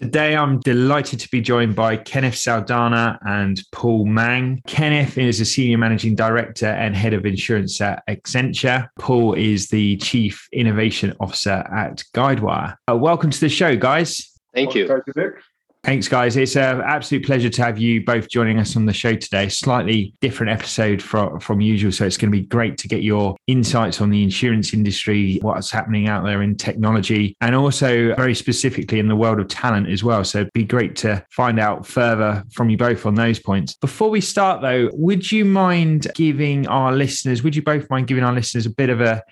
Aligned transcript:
Today, 0.00 0.36
I'm 0.36 0.60
delighted 0.60 1.18
to 1.18 1.28
be 1.28 1.40
joined 1.40 1.74
by 1.74 1.96
Kenneth 1.96 2.34
Saldanha 2.34 3.18
and 3.26 3.60
Paul 3.72 4.06
Mang. 4.06 4.62
Kenneth 4.68 5.18
is 5.18 5.40
a 5.40 5.44
senior 5.44 5.76
managing 5.76 6.14
director 6.14 6.66
and 6.66 6.94
head 6.94 7.14
of 7.14 7.26
insurance 7.26 7.80
at 7.80 8.04
Accenture. 8.06 8.86
Paul 8.96 9.34
is 9.34 9.70
the 9.70 9.96
chief 9.96 10.48
innovation 10.52 11.16
officer 11.18 11.64
at 11.74 12.04
Guidewire. 12.14 12.76
Uh, 12.88 12.96
welcome 12.96 13.30
to 13.30 13.40
the 13.40 13.48
show, 13.48 13.74
guys. 13.76 14.38
Thank 14.54 14.76
you. 14.76 14.86
Thanks, 15.84 16.08
guys. 16.08 16.36
It's 16.36 16.56
an 16.56 16.80
absolute 16.80 17.24
pleasure 17.24 17.48
to 17.48 17.62
have 17.62 17.78
you 17.78 18.04
both 18.04 18.28
joining 18.28 18.58
us 18.58 18.76
on 18.76 18.84
the 18.84 18.92
show 18.92 19.14
today. 19.14 19.48
Slightly 19.48 20.12
different 20.20 20.50
episode 20.50 21.00
from, 21.00 21.38
from 21.38 21.60
usual. 21.60 21.92
So 21.92 22.04
it's 22.04 22.16
going 22.16 22.32
to 22.32 22.36
be 22.36 22.44
great 22.44 22.76
to 22.78 22.88
get 22.88 23.02
your 23.02 23.36
insights 23.46 24.00
on 24.00 24.10
the 24.10 24.22
insurance 24.22 24.74
industry, 24.74 25.38
what's 25.40 25.70
happening 25.70 26.08
out 26.08 26.24
there 26.24 26.42
in 26.42 26.56
technology, 26.56 27.36
and 27.40 27.54
also 27.54 28.14
very 28.16 28.34
specifically 28.34 28.98
in 28.98 29.06
the 29.06 29.16
world 29.16 29.38
of 29.38 29.46
talent 29.48 29.88
as 29.88 30.02
well. 30.02 30.24
So 30.24 30.40
it'd 30.40 30.52
be 30.52 30.64
great 30.64 30.96
to 30.96 31.24
find 31.30 31.60
out 31.60 31.86
further 31.86 32.44
from 32.52 32.70
you 32.70 32.76
both 32.76 33.06
on 33.06 33.14
those 33.14 33.38
points. 33.38 33.74
Before 33.74 34.10
we 34.10 34.20
start, 34.20 34.60
though, 34.60 34.90
would 34.94 35.30
you 35.30 35.44
mind 35.44 36.08
giving 36.14 36.66
our 36.66 36.92
listeners, 36.92 37.44
would 37.44 37.54
you 37.54 37.62
both 37.62 37.88
mind 37.88 38.08
giving 38.08 38.24
our 38.24 38.32
listeners 38.32 38.66
a 38.66 38.70
bit 38.70 38.90
of 38.90 39.00
a 39.00 39.22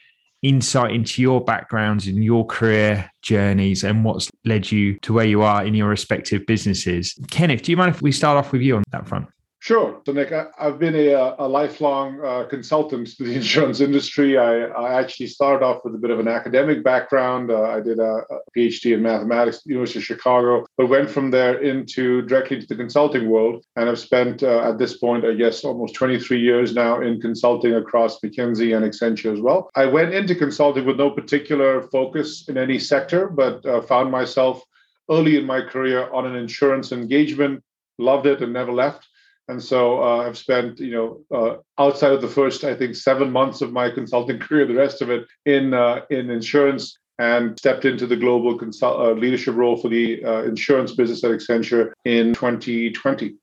insight 0.42 0.92
into 0.92 1.22
your 1.22 1.42
backgrounds 1.42 2.06
and 2.06 2.22
your 2.22 2.46
career 2.46 3.10
journeys 3.22 3.84
and 3.84 4.04
what's 4.04 4.30
led 4.44 4.70
you 4.70 4.98
to 5.00 5.12
where 5.12 5.26
you 5.26 5.42
are 5.42 5.64
in 5.64 5.74
your 5.74 5.88
respective 5.88 6.46
businesses. 6.46 7.18
Kenneth, 7.30 7.62
do 7.62 7.72
you 7.72 7.76
mind 7.76 7.94
if 7.94 8.02
we 8.02 8.12
start 8.12 8.36
off 8.36 8.52
with 8.52 8.62
you 8.62 8.76
on 8.76 8.84
that 8.92 9.08
front? 9.08 9.26
Sure. 9.66 10.00
So, 10.06 10.12
Nick, 10.12 10.30
I, 10.30 10.46
have 10.58 10.78
been 10.78 10.94
a, 10.94 11.34
a 11.40 11.48
lifelong 11.48 12.24
uh, 12.24 12.44
consultant 12.48 13.08
to 13.16 13.24
the 13.24 13.34
insurance 13.42 13.80
industry. 13.80 14.38
I, 14.38 14.66
I, 14.66 15.00
actually 15.00 15.26
started 15.26 15.64
off 15.64 15.84
with 15.84 15.92
a 15.92 15.98
bit 15.98 16.12
of 16.12 16.20
an 16.20 16.28
academic 16.28 16.84
background. 16.84 17.50
Uh, 17.50 17.62
I 17.62 17.80
did 17.80 17.98
a, 17.98 18.22
a, 18.30 18.38
PhD 18.56 18.94
in 18.94 19.02
mathematics 19.02 19.56
at 19.56 19.64
the 19.64 19.70
University 19.70 19.98
of 19.98 20.04
Chicago, 20.04 20.64
but 20.76 20.86
went 20.86 21.10
from 21.10 21.32
there 21.32 21.60
into 21.60 22.22
directly 22.22 22.58
into 22.58 22.68
the 22.68 22.76
consulting 22.76 23.28
world. 23.28 23.64
And 23.74 23.88
I've 23.88 23.98
spent 23.98 24.44
uh, 24.44 24.60
at 24.60 24.78
this 24.78 24.98
point, 24.98 25.24
I 25.24 25.34
guess, 25.34 25.64
almost 25.64 25.96
23 25.96 26.38
years 26.38 26.72
now 26.72 27.00
in 27.00 27.20
consulting 27.20 27.74
across 27.74 28.20
McKinsey 28.20 28.76
and 28.76 28.84
Accenture 28.84 29.32
as 29.32 29.40
well. 29.40 29.68
I 29.74 29.86
went 29.86 30.14
into 30.14 30.36
consulting 30.36 30.86
with 30.86 30.98
no 30.98 31.10
particular 31.10 31.88
focus 31.88 32.48
in 32.48 32.56
any 32.56 32.78
sector, 32.78 33.26
but 33.26 33.66
uh, 33.66 33.82
found 33.82 34.12
myself 34.12 34.62
early 35.10 35.36
in 35.36 35.44
my 35.44 35.60
career 35.60 36.08
on 36.12 36.24
an 36.24 36.36
insurance 36.36 36.92
engagement, 36.92 37.64
loved 37.98 38.26
it, 38.26 38.42
and 38.42 38.52
never 38.52 38.72
left 38.72 39.08
and 39.48 39.62
so 39.62 40.02
uh, 40.02 40.26
I've 40.26 40.36
spent, 40.36 40.80
you 40.80 40.90
know, 40.90 41.36
uh, 41.36 41.56
outside 41.82 42.12
of 42.12 42.20
the 42.20 42.28
first, 42.28 42.64
I 42.64 42.74
think, 42.74 42.96
seven 42.96 43.30
months 43.30 43.60
of 43.60 43.72
my 43.72 43.90
consulting 43.90 44.38
career, 44.40 44.66
the 44.66 44.74
rest 44.74 45.02
of 45.02 45.10
it 45.10 45.26
in 45.44 45.72
uh, 45.72 46.00
in 46.10 46.30
insurance, 46.30 46.98
and 47.18 47.58
stepped 47.58 47.84
into 47.84 48.06
the 48.06 48.16
global 48.16 48.58
consult- 48.58 49.00
uh, 49.00 49.12
leadership 49.12 49.54
role 49.54 49.76
for 49.76 49.88
the 49.88 50.24
uh, 50.24 50.42
insurance 50.42 50.94
business 50.94 51.22
at 51.22 51.30
Accenture 51.30 51.92
in 52.04 52.34
2020. 52.34 53.36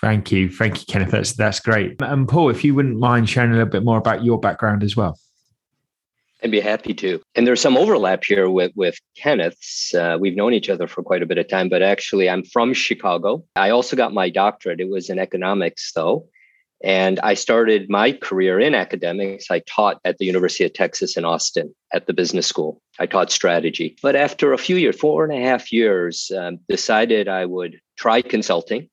Thank 0.00 0.32
you, 0.32 0.48
thank 0.50 0.80
you, 0.80 0.86
Kenneth. 0.86 1.10
That's 1.10 1.32
that's 1.32 1.60
great. 1.60 2.00
And 2.00 2.28
Paul, 2.28 2.50
if 2.50 2.64
you 2.64 2.74
wouldn't 2.74 2.98
mind 2.98 3.28
sharing 3.28 3.50
a 3.50 3.54
little 3.54 3.68
bit 3.68 3.84
more 3.84 3.98
about 3.98 4.24
your 4.24 4.38
background 4.38 4.82
as 4.82 4.96
well. 4.96 5.18
I'd 6.42 6.50
be 6.50 6.60
happy 6.60 6.94
to. 6.94 7.20
And 7.34 7.46
there's 7.46 7.60
some 7.60 7.76
overlap 7.76 8.24
here 8.24 8.48
with 8.48 8.72
with 8.74 8.98
Kenneth's. 9.16 9.94
Uh, 9.94 10.16
we've 10.18 10.36
known 10.36 10.54
each 10.54 10.70
other 10.70 10.86
for 10.86 11.02
quite 11.02 11.22
a 11.22 11.26
bit 11.26 11.38
of 11.38 11.48
time, 11.48 11.68
but 11.68 11.82
actually, 11.82 12.28
I'm 12.28 12.44
from 12.44 12.72
Chicago. 12.72 13.44
I 13.56 13.70
also 13.70 13.96
got 13.96 14.14
my 14.14 14.30
doctorate. 14.30 14.80
It 14.80 14.88
was 14.88 15.10
in 15.10 15.18
economics, 15.18 15.92
though. 15.92 16.26
And 16.82 17.20
I 17.20 17.34
started 17.34 17.90
my 17.90 18.12
career 18.12 18.58
in 18.58 18.74
academics. 18.74 19.50
I 19.50 19.58
taught 19.60 20.00
at 20.06 20.16
the 20.16 20.24
University 20.24 20.64
of 20.64 20.72
Texas 20.72 21.16
in 21.16 21.26
Austin 21.26 21.74
at 21.92 22.06
the 22.06 22.14
business 22.14 22.46
school. 22.46 22.80
I 22.98 23.04
taught 23.04 23.30
strategy. 23.30 23.96
But 24.02 24.16
after 24.16 24.52
a 24.52 24.58
few 24.58 24.76
years, 24.76 24.98
four 24.98 25.24
and 25.24 25.32
a 25.32 25.46
half 25.46 25.72
years, 25.72 26.30
um, 26.36 26.58
decided 26.70 27.28
I 27.28 27.44
would 27.44 27.80
try 27.98 28.22
consulting 28.22 28.88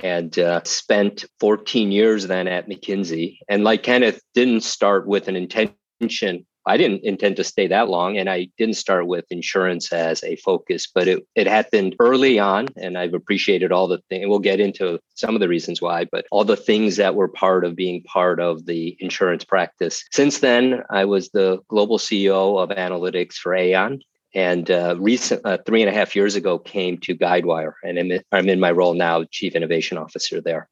and 0.00 0.38
uh, 0.38 0.60
spent 0.64 1.24
14 1.40 1.90
years 1.90 2.28
then 2.28 2.46
at 2.46 2.68
McKinsey. 2.68 3.38
And 3.48 3.64
like 3.64 3.82
Kenneth, 3.82 4.20
didn't 4.34 4.62
start 4.62 5.08
with 5.08 5.26
an 5.26 5.34
intention 5.34 6.46
I 6.68 6.76
didn't 6.76 7.02
intend 7.02 7.36
to 7.36 7.44
stay 7.44 7.66
that 7.68 7.88
long, 7.88 8.18
and 8.18 8.28
I 8.28 8.48
didn't 8.58 8.76
start 8.76 9.06
with 9.06 9.24
insurance 9.30 9.90
as 9.90 10.22
a 10.22 10.36
focus, 10.36 10.86
but 10.86 11.08
it, 11.08 11.26
it 11.34 11.46
happened 11.46 11.96
early 11.98 12.38
on, 12.38 12.68
and 12.76 12.98
I've 12.98 13.14
appreciated 13.14 13.72
all 13.72 13.88
the 13.88 14.02
things. 14.10 14.26
We'll 14.28 14.38
get 14.38 14.60
into 14.60 15.00
some 15.14 15.34
of 15.34 15.40
the 15.40 15.48
reasons 15.48 15.80
why, 15.80 16.04
but 16.04 16.26
all 16.30 16.44
the 16.44 16.56
things 16.56 16.96
that 16.96 17.14
were 17.14 17.28
part 17.28 17.64
of 17.64 17.74
being 17.74 18.02
part 18.02 18.38
of 18.38 18.66
the 18.66 18.96
insurance 19.00 19.44
practice. 19.44 20.04
Since 20.12 20.40
then, 20.40 20.82
I 20.90 21.06
was 21.06 21.30
the 21.30 21.60
global 21.68 21.98
CEO 21.98 22.62
of 22.62 22.68
analytics 22.68 23.34
for 23.34 23.54
Aon, 23.54 24.00
and 24.34 24.70
uh, 24.70 24.94
recent 24.98 25.40
uh, 25.46 25.56
three 25.64 25.80
and 25.80 25.90
a 25.90 25.94
half 25.94 26.14
years 26.14 26.34
ago 26.36 26.58
came 26.58 26.98
to 26.98 27.16
Guidewire, 27.16 27.72
and 27.82 27.98
I'm 27.98 28.10
in, 28.10 28.22
I'm 28.30 28.48
in 28.50 28.60
my 28.60 28.72
role 28.72 28.92
now, 28.92 29.24
Chief 29.30 29.54
Innovation 29.54 29.96
Officer 29.96 30.42
there. 30.42 30.68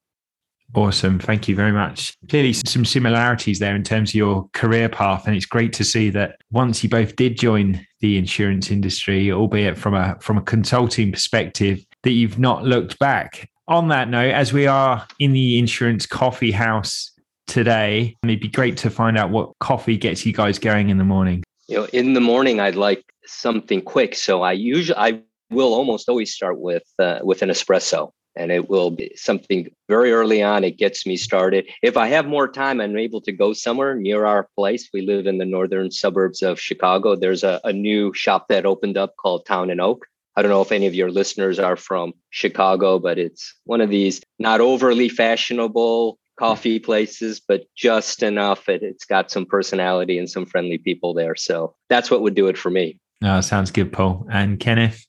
Awesome. 0.74 1.18
Thank 1.18 1.48
you 1.48 1.54
very 1.54 1.72
much. 1.72 2.14
Clearly, 2.28 2.52
some 2.52 2.84
similarities 2.84 3.58
there 3.58 3.74
in 3.74 3.82
terms 3.82 4.10
of 4.10 4.14
your 4.14 4.48
career 4.52 4.88
path. 4.88 5.26
And 5.26 5.36
it's 5.36 5.46
great 5.46 5.72
to 5.74 5.84
see 5.84 6.10
that 6.10 6.36
once 6.50 6.82
you 6.82 6.88
both 6.88 7.16
did 7.16 7.38
join 7.38 7.86
the 8.00 8.18
insurance 8.18 8.70
industry, 8.70 9.32
albeit 9.32 9.78
from 9.78 9.94
a 9.94 10.16
from 10.20 10.38
a 10.38 10.42
consulting 10.42 11.12
perspective, 11.12 11.84
that 12.02 12.10
you've 12.10 12.38
not 12.38 12.64
looked 12.64 12.98
back. 12.98 13.48
On 13.68 13.88
that 13.88 14.08
note, 14.08 14.32
as 14.32 14.52
we 14.52 14.66
are 14.66 15.06
in 15.18 15.32
the 15.32 15.58
insurance 15.58 16.06
coffee 16.06 16.52
house 16.52 17.10
today, 17.46 18.16
it'd 18.22 18.40
be 18.40 18.48
great 18.48 18.76
to 18.78 18.90
find 18.90 19.16
out 19.16 19.30
what 19.30 19.52
coffee 19.60 19.96
gets 19.96 20.26
you 20.26 20.32
guys 20.32 20.58
going 20.58 20.88
in 20.88 20.98
the 20.98 21.04
morning. 21.04 21.42
You 21.68 21.78
know, 21.78 21.84
in 21.92 22.12
the 22.12 22.20
morning, 22.20 22.60
I'd 22.60 22.76
like 22.76 23.04
something 23.24 23.80
quick. 23.82 24.14
So 24.14 24.42
I 24.42 24.52
usually 24.52 24.98
I 24.98 25.20
will 25.50 25.74
almost 25.74 26.08
always 26.08 26.34
start 26.34 26.58
with 26.58 26.84
uh, 26.98 27.20
with 27.22 27.42
an 27.42 27.48
espresso 27.48 28.10
and 28.36 28.52
it 28.52 28.68
will 28.68 28.90
be 28.90 29.12
something 29.16 29.70
very 29.88 30.12
early 30.12 30.42
on. 30.42 30.64
It 30.64 30.78
gets 30.78 31.06
me 31.06 31.16
started. 31.16 31.66
If 31.82 31.96
I 31.96 32.08
have 32.08 32.26
more 32.26 32.48
time, 32.48 32.80
I'm 32.80 32.96
able 32.96 33.20
to 33.22 33.32
go 33.32 33.52
somewhere 33.52 33.94
near 33.94 34.26
our 34.26 34.48
place. 34.56 34.88
We 34.92 35.02
live 35.02 35.26
in 35.26 35.38
the 35.38 35.44
northern 35.44 35.90
suburbs 35.90 36.42
of 36.42 36.60
Chicago. 36.60 37.16
There's 37.16 37.44
a, 37.44 37.60
a 37.64 37.72
new 37.72 38.12
shop 38.14 38.48
that 38.48 38.66
opened 38.66 38.96
up 38.96 39.16
called 39.16 39.46
Town 39.46 39.70
and 39.70 39.80
Oak. 39.80 40.06
I 40.36 40.42
don't 40.42 40.50
know 40.50 40.60
if 40.60 40.72
any 40.72 40.86
of 40.86 40.94
your 40.94 41.10
listeners 41.10 41.58
are 41.58 41.76
from 41.76 42.12
Chicago, 42.28 42.98
but 42.98 43.18
it's 43.18 43.54
one 43.64 43.80
of 43.80 43.88
these 43.88 44.20
not 44.38 44.60
overly 44.60 45.08
fashionable 45.08 46.18
coffee 46.38 46.78
places, 46.78 47.40
but 47.40 47.64
just 47.74 48.22
enough. 48.22 48.68
It, 48.68 48.82
it's 48.82 49.06
got 49.06 49.30
some 49.30 49.46
personality 49.46 50.18
and 50.18 50.28
some 50.28 50.44
friendly 50.44 50.76
people 50.76 51.14
there. 51.14 51.34
So 51.36 51.74
that's 51.88 52.10
what 52.10 52.20
would 52.20 52.34
do 52.34 52.48
it 52.48 52.58
for 52.58 52.70
me. 52.70 52.98
Oh, 53.24 53.40
sounds 53.40 53.70
good, 53.70 53.92
Paul. 53.92 54.26
And 54.30 54.60
Kenneth? 54.60 55.06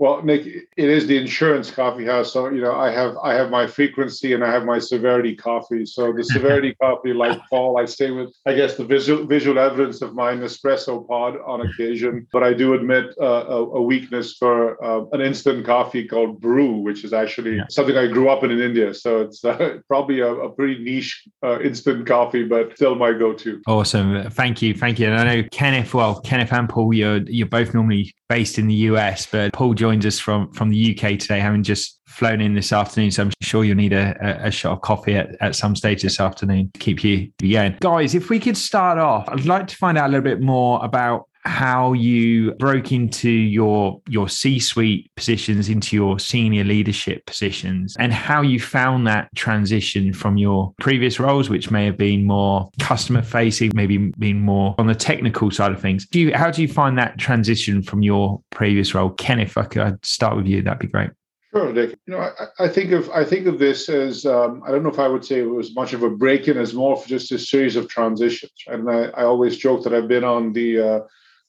Well, 0.00 0.22
Nick, 0.22 0.46
it 0.46 0.88
is 0.88 1.06
the 1.06 1.18
insurance 1.18 1.70
coffee 1.70 2.06
house. 2.06 2.32
So, 2.32 2.48
you 2.48 2.62
know, 2.62 2.74
I 2.74 2.90
have 2.90 3.18
I 3.22 3.34
have 3.34 3.50
my 3.50 3.66
frequency 3.66 4.32
and 4.32 4.42
I 4.42 4.50
have 4.50 4.64
my 4.64 4.78
severity 4.78 5.36
coffee. 5.36 5.84
So 5.84 6.10
the 6.10 6.24
severity 6.36 6.74
coffee, 6.80 7.12
like 7.12 7.38
Paul, 7.50 7.76
I 7.76 7.84
stay 7.84 8.10
with, 8.10 8.34
I 8.46 8.54
guess, 8.54 8.76
the 8.76 8.84
visual 8.84 9.26
visual 9.26 9.58
evidence 9.58 10.00
of 10.00 10.14
my 10.14 10.32
Nespresso 10.32 11.06
pod 11.06 11.36
on 11.46 11.60
occasion. 11.60 12.26
But 12.32 12.42
I 12.42 12.54
do 12.54 12.72
admit 12.72 13.14
uh, 13.20 13.44
a, 13.46 13.66
a, 13.80 13.82
weakness 13.82 14.36
for 14.38 14.82
uh, 14.82 15.04
an 15.12 15.20
instant 15.20 15.66
coffee 15.66 16.08
called 16.08 16.40
Bru, 16.40 16.76
which 16.76 17.04
is 17.04 17.12
actually 17.12 17.56
yeah. 17.56 17.64
something 17.68 17.98
I 17.98 18.06
grew 18.06 18.30
up 18.30 18.42
in 18.42 18.50
in 18.50 18.60
India. 18.60 18.94
So 18.94 19.20
it's 19.20 19.44
uh, 19.44 19.80
probably 19.86 20.20
a, 20.20 20.32
a, 20.32 20.50
pretty 20.50 20.82
niche 20.82 21.28
uh, 21.42 21.60
instant 21.60 22.06
coffee, 22.06 22.44
but 22.44 22.74
still 22.74 22.94
my 22.94 23.12
go-to. 23.12 23.60
Awesome. 23.66 24.30
Thank 24.30 24.62
you. 24.62 24.72
Thank 24.72 24.98
you. 24.98 25.08
And 25.08 25.16
I 25.16 25.24
know 25.24 25.48
Kenneth, 25.52 25.92
well, 25.92 26.20
Kenneth 26.20 26.54
and 26.54 26.70
Paul, 26.70 26.94
you're, 26.94 27.18
you're 27.18 27.46
both 27.46 27.74
normally 27.74 28.14
based 28.30 28.58
in 28.58 28.68
the 28.68 28.74
US, 28.74 29.26
but 29.26 29.52
Paul 29.52 29.74
joins 29.90 30.06
us 30.06 30.20
from 30.20 30.52
from 30.52 30.70
the 30.70 30.96
UK 30.96 31.18
today, 31.18 31.40
having 31.40 31.62
just 31.62 32.00
flown 32.06 32.40
in 32.40 32.54
this 32.54 32.72
afternoon. 32.72 33.10
So 33.10 33.22
I'm 33.22 33.32
sure 33.40 33.64
you'll 33.64 33.76
need 33.76 33.92
a, 33.92 34.46
a 34.46 34.50
shot 34.50 34.72
of 34.72 34.80
coffee 34.82 35.16
at, 35.16 35.36
at 35.40 35.56
some 35.56 35.74
stage 35.74 36.02
this 36.02 36.20
afternoon 36.20 36.70
to 36.74 36.78
keep 36.78 37.02
you 37.02 37.32
going. 37.40 37.76
Guys, 37.80 38.14
if 38.14 38.30
we 38.30 38.38
could 38.38 38.56
start 38.56 38.98
off, 38.98 39.28
I'd 39.28 39.46
like 39.46 39.66
to 39.68 39.76
find 39.76 39.98
out 39.98 40.06
a 40.06 40.12
little 40.12 40.24
bit 40.24 40.40
more 40.40 40.84
about 40.84 41.28
how 41.44 41.92
you 41.94 42.52
broke 42.54 42.92
into 42.92 43.30
your 43.30 44.00
your 44.08 44.28
C-suite 44.28 45.10
positions 45.16 45.68
into 45.68 45.96
your 45.96 46.18
senior 46.18 46.64
leadership 46.64 47.24
positions 47.26 47.96
and 47.98 48.12
how 48.12 48.42
you 48.42 48.60
found 48.60 49.06
that 49.06 49.34
transition 49.34 50.12
from 50.12 50.36
your 50.36 50.74
previous 50.80 51.18
roles 51.18 51.48
which 51.48 51.70
may 51.70 51.86
have 51.86 51.96
been 51.96 52.26
more 52.26 52.68
customer 52.78 53.22
facing 53.22 53.70
maybe 53.74 53.96
been 54.18 54.40
more 54.40 54.74
on 54.78 54.86
the 54.86 54.94
technical 54.94 55.50
side 55.50 55.72
of 55.72 55.80
things 55.80 56.06
do 56.06 56.20
you 56.20 56.34
how 56.34 56.50
do 56.50 56.60
you 56.60 56.68
find 56.68 56.98
that 56.98 57.16
transition 57.18 57.82
from 57.82 58.02
your 58.02 58.40
previous 58.50 58.94
role 58.94 59.10
ken 59.10 59.40
if 59.40 59.56
i 59.56 59.64
could 59.64 60.04
start 60.04 60.36
with 60.36 60.46
you 60.46 60.62
that'd 60.62 60.78
be 60.78 60.86
great 60.86 61.10
Sure, 61.52 61.72
Dick. 61.72 61.98
You 62.06 62.12
know, 62.12 62.20
I, 62.20 62.64
I, 62.66 62.68
think 62.68 62.92
of 62.92 63.10
I 63.10 63.24
think 63.24 63.48
of 63.48 63.58
this 63.58 63.88
as 63.88 64.24
um, 64.24 64.62
I 64.64 64.70
don't 64.70 64.84
know 64.84 64.88
if 64.88 65.00
I 65.00 65.08
would 65.08 65.24
say 65.24 65.40
it 65.40 65.50
was 65.50 65.74
much 65.74 65.92
of 65.92 66.04
a 66.04 66.10
break-in, 66.10 66.56
as 66.56 66.74
more 66.74 66.96
of 66.96 67.04
just 67.06 67.32
a 67.32 67.38
series 67.40 67.74
of 67.74 67.88
transitions. 67.88 68.52
And 68.68 68.88
I, 68.88 69.06
I 69.06 69.24
always 69.24 69.56
joke 69.56 69.82
that 69.82 69.92
I've 69.92 70.06
been 70.06 70.22
on 70.22 70.52
the 70.52 70.78
uh, 70.78 71.00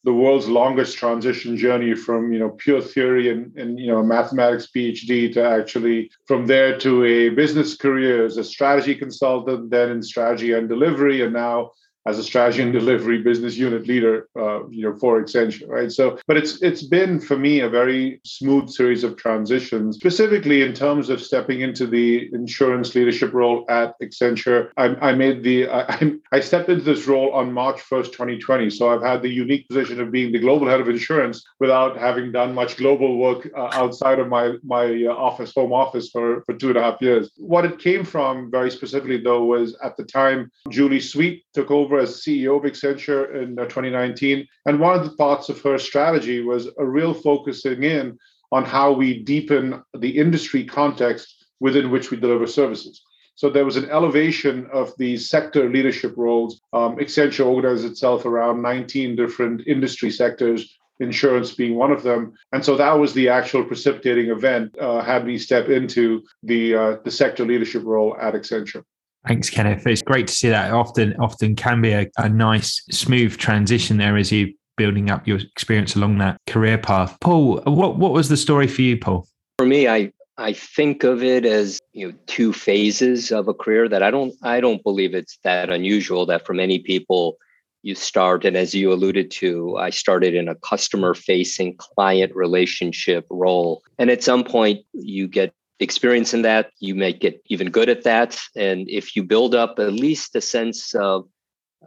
the 0.04 0.14
world's 0.14 0.48
longest 0.48 0.98
transition 0.98 1.56
journey 1.56 1.94
from 1.94 2.34
you 2.34 2.40
know 2.40 2.50
pure 2.50 2.82
theory 2.82 3.30
and, 3.30 3.56
and 3.58 3.80
you 3.80 3.88
know 3.88 4.02
mathematics 4.02 4.68
phd 4.76 5.34
to 5.34 5.44
actually 5.44 6.10
from 6.28 6.48
there 6.48 6.78
to 6.80 7.04
a 7.06 7.30
business 7.30 7.76
career 7.76 8.26
as 8.26 8.38
a 8.38 8.44
strategy 8.44 8.96
consultant 8.96 9.70
then 9.70 9.92
in 9.92 10.02
strategy 10.02 10.54
and 10.54 10.70
delivery 10.70 11.22
and 11.22 11.34
now 11.34 11.70
as 12.06 12.18
a 12.18 12.24
strategy 12.24 12.64
and 12.64 12.74
delivery 12.74 13.20
business 13.22 13.56
unit 13.58 13.88
leader, 13.88 14.28
uh, 14.38 14.68
you 14.70 14.84
know, 14.84 14.96
for 14.98 15.22
Accenture, 15.22 15.68
right? 15.68 15.92
So, 15.92 16.18
but 16.28 16.38
it's 16.38 16.62
it's 16.62 16.84
been 16.84 17.20
for 17.20 17.38
me 17.38 17.60
a 17.60 17.70
very 17.70 18.22
smooth 18.26 18.70
series 18.70 19.04
of 19.04 19.18
transitions, 19.18 19.98
specifically 19.98 20.62
in 20.64 20.74
terms 20.74 21.10
of 21.10 21.22
stepping 21.22 21.62
into 21.62 21.86
the 21.86 22.30
insurance 22.34 22.96
leadership 22.96 23.34
role 23.34 23.66
at 23.70 24.00
Accenture. 24.02 24.70
I, 24.78 24.96
I 25.10 25.14
made 25.14 25.44
the 25.44 25.70
I, 25.70 26.14
I 26.32 26.40
stepped 26.40 26.70
into 26.70 26.84
this 26.84 27.08
role 27.08 27.32
on 27.34 27.54
March 27.54 27.82
first, 27.82 28.14
2020. 28.14 28.70
So 28.72 28.90
I've 28.90 29.04
had 29.04 29.22
the 29.22 29.30
unique 29.30 29.68
position 29.68 30.02
of 30.02 30.12
being 30.12 30.32
the 30.32 30.40
global 30.40 30.68
head 30.68 30.82
of 30.82 30.90
insurance 30.90 31.44
without 31.60 31.98
having 31.98 32.32
done 32.32 32.56
much 32.56 32.78
global 32.78 33.18
work 33.18 33.50
uh, 33.56 33.70
outside 33.74 34.20
of 34.20 34.28
my 34.28 34.54
my 34.64 35.06
uh, 35.06 35.14
office, 35.14 35.54
home 35.54 35.74
office 35.74 36.10
for 36.10 36.42
for 36.46 36.54
two 36.54 36.70
and 36.70 36.78
a 36.78 36.82
half 36.82 37.02
years. 37.02 37.30
What 37.38 37.66
it 37.66 37.78
came 37.78 38.04
from 38.04 38.50
very 38.50 38.72
specifically 38.72 39.18
though 39.18 39.46
was 39.46 39.76
at 39.84 39.98
the 39.98 40.04
time 40.04 40.52
Julie 40.70 41.00
Sweet 41.00 41.44
took 41.54 41.70
over 41.70 41.91
over 41.92 42.02
as 42.02 42.22
CEO 42.22 42.58
of 42.58 42.64
Accenture 42.64 43.44
in 43.44 43.60
uh, 43.60 43.64
2019. 43.64 44.48
And 44.66 44.80
one 44.80 44.98
of 44.98 45.04
the 45.04 45.16
parts 45.18 45.50
of 45.50 45.62
her 45.62 45.78
strategy 45.78 46.42
was 46.42 46.68
a 46.78 46.86
real 46.86 47.14
focusing 47.14 47.84
in 47.84 48.18
on 48.52 48.66
how 48.66 48.92
we 48.92 49.24
deepen 49.24 49.82
the 49.98 50.18
industry 50.18 50.64
context 50.64 51.46
within 51.60 51.92
which 51.92 52.12
we 52.12 52.18
deliver 52.18 52.48
services. 52.48 53.02
So 53.36 53.50
there 53.50 53.66
was 53.66 53.78
an 53.78 53.90
elevation 53.90 54.68
of 54.72 54.94
these 54.98 55.30
sector 55.30 55.70
leadership 55.70 56.14
roles. 56.18 56.62
Um, 56.74 56.98
Accenture 56.98 57.46
organized 57.46 57.86
itself 57.86 58.26
around 58.26 58.62
19 58.62 59.16
different 59.16 59.68
industry 59.68 60.12
sectors, 60.12 60.78
insurance 61.00 61.54
being 61.54 61.76
one 61.76 61.92
of 61.92 62.04
them. 62.04 62.34
And 62.52 62.64
so 62.64 62.76
that 62.78 62.94
was 62.94 63.14
the 63.14 63.30
actual 63.30 63.64
precipitating 63.64 64.30
event, 64.30 64.78
uh, 64.80 65.02
had 65.02 65.26
me 65.26 65.38
step 65.38 65.70
into 65.70 66.24
the 66.44 66.76
uh, 66.76 66.96
the 67.04 67.12
sector 67.12 67.46
leadership 67.46 67.84
role 67.86 68.16
at 68.20 68.34
Accenture. 68.34 68.84
Thanks, 69.28 69.50
Kenneth. 69.50 69.86
It's 69.86 70.02
great 70.02 70.28
to 70.28 70.34
see 70.34 70.50
that. 70.50 70.72
Often, 70.72 71.16
often 71.18 71.56
can 71.56 71.82
be 71.82 71.92
a, 71.92 72.08
a 72.18 72.28
nice, 72.28 72.82
smooth 72.90 73.38
transition 73.38 73.98
there 73.98 74.18
as 74.18 74.32
you 74.32 74.54
building 74.78 75.12
up 75.12 75.28
your 75.28 75.38
experience 75.38 75.96
along 75.96 76.18
that 76.18 76.38
career 76.48 76.78
path. 76.78 77.16
Paul, 77.22 77.62
what 77.66 77.98
what 77.98 78.14
was 78.14 78.30
the 78.30 78.38
story 78.38 78.68
for 78.68 78.82
you, 78.82 78.98
Paul? 78.98 79.28
For 79.60 79.66
me, 79.68 79.88
I 79.88 80.12
I 80.38 80.54
think 80.54 81.04
of 81.04 81.24
it 81.24 81.46
as 81.46 81.80
you 81.94 82.08
know 82.08 82.18
two 82.26 82.52
phases 82.52 83.32
of 83.32 83.48
a 83.48 83.54
career 83.54 83.88
that 83.90 84.02
I 84.02 84.10
don't 84.10 84.34
I 84.42 84.60
don't 84.60 84.84
believe 84.84 85.14
it's 85.14 85.38
that 85.44 85.70
unusual 85.70 86.26
that 86.28 86.46
for 86.46 86.54
many 86.54 86.80
people 86.80 87.38
you 87.84 87.96
start 87.96 88.46
and 88.46 88.56
as 88.56 88.74
you 88.74 88.92
alluded 88.92 89.30
to 89.32 89.78
I 89.78 89.92
started 89.92 90.34
in 90.34 90.48
a 90.48 90.56
customer 90.56 91.14
facing 91.14 91.76
client 91.78 92.36
relationship 92.36 93.26
role 93.30 93.84
and 94.00 94.10
at 94.10 94.24
some 94.24 94.44
point 94.44 94.80
you 94.94 95.28
get 95.28 95.54
experience 95.82 96.34
in 96.34 96.44
that, 96.44 96.72
you 96.80 96.96
may 96.96 97.14
get 97.14 97.42
even 97.48 97.70
good 97.70 97.90
at 97.90 98.04
that. 98.04 98.40
And 98.56 98.90
if 98.90 99.16
you 99.16 99.24
build 99.24 99.56
up 99.56 99.80
at 99.80 99.94
least 99.94 100.36
a 100.36 100.42
sense 100.42 100.94
of 100.96 101.28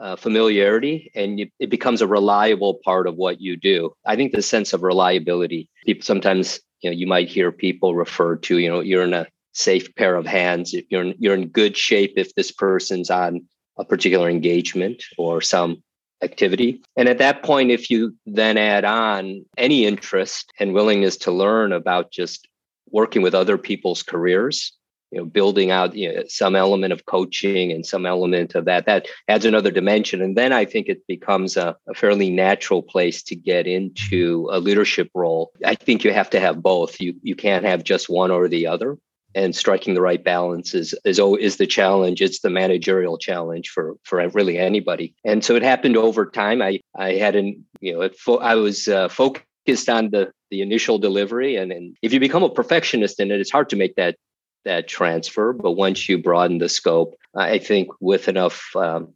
uh, 0.00 0.16
familiarity 0.16 1.10
and 1.14 1.38
you, 1.38 1.48
it 1.60 1.70
becomes 1.70 2.02
a 2.02 2.06
reliable 2.06 2.80
part 2.84 3.06
of 3.06 3.16
what 3.16 3.40
you 3.40 3.56
do. 3.56 3.94
I 4.04 4.16
think 4.16 4.32
the 4.32 4.42
sense 4.42 4.72
of 4.72 4.82
reliability, 4.82 5.68
people 5.84 6.04
sometimes, 6.04 6.60
you 6.80 6.90
know, 6.90 6.96
you 6.96 7.06
might 7.06 7.28
hear 7.28 7.52
people 7.52 7.94
refer 7.94 8.36
to, 8.36 8.58
you 8.58 8.68
know, 8.68 8.80
you're 8.80 9.04
in 9.04 9.14
a 9.14 9.28
safe 9.52 9.94
pair 9.94 10.16
of 10.16 10.26
hands. 10.26 10.74
You're 10.90 11.02
in, 11.02 11.14
you're 11.18 11.34
in 11.34 11.48
good 11.48 11.76
shape 11.76 12.14
if 12.16 12.34
this 12.34 12.50
person's 12.50 13.10
on 13.10 13.46
a 13.78 13.84
particular 13.84 14.28
engagement 14.28 15.04
or 15.16 15.40
some 15.40 15.82
activity. 16.22 16.82
And 16.96 17.08
at 17.08 17.18
that 17.18 17.42
point, 17.42 17.70
if 17.70 17.90
you 17.90 18.16
then 18.26 18.56
add 18.56 18.84
on 18.84 19.44
any 19.56 19.86
interest 19.86 20.52
and 20.58 20.74
willingness 20.74 21.16
to 21.18 21.30
learn 21.30 21.72
about 21.72 22.10
just 22.10 22.48
working 22.94 23.22
with 23.22 23.34
other 23.34 23.58
people's 23.58 24.02
careers 24.02 24.72
you 25.14 25.20
know 25.20 25.24
building 25.24 25.70
out 25.70 25.94
you 25.94 26.12
know, 26.12 26.24
some 26.28 26.56
element 26.56 26.92
of 26.92 27.06
coaching 27.06 27.70
and 27.70 27.86
some 27.86 28.04
element 28.04 28.54
of 28.56 28.64
that 28.64 28.86
that 28.86 29.06
adds 29.28 29.44
another 29.44 29.70
dimension. 29.70 30.20
And 30.20 30.36
then 30.36 30.52
i 30.52 30.64
think 30.64 30.88
it 30.88 31.06
becomes 31.06 31.56
a, 31.56 31.76
a, 31.88 31.94
fairly 31.94 32.30
natural 32.30 32.82
place 32.82 33.22
to 33.24 33.36
get 33.36 33.66
into 33.66 34.48
a 34.50 34.58
leadership 34.58 35.08
role. 35.14 35.52
I 35.64 35.76
think 35.76 36.02
you 36.02 36.12
have 36.12 36.30
to 36.30 36.40
have 36.40 36.62
both. 36.62 37.00
You 37.00 37.14
you 37.22 37.36
can't 37.36 37.64
have 37.64 37.84
just 37.84 38.08
one 38.08 38.30
or 38.32 38.48
the 38.48 38.66
other. 38.66 38.98
And 39.36 39.54
striking 39.54 39.94
the 39.94 40.00
right 40.00 40.22
balance 40.22 40.74
is 40.74 40.94
is 41.04 41.20
is 41.46 41.56
the 41.56 41.66
challenge. 41.66 42.22
It's 42.22 42.40
the 42.40 42.50
managerial 42.50 43.18
challenge 43.18 43.68
for 43.70 43.96
for 44.02 44.16
really 44.30 44.58
anybody. 44.58 45.14
And 45.24 45.44
so 45.44 45.54
it 45.56 45.62
happened 45.62 45.96
over 45.96 46.26
time. 46.26 46.60
I 46.62 46.80
i 46.96 47.14
had 47.24 47.34
an 47.36 47.64
you 47.80 47.92
know 47.92 48.08
fo- 48.24 48.44
i 48.52 48.54
was 48.54 48.88
uh, 48.88 49.08
focused 49.08 49.46
focused 49.66 49.88
on 49.88 50.10
the 50.10 50.32
the 50.50 50.62
initial 50.62 50.98
delivery. 50.98 51.56
And, 51.56 51.72
and 51.72 51.96
if 52.02 52.12
you 52.12 52.20
become 52.20 52.42
a 52.42 52.50
perfectionist 52.50 53.18
in 53.20 53.30
it 53.30 53.40
it's 53.40 53.50
hard 53.50 53.68
to 53.70 53.76
make 53.76 53.96
that 53.96 54.16
that 54.64 54.88
transfer. 54.88 55.52
But 55.52 55.72
once 55.72 56.08
you 56.08 56.18
broaden 56.18 56.58
the 56.58 56.68
scope 56.68 57.14
i 57.36 57.58
think 57.58 57.88
with 58.00 58.28
enough 58.28 58.74
um, 58.76 59.12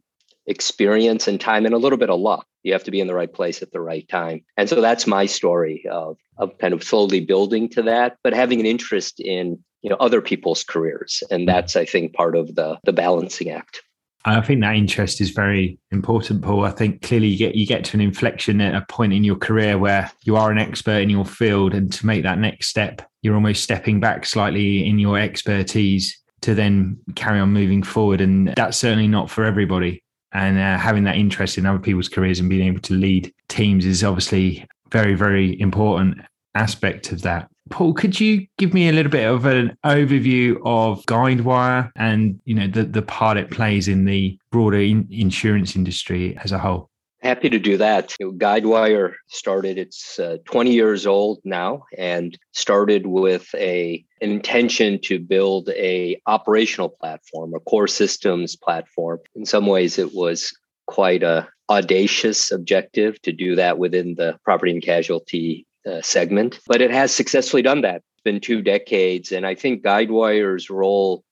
experience 0.47 1.27
and 1.27 1.39
time 1.39 1.65
and 1.65 1.73
a 1.73 1.77
little 1.77 1.97
bit 1.97 2.09
of 2.09 2.19
luck 2.19 2.45
you 2.63 2.73
have 2.73 2.83
to 2.83 2.91
be 2.91 2.99
in 2.99 3.07
the 3.07 3.13
right 3.13 3.33
place 3.33 3.61
at 3.61 3.71
the 3.71 3.79
right 3.79 4.07
time. 4.09 4.43
And 4.57 4.67
so 4.67 4.81
that's 4.81 5.07
my 5.07 5.25
story 5.27 5.85
of, 5.89 6.17
of 6.37 6.57
kind 6.57 6.73
of 6.73 6.83
slowly 6.83 7.21
building 7.21 7.69
to 7.69 7.83
that 7.83 8.17
but 8.23 8.33
having 8.33 8.59
an 8.59 8.65
interest 8.65 9.19
in 9.19 9.63
you 9.81 9.89
know 9.89 9.97
other 9.99 10.21
people's 10.21 10.63
careers. 10.63 11.23
And 11.31 11.47
that's 11.47 11.75
i 11.75 11.85
think 11.85 12.13
part 12.13 12.35
of 12.35 12.55
the 12.55 12.77
the 12.83 12.93
balancing 12.93 13.49
act 13.49 13.81
I 14.25 14.41
think 14.41 14.61
that 14.61 14.75
interest 14.75 15.21
is 15.21 15.31
very 15.31 15.79
important, 15.91 16.41
Paul. 16.41 16.65
I 16.65 16.71
think 16.71 17.01
clearly 17.01 17.27
you 17.27 17.37
get 17.37 17.55
you 17.55 17.65
get 17.65 17.85
to 17.85 17.97
an 17.97 18.01
inflection 18.01 18.59
at 18.59 18.75
a 18.75 18.85
point 18.87 19.13
in 19.13 19.23
your 19.23 19.37
career 19.37 19.77
where 19.77 20.11
you 20.23 20.35
are 20.35 20.51
an 20.51 20.57
expert 20.57 21.01
in 21.01 21.09
your 21.09 21.25
field, 21.25 21.73
and 21.73 21.91
to 21.93 22.05
make 22.05 22.23
that 22.23 22.37
next 22.37 22.67
step, 22.67 23.01
you're 23.21 23.35
almost 23.35 23.63
stepping 23.63 23.99
back 23.99 24.25
slightly 24.25 24.85
in 24.85 24.99
your 24.99 25.17
expertise 25.17 26.21
to 26.41 26.53
then 26.53 26.97
carry 27.15 27.39
on 27.39 27.51
moving 27.51 27.83
forward. 27.83 28.21
And 28.21 28.53
that's 28.55 28.77
certainly 28.77 29.07
not 29.07 29.29
for 29.29 29.45
everybody. 29.45 30.03
And 30.31 30.57
uh, 30.57 30.77
having 30.77 31.05
that 31.05 31.17
interest 31.17 31.57
in 31.57 31.65
other 31.65 31.79
people's 31.79 32.09
careers 32.09 32.39
and 32.39 32.49
being 32.49 32.67
able 32.67 32.81
to 32.81 32.93
lead 32.93 33.33
teams 33.47 33.85
is 33.85 34.03
obviously 34.03 34.67
very, 34.91 35.15
very 35.15 35.59
important 35.59 36.19
aspect 36.55 37.11
of 37.11 37.21
that. 37.23 37.49
Paul, 37.69 37.93
could 37.93 38.19
you 38.19 38.47
give 38.57 38.73
me 38.73 38.89
a 38.89 38.91
little 38.91 39.11
bit 39.11 39.27
of 39.27 39.45
an 39.45 39.77
overview 39.85 40.57
of 40.65 41.05
Guidewire 41.05 41.91
and 41.95 42.39
you 42.45 42.55
know 42.55 42.67
the 42.67 42.83
the 42.83 43.01
part 43.01 43.37
it 43.37 43.51
plays 43.51 43.87
in 43.87 44.05
the 44.05 44.37
broader 44.51 44.79
in- 44.79 45.07
insurance 45.11 45.75
industry 45.75 46.37
as 46.43 46.51
a 46.51 46.59
whole? 46.59 46.89
Happy 47.21 47.49
to 47.49 47.59
do 47.59 47.75
that. 47.77 48.15
Guidewire 48.21 49.13
started; 49.27 49.77
it's 49.77 50.19
uh, 50.19 50.37
20 50.45 50.71
years 50.71 51.05
old 51.05 51.39
now, 51.43 51.83
and 51.97 52.37
started 52.53 53.07
with 53.07 53.53
a 53.55 54.03
an 54.21 54.31
intention 54.31 54.99
to 55.03 55.19
build 55.19 55.69
a 55.69 56.19
operational 56.27 56.89
platform, 56.89 57.53
a 57.53 57.59
core 57.59 57.87
systems 57.87 58.55
platform. 58.55 59.19
In 59.35 59.45
some 59.45 59.67
ways, 59.67 59.99
it 59.99 60.13
was 60.13 60.53
quite 60.87 61.23
a 61.23 61.47
audacious 61.69 62.51
objective 62.51 63.21
to 63.21 63.31
do 63.31 63.55
that 63.55 63.77
within 63.77 64.15
the 64.15 64.37
property 64.43 64.71
and 64.71 64.81
casualty 64.81 65.67
uh, 65.85 66.01
segment, 66.01 66.59
but 66.67 66.81
it 66.81 66.91
has 66.91 67.13
successfully 67.13 67.61
done 67.61 67.81
that. 67.81 67.97
It's 67.97 68.23
been 68.23 68.39
two 68.39 68.61
decades. 68.61 69.31
And 69.31 69.45
I 69.45 69.55
think 69.55 69.83
Guidewire's 69.83 70.69
role 70.69 71.23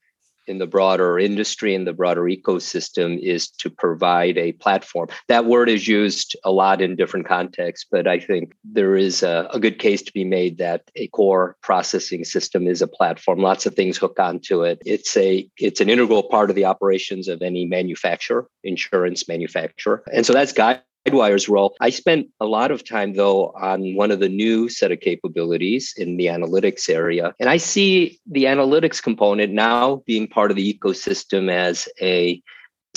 in 0.48 0.58
the 0.58 0.66
broader 0.66 1.18
industry 1.18 1.74
and 1.74 1.86
the 1.86 1.92
broader 1.92 2.22
ecosystem 2.22 3.18
is 3.20 3.48
to 3.48 3.70
provide 3.70 4.38
a 4.38 4.52
platform. 4.52 5.08
That 5.28 5.44
word 5.44 5.68
is 5.68 5.86
used 5.86 6.36
a 6.44 6.50
lot 6.50 6.80
in 6.80 6.96
different 6.96 7.26
contexts, 7.26 7.86
but 7.90 8.06
I 8.06 8.18
think 8.18 8.54
there 8.64 8.96
is 8.96 9.22
a, 9.22 9.48
a, 9.52 9.60
good 9.60 9.78
case 9.78 10.02
to 10.02 10.12
be 10.12 10.24
made 10.24 10.58
that 10.58 10.82
a 10.96 11.08
core 11.08 11.56
processing 11.62 12.24
system 12.24 12.66
is 12.66 12.80
a 12.80 12.88
platform. 12.88 13.40
Lots 13.40 13.66
of 13.66 13.74
things 13.74 13.98
hook 13.98 14.18
onto 14.18 14.62
it. 14.62 14.80
It's 14.86 15.16
a 15.16 15.48
it's 15.58 15.80
an 15.80 15.90
integral 15.90 16.22
part 16.22 16.50
of 16.50 16.56
the 16.56 16.64
operations 16.64 17.28
of 17.28 17.42
any 17.42 17.66
manufacturer, 17.66 18.48
insurance 18.64 19.28
manufacturer. 19.28 20.02
And 20.12 20.24
so 20.24 20.32
that's 20.32 20.52
guide 20.52 20.80
Guidewire's 21.06 21.48
role. 21.48 21.74
I 21.80 21.90
spent 21.90 22.28
a 22.40 22.46
lot 22.46 22.70
of 22.70 22.84
time, 22.84 23.14
though, 23.14 23.48
on 23.60 23.94
one 23.94 24.10
of 24.10 24.20
the 24.20 24.28
new 24.28 24.68
set 24.68 24.92
of 24.92 25.00
capabilities 25.00 25.94
in 25.96 26.16
the 26.16 26.26
analytics 26.26 26.88
area. 26.88 27.34
And 27.40 27.48
I 27.48 27.56
see 27.56 28.18
the 28.26 28.44
analytics 28.44 29.02
component 29.02 29.52
now 29.52 30.02
being 30.06 30.26
part 30.26 30.50
of 30.50 30.56
the 30.56 30.74
ecosystem 30.74 31.50
as 31.50 31.88
a 32.00 32.42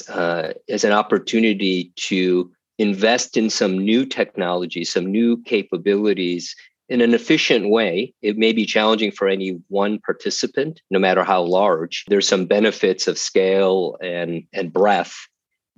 uh, 0.10 0.54
as 0.70 0.84
an 0.84 0.94
opportunity 0.94 1.92
to 1.96 2.52
invest 2.80 3.38
in 3.38 3.50
some 3.50 3.78
new 3.78 4.06
technology, 4.06 4.84
some 4.84 5.06
new 5.06 5.38
capabilities 5.44 6.56
in 6.90 7.00
an 7.00 7.14
efficient 7.14 7.70
way. 7.70 8.14
It 8.22 8.38
may 8.38 8.52
be 8.52 8.66
challenging 8.66 9.12
for 9.12 9.28
any 9.28 9.60
one 9.70 10.00
participant, 10.00 10.82
no 10.90 11.00
matter 11.00 11.24
how 11.24 11.44
large. 11.44 12.04
There's 12.08 12.28
some 12.28 12.46
benefits 12.46 13.08
of 13.08 13.18
scale 13.18 13.98
and, 14.02 14.44
and 14.52 14.74
breadth 14.74 15.16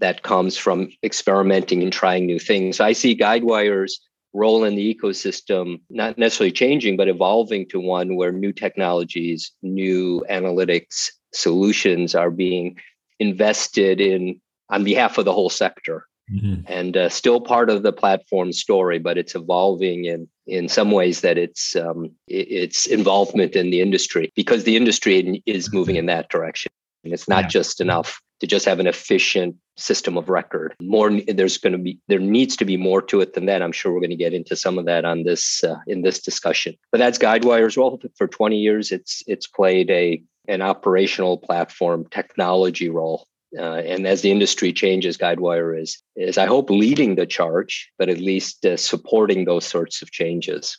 that 0.04 0.22
comes 0.22 0.58
from 0.58 0.90
experimenting 1.02 1.82
and 1.82 1.94
trying 1.94 2.26
new 2.26 2.38
things. 2.38 2.82
I 2.82 2.92
see 2.92 3.16
Guidewire's 3.16 4.02
role 4.34 4.66
in 4.66 4.76
the 4.76 4.94
ecosystem 4.94 5.80
not 5.90 6.18
necessarily 6.18 6.52
changing, 6.52 6.98
but 6.98 7.08
evolving 7.08 7.70
to 7.70 7.80
one 7.80 8.18
where 8.18 8.34
new 8.34 8.52
technologies, 8.52 9.54
new 9.62 10.26
analytics 10.30 11.10
solutions 11.34 12.16
are 12.16 12.32
being 12.32 12.78
invested 13.20 14.02
in 14.02 14.42
on 14.70 14.84
behalf 14.84 15.18
of 15.18 15.24
the 15.24 15.32
whole 15.32 15.50
sector. 15.50 16.06
Mm-hmm. 16.30 16.64
And 16.68 16.98
uh, 16.98 17.08
still 17.08 17.40
part 17.40 17.70
of 17.70 17.84
the 17.84 17.94
platform 17.94 18.52
story, 18.52 19.00
but 19.00 19.18
it's 19.18 19.36
evolving 19.36 20.04
in 20.04 20.28
in 20.48 20.68
some 20.68 20.92
ways 20.92 21.22
that 21.22 21.38
it's 21.38 21.78
um, 21.78 22.12
its 22.28 22.88
involvement 22.88 23.56
in 23.56 23.70
the 23.72 23.80
industry 23.80 24.34
because 24.36 24.66
the 24.66 24.76
industry 24.76 25.42
is 25.46 25.72
moving 25.72 25.96
in 25.96 26.08
that 26.08 26.28
direction. 26.28 26.74
And 27.06 27.14
it's 27.14 27.30
not 27.30 27.46
yeah. 27.46 27.60
just 27.60 27.80
enough 27.80 28.22
to 28.44 28.48
just 28.48 28.66
have 28.66 28.82
an 28.82 28.88
efficient 28.88 29.56
system 29.78 30.18
of 30.18 30.28
record. 30.28 30.76
More, 30.82 31.10
there's 31.30 31.58
going 31.58 31.72
to 31.72 31.80
be, 31.80 31.98
there 32.10 32.20
needs 32.20 32.58
to 32.58 32.66
be 32.66 32.76
more 32.76 33.02
to 33.04 33.22
it 33.22 33.36
than 33.36 33.46
that. 33.46 33.62
I'm 33.62 33.72
sure 33.72 33.94
we're 33.94 34.02
going 34.02 34.10
to 34.10 34.18
get 34.18 34.34
into 34.34 34.58
some 34.58 34.78
of 34.78 34.84
that 34.84 35.06
on 35.06 35.24
this 35.24 35.64
uh, 35.64 35.78
in 35.88 36.02
this 36.02 36.20
discussion. 36.20 36.76
But 36.92 36.98
that's 36.98 37.18
Guidewire's 37.18 37.78
role. 37.78 38.02
For 38.18 38.28
20 38.28 38.58
years, 38.58 38.92
it's 38.92 39.24
it's 39.28 39.48
played 39.48 39.90
a 39.92 40.22
an 40.50 40.62
operational 40.62 41.38
platform 41.38 42.06
technology 42.12 42.90
role. 42.90 43.28
Uh, 43.58 43.76
and 43.76 44.06
as 44.06 44.24
the 44.24 44.32
industry 44.32 44.74
changes, 44.74 45.18
Guidewire 45.18 45.82
is 45.82 46.04
is 46.18 46.38
I 46.38 46.46
hope 46.46 46.70
leading 46.70 47.16
the 47.16 47.26
charge, 47.26 47.90
but 47.98 48.10
at 48.10 48.18
least 48.18 48.66
uh, 48.66 48.76
supporting 48.76 49.46
those 49.46 49.66
sorts 49.66 50.02
of 50.02 50.12
changes. 50.12 50.78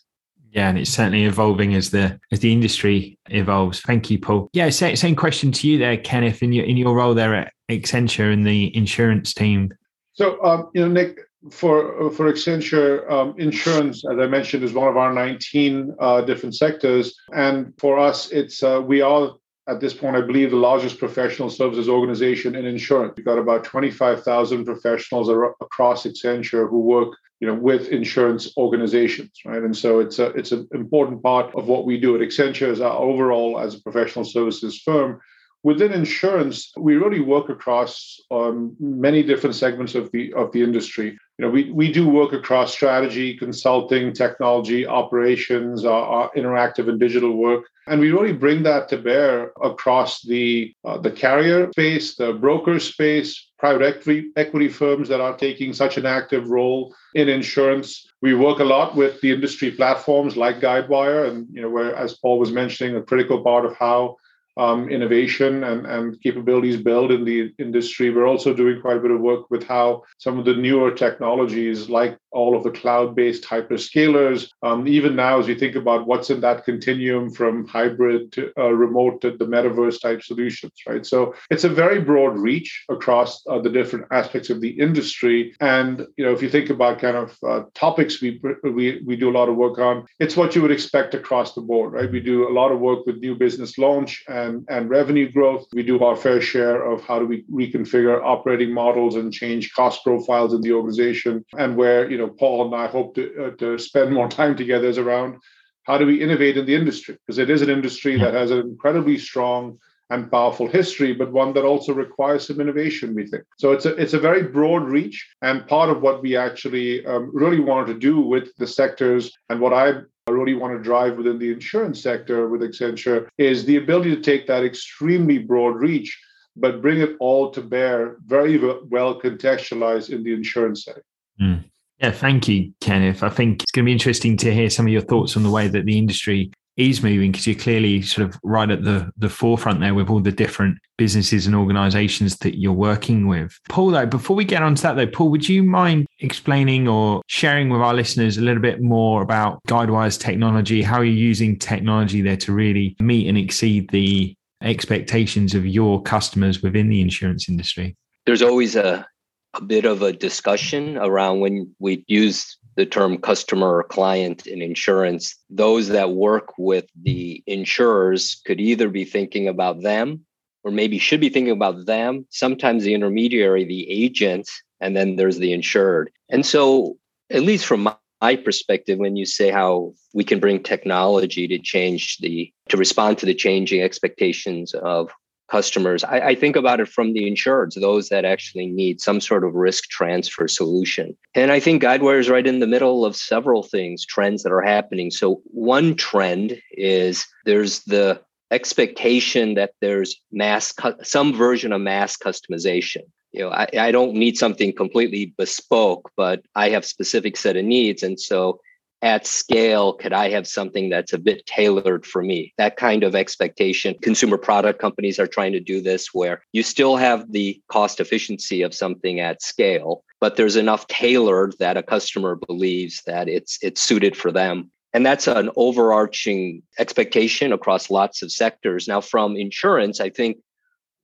Yeah, 0.55 0.69
and 0.69 0.79
it's 0.79 0.91
certainly 0.91 1.25
evolving 1.25 1.75
as 1.75 1.91
the 1.91 2.19
as 2.31 2.39
the 2.39 2.53
industry 2.53 3.19
evolves. 3.27 3.81
Thank 3.81 4.09
you, 4.09 4.21
Paul. 4.21 4.49
Yeah, 4.53 4.71
same, 4.71 4.95
same 4.95 5.17
question 5.17 5.51
to 5.51 5.69
you 5.69 5.79
there, 5.79 5.97
Kenneth, 5.97 6.45
in 6.45 6.53
your 6.53 6.65
in 6.65 6.77
your 6.77 6.95
role 6.95 7.13
there 7.13 7.35
at 7.35 7.53
Accenture 7.69 8.33
in 8.33 8.45
the 8.45 8.75
insurance 8.77 9.35
team. 9.35 9.75
So, 10.13 10.43
um, 10.45 10.71
you 10.73 10.83
know, 10.83 10.89
Nick, 10.89 11.19
for 11.51 12.09
for 12.13 12.33
Accenture, 12.33 13.11
um, 13.11 13.35
insurance, 13.37 14.05
as 14.09 14.17
I 14.17 14.29
mentioned, 14.29 14.63
is 14.63 14.73
one 14.73 14.87
of 14.87 14.97
our 14.97 15.13
19 15.13 15.97
uh, 15.99 16.21
different 16.21 16.55
sectors, 16.55 17.17
and 17.35 17.75
for 17.79 17.99
us, 17.99 18.31
it's 18.31 18.63
uh, 18.63 18.81
we 18.81 19.01
are 19.01 19.33
at 19.67 19.81
this 19.81 19.95
point, 19.95 20.15
I 20.15 20.21
believe, 20.21 20.51
the 20.51 20.57
largest 20.57 20.99
professional 20.99 21.51
services 21.51 21.89
organization 21.89 22.55
in 22.55 22.67
insurance. 22.67 23.15
We've 23.17 23.25
got 23.25 23.39
about 23.39 23.65
25,000 23.65 24.65
professionals 24.65 25.29
across 25.29 26.05
Accenture 26.05 26.69
who 26.69 26.81
work 26.81 27.17
you 27.45 27.51
know, 27.51 27.61
with 27.61 27.89
insurance 27.89 28.57
organizations, 28.57 29.33
right? 29.45 29.63
And 29.63 29.77
so 29.77 30.01
it's 30.01 30.19
a 30.19 30.29
it's 30.29 30.51
an 30.51 30.67
important 30.73 31.23
part 31.23 31.55
of 31.55 31.67
what 31.67 31.85
we 31.85 32.01
do 32.01 32.15
at 32.15 32.23
Accenture 32.23 32.71
as 32.73 32.81
our 32.81 32.97
overall 32.97 33.61
as 33.61 33.75
a 33.75 33.83
professional 33.83 34.25
services 34.25 34.81
firm. 34.81 35.21
Within 35.63 35.93
insurance, 35.93 36.73
we 36.79 36.97
really 36.97 37.21
work 37.21 37.51
across 37.51 38.19
um, 38.31 38.75
many 38.81 39.23
different 39.23 39.57
segments 39.57 39.95
of 39.95 40.11
the 40.11 40.33
of 40.33 40.53
the 40.53 40.63
industry. 40.63 41.19
You 41.39 41.45
know, 41.45 41.51
we, 41.51 41.71
we 41.73 41.93
do 41.93 42.09
work 42.09 42.33
across 42.33 42.73
strategy, 42.73 43.37
consulting, 43.37 44.13
technology, 44.13 44.87
operations, 44.87 45.85
our, 45.85 46.03
our 46.03 46.31
interactive 46.37 46.89
and 46.89 47.01
digital 47.01 47.37
work, 47.37 47.65
and 47.89 48.01
we 48.01 48.13
really 48.13 48.33
bring 48.33 48.63
that 48.63 48.89
to 48.89 48.99
bear 48.99 49.53
across 49.63 50.23
the 50.23 50.73
uh, 50.85 50.99
the 50.99 51.11
carrier 51.11 51.71
space, 51.73 52.15
the 52.15 52.33
broker 52.33 52.79
space, 52.79 53.51
private 53.59 53.85
equity, 53.85 54.31
equity 54.37 54.69
firms 54.69 55.09
that 55.09 55.21
are 55.21 55.37
taking 55.37 55.73
such 55.73 55.99
an 55.99 56.07
active 56.07 56.49
role 56.49 56.95
in 57.15 57.29
insurance. 57.29 58.07
We 58.23 58.35
work 58.35 58.61
a 58.61 58.65
lot 58.65 58.95
with 58.95 59.21
the 59.21 59.33
industry 59.33 59.73
platforms 59.73 60.37
like 60.37 60.61
Guidewire, 60.61 61.29
and 61.29 61.49
you 61.53 61.63
know, 61.63 61.71
where 61.71 61.97
as 61.97 62.15
Paul 62.15 62.39
was 62.39 62.53
mentioning, 62.53 62.97
a 62.97 63.03
critical 63.03 63.43
part 63.43 63.67
of 63.67 63.77
how 63.77 64.17
um, 64.57 64.89
innovation 64.89 65.65
and, 65.65 65.87
and 65.87 66.21
capabilities 66.23 66.77
build 66.77 67.11
in 67.11 67.25
the 67.25 67.53
industry. 67.59 68.11
We're 68.11 68.27
also 68.27 68.55
doing 68.55 68.81
quite 68.81 68.99
a 68.99 69.01
bit 69.01 69.11
of 69.11 69.21
work 69.21 69.51
with 69.51 69.65
how 69.65 70.03
some 70.19 70.39
of 70.39 70.45
the 70.45 70.55
newer 70.55 70.91
technologies, 70.91 71.89
like 71.89 72.19
all 72.31 72.57
of 72.57 72.65
the 72.65 72.71
cloud-based 72.71 73.45
hyperscalers, 73.45 74.49
um, 74.63 74.89
even 74.89 75.15
now 75.17 75.39
as 75.39 75.47
we 75.47 75.55
think 75.55 75.77
about 75.77 76.07
what's 76.07 76.31
in 76.31 76.41
that 76.41 76.65
continuum 76.65 77.31
from 77.31 77.67
hybrid 77.67 78.33
to 78.33 78.53
uh, 78.59 78.71
remote 78.71 79.21
to 79.21 79.31
the 79.37 79.47
metaverse 79.47 80.01
type 80.01 80.23
solutions, 80.23 80.73
right? 80.87 81.07
So 81.07 81.35
it's 81.51 81.65
a 81.65 81.69
very 81.69 82.01
broad 82.01 82.37
reach 82.39 82.85
across 82.89 83.43
uh, 83.49 83.61
the 83.61 83.71
different 83.71 84.07
aspects 84.11 84.51
of 84.51 84.61
the 84.61 84.71
industry. 84.71 85.55
And 85.61 86.07
you 86.17 86.25
know, 86.25 86.33
if 86.33 86.43
you 86.43 86.51
think 86.51 86.71
about 86.71 86.99
kind 86.99 87.17
of 87.17 87.37
uh, 87.47 87.63
topics 87.75 88.21
we, 88.21 88.41
we 88.63 89.03
we 89.07 89.17
do 89.17 89.31
a 89.31 89.39
lot 89.39 89.49
of 89.49 89.57
work 89.57 89.79
on, 89.79 90.07
it's 90.19 90.37
what 90.37 90.55
you 90.55 90.63
would 90.63 90.71
expect 90.79 91.15
across 91.15 91.55
the 91.55 91.61
board, 91.61 91.93
right? 91.93 92.11
We 92.11 92.21
do 92.21 92.49
a 92.49 92.53
lot 92.61 92.73
of 92.73 92.81
work 92.81 93.07
with 93.07 93.19
new 93.19 93.35
business 93.37 93.79
launch 93.79 94.23
and 94.29 94.44
and, 94.45 94.67
and 94.69 94.91
revenue 94.91 95.31
growth. 95.31 95.67
We 95.73 95.83
do 95.83 96.03
our 96.05 96.17
fair 96.17 96.41
share 96.41 96.83
of 96.83 97.03
how 97.05 97.19
do 97.19 97.27
we 97.27 97.45
reconfigure 97.45 98.23
operating 98.23 98.73
models 98.73 99.17
and 99.17 99.33
change 99.33 99.73
cost 99.75 100.05
profiles 100.05 100.55
in 100.55 100.61
the 100.61 100.73
organization. 100.73 101.45
And 101.59 101.77
where 101.77 102.11
you 102.11 102.19
know 102.19 102.29
Paul 102.29 102.67
and 102.67 102.75
I 102.75 102.87
hope 102.87 103.15
to, 103.17 103.47
uh, 103.47 103.51
to 103.57 103.79
spend 103.79 104.13
more 104.13 104.29
time 104.41 104.57
together 104.57 104.89
is 104.89 104.99
around 104.99 105.37
how 105.85 105.99
do 105.99 106.07
we 106.07 106.23
innovate 106.23 106.57
in 106.57 106.67
the 106.67 106.75
industry 106.75 107.17
because 107.27 107.39
it 107.39 107.51
is 107.51 107.63
an 107.63 107.71
industry 107.71 108.19
that 108.19 108.35
has 108.35 108.51
an 108.51 108.61
incredibly 108.61 109.19
strong 109.19 109.79
and 110.11 110.31
powerful 110.31 110.69
history, 110.69 111.15
but 111.15 111.33
one 111.33 111.55
that 111.55 111.65
also 111.65 111.93
requires 111.93 112.47
some 112.47 112.61
innovation, 112.61 113.15
we 113.15 113.27
think. 113.27 113.43
So 113.59 113.73
it's 113.73 113.87
a, 113.87 113.97
it's 113.97 114.13
a 114.13 114.19
very 114.19 114.43
broad 114.43 114.85
reach. 114.85 115.27
And 115.41 115.67
part 115.67 115.89
of 115.89 116.03
what 116.03 116.23
we 116.23 116.37
actually 116.37 117.05
um, 117.07 117.31
really 117.33 117.61
wanted 117.61 117.95
to 117.95 117.99
do 117.99 118.21
with 118.21 118.55
the 118.57 118.67
sectors 118.67 119.33
and 119.49 119.61
what 119.61 119.73
I 119.73 119.85
I 119.85 119.93
really 120.35 120.55
want 120.55 120.77
to 120.77 120.83
drive 120.83 121.17
within 121.17 121.39
the 121.39 121.53
insurance 121.53 122.03
sector 122.03 122.49
with 122.49 122.63
Accenture 122.63 123.29
is 123.39 123.65
the 123.65 123.77
ability 123.77 124.15
to 124.15 124.21
take 124.21 124.47
that 124.47 124.65
extremely 124.65 125.39
broad 125.39 125.77
reach, 125.77 126.19
but 126.57 126.83
bring 126.83 127.01
it 127.01 127.17
all 127.21 127.51
to 127.51 127.61
bear 127.61 128.17
very 128.27 128.59
well 128.59 129.21
contextualized 129.21 130.11
in 130.11 130.23
the 130.23 130.33
insurance 130.33 130.85
setting. 130.85 131.03
Mm. 131.41 131.65
Yeah, 131.99 132.11
thank 132.11 132.49
you, 132.49 132.73
Kenneth. 132.81 133.23
I 133.23 133.29
think 133.29 133.63
it's 133.63 133.73
going 133.73 133.85
to 133.85 133.89
be 133.89 133.93
interesting 133.93 134.37
to 134.39 134.53
hear 134.53 134.69
some 134.69 134.87
of 134.87 134.93
your 134.93 135.03
thoughts 135.03 135.37
on 135.37 135.43
the 135.43 135.51
way 135.51 135.69
that 135.69 135.87
the 135.87 135.97
industry 135.97 136.51
is 136.77 137.03
moving 137.03 137.31
because 137.31 137.47
you're 137.47 137.57
clearly 137.57 138.03
sort 138.03 138.29
of 138.29 138.39
right 138.43 138.71
at 138.71 138.85
the 138.85 139.11
the 139.17 139.29
forefront 139.29 139.81
there 139.81 139.95
with 139.95 140.09
all 140.09 140.21
the 140.21 140.33
different 140.33 140.79
businesses 140.97 141.47
and 141.47 141.55
organizations 141.55 142.37
that 142.39 142.59
you're 142.59 142.73
working 142.73 143.27
with. 143.27 143.59
Paul, 143.69 143.91
though, 143.91 144.07
before 144.07 144.37
we 144.37 144.45
get 144.45 144.63
on 144.63 144.75
to 144.75 144.83
that 144.83 144.97
though, 144.97 145.07
Paul, 145.07 145.31
would 145.31 145.49
you 145.49 145.63
mind 145.63 146.07
explaining 146.21 146.89
or 146.89 147.23
sharing 147.27 147.69
with 147.69 147.81
our 147.81 147.95
listeners 147.95 148.39
a 148.39 148.43
little 148.43 148.63
bit 148.63 148.81
more 148.81 149.23
about 149.23 149.61
Guidewire's 149.69 150.19
technology, 150.19 150.83
how 150.83 151.01
you're 151.01 151.15
using 151.15 151.59
technology 151.59 152.23
there 152.23 152.37
to 152.39 152.53
really 152.53 152.97
meet 153.01 153.29
and 153.29 153.39
exceed 153.39 153.91
the 153.91 154.35
expectations 154.63 155.55
of 155.55 155.67
your 155.67 156.03
customers 156.03 156.63
within 156.63 156.89
the 156.89 157.01
insurance 157.01 157.49
industry? 157.49 157.97
There's 158.27 158.43
always 158.43 158.77
a 158.77 159.07
a 159.55 159.63
bit 159.63 159.85
of 159.85 160.03
a 160.03 160.13
discussion 160.13 160.97
around 160.97 161.39
when 161.39 161.73
we 161.79 162.05
use 162.09 162.59
the 162.77 162.87
term 162.87 163.19
customer 163.19 163.77
or 163.77 163.85
client 163.85 164.47
in 164.47 164.61
insurance, 164.63 165.37
those 165.51 165.89
that 165.89 166.13
work 166.13 166.53
with 166.59 166.87
the 167.03 167.43
insurers 167.47 168.41
could 168.45 168.61
either 168.61 168.89
be 168.89 169.05
thinking 169.05 169.49
about 169.49 169.83
them 169.83 170.25
or 170.65 170.71
maybe 170.71 170.99
should 170.99 171.21
be 171.21 171.29
thinking 171.29 171.53
about 171.53 171.87
them, 171.87 172.27
sometimes 172.31 172.85
the 172.85 172.95
intermediary, 172.95 173.65
the 173.65 173.89
agent, 173.91 174.49
and 174.81 174.97
then 174.97 175.17
there's 175.17 175.39
the 175.39 175.53
insured. 175.53 176.11
And 176.31 176.45
so, 176.45 176.97
at 177.31 177.43
least 177.43 177.67
from 177.67 177.83
my, 177.83 177.97
my 178.21 178.37
perspective, 178.37 178.99
when 178.99 179.17
you 179.17 179.27
say 179.27 179.51
how 179.51 179.93
we 180.15 180.25
can 180.25 180.41
bring 180.41 180.63
technology 180.63 181.47
to 181.47 181.59
change 181.59 182.17
the, 182.19 182.51
to 182.71 182.79
respond 182.79 183.19
to 183.19 183.27
the 183.27 183.35
changing 183.35 183.83
expectations 183.83 184.73
of 184.73 185.11
customers. 185.51 186.05
I, 186.05 186.21
I, 186.21 186.35
think 186.35 186.57
about 186.57 186.81
it 186.81 186.89
from 186.89 187.13
the 187.13 187.31
insureds, 187.31 187.79
those 187.79 188.09
that 188.09 188.25
actually 188.25 188.67
need 188.67 189.01
some 189.01 189.21
sort 189.21 189.45
of 189.45 189.55
risk 189.55 189.85
transfer 189.91 190.49
solution. 190.49 191.17
And 191.35 191.53
I 191.53 191.61
think 191.61 191.83
Guidewire 191.83 192.19
is 192.19 192.31
right 192.31 192.47
in 192.47 192.61
the 192.61 192.67
middle 192.67 193.05
of 193.05 193.15
several 193.15 193.63
things, 193.63 194.07
trends 194.07 194.43
that 194.43 194.53
are 194.53 194.63
happening. 194.63 195.11
So, 195.11 195.43
one 195.45 195.97
trend 195.97 196.61
is 196.73 197.27
there's 197.45 197.81
the 197.85 198.21
expectation 198.51 199.55
that 199.55 199.73
there's 199.81 200.17
mass, 200.33 200.73
some 201.03 201.35
version 201.35 201.73
of 201.73 201.81
mass 201.81 202.17
customization. 202.17 203.03
You 203.33 203.41
know, 203.41 203.51
I, 203.51 203.69
I 203.79 203.91
don't 203.91 204.15
need 204.15 204.39
something 204.39 204.73
completely 204.73 205.35
bespoke, 205.37 206.11
but 206.17 206.43
I 206.55 206.69
have 206.71 206.85
specific 206.85 207.37
set 207.37 207.57
of 207.57 207.65
needs. 207.65 208.03
And 208.03 208.19
so 208.19 208.61
at 209.05 209.27
scale 209.27 209.93
could 209.93 210.15
i 210.15 210.31
have 210.31 210.49
something 210.49 210.89
that's 210.89 211.13
a 211.13 211.19
bit 211.19 211.45
tailored 211.47 212.07
for 212.07 212.23
me? 212.23 212.53
That 212.57 212.77
kind 212.77 213.05
of 213.05 213.15
expectation. 213.15 213.95
Consumer 214.03 214.39
product 214.39 214.81
companies 214.81 215.21
are 215.21 215.27
trying 215.27 215.53
to 215.53 215.61
do 215.61 215.81
this 215.81 216.09
where 216.15 216.43
you 216.53 216.63
still 216.63 216.97
have 216.97 217.31
the 217.31 217.61
cost 217.69 218.01
efficiency 218.01 218.63
of 218.63 218.75
something 218.75 219.21
at 219.21 219.43
scale 219.43 220.03
but 220.21 220.37
there's 220.37 220.57
enough 220.57 220.87
tailored 220.87 221.55
that 221.59 221.77
a 221.77 221.83
customer 221.83 222.35
believes 222.35 223.03
that 223.07 223.29
it's 223.29 223.59
it's 223.61 223.83
suited 223.83 224.17
for 224.17 224.33
them. 224.33 224.71
And 224.95 225.05
that's 225.05 225.27
an 225.27 225.51
overarching 225.57 226.63
expectation 226.79 227.53
across 227.53 227.91
lots 227.91 228.23
of 228.23 228.33
sectors. 228.33 228.89
Now 228.89 229.03
from 229.03 229.37
insurance 229.37 230.01
i 230.01 230.09
think 230.09 230.39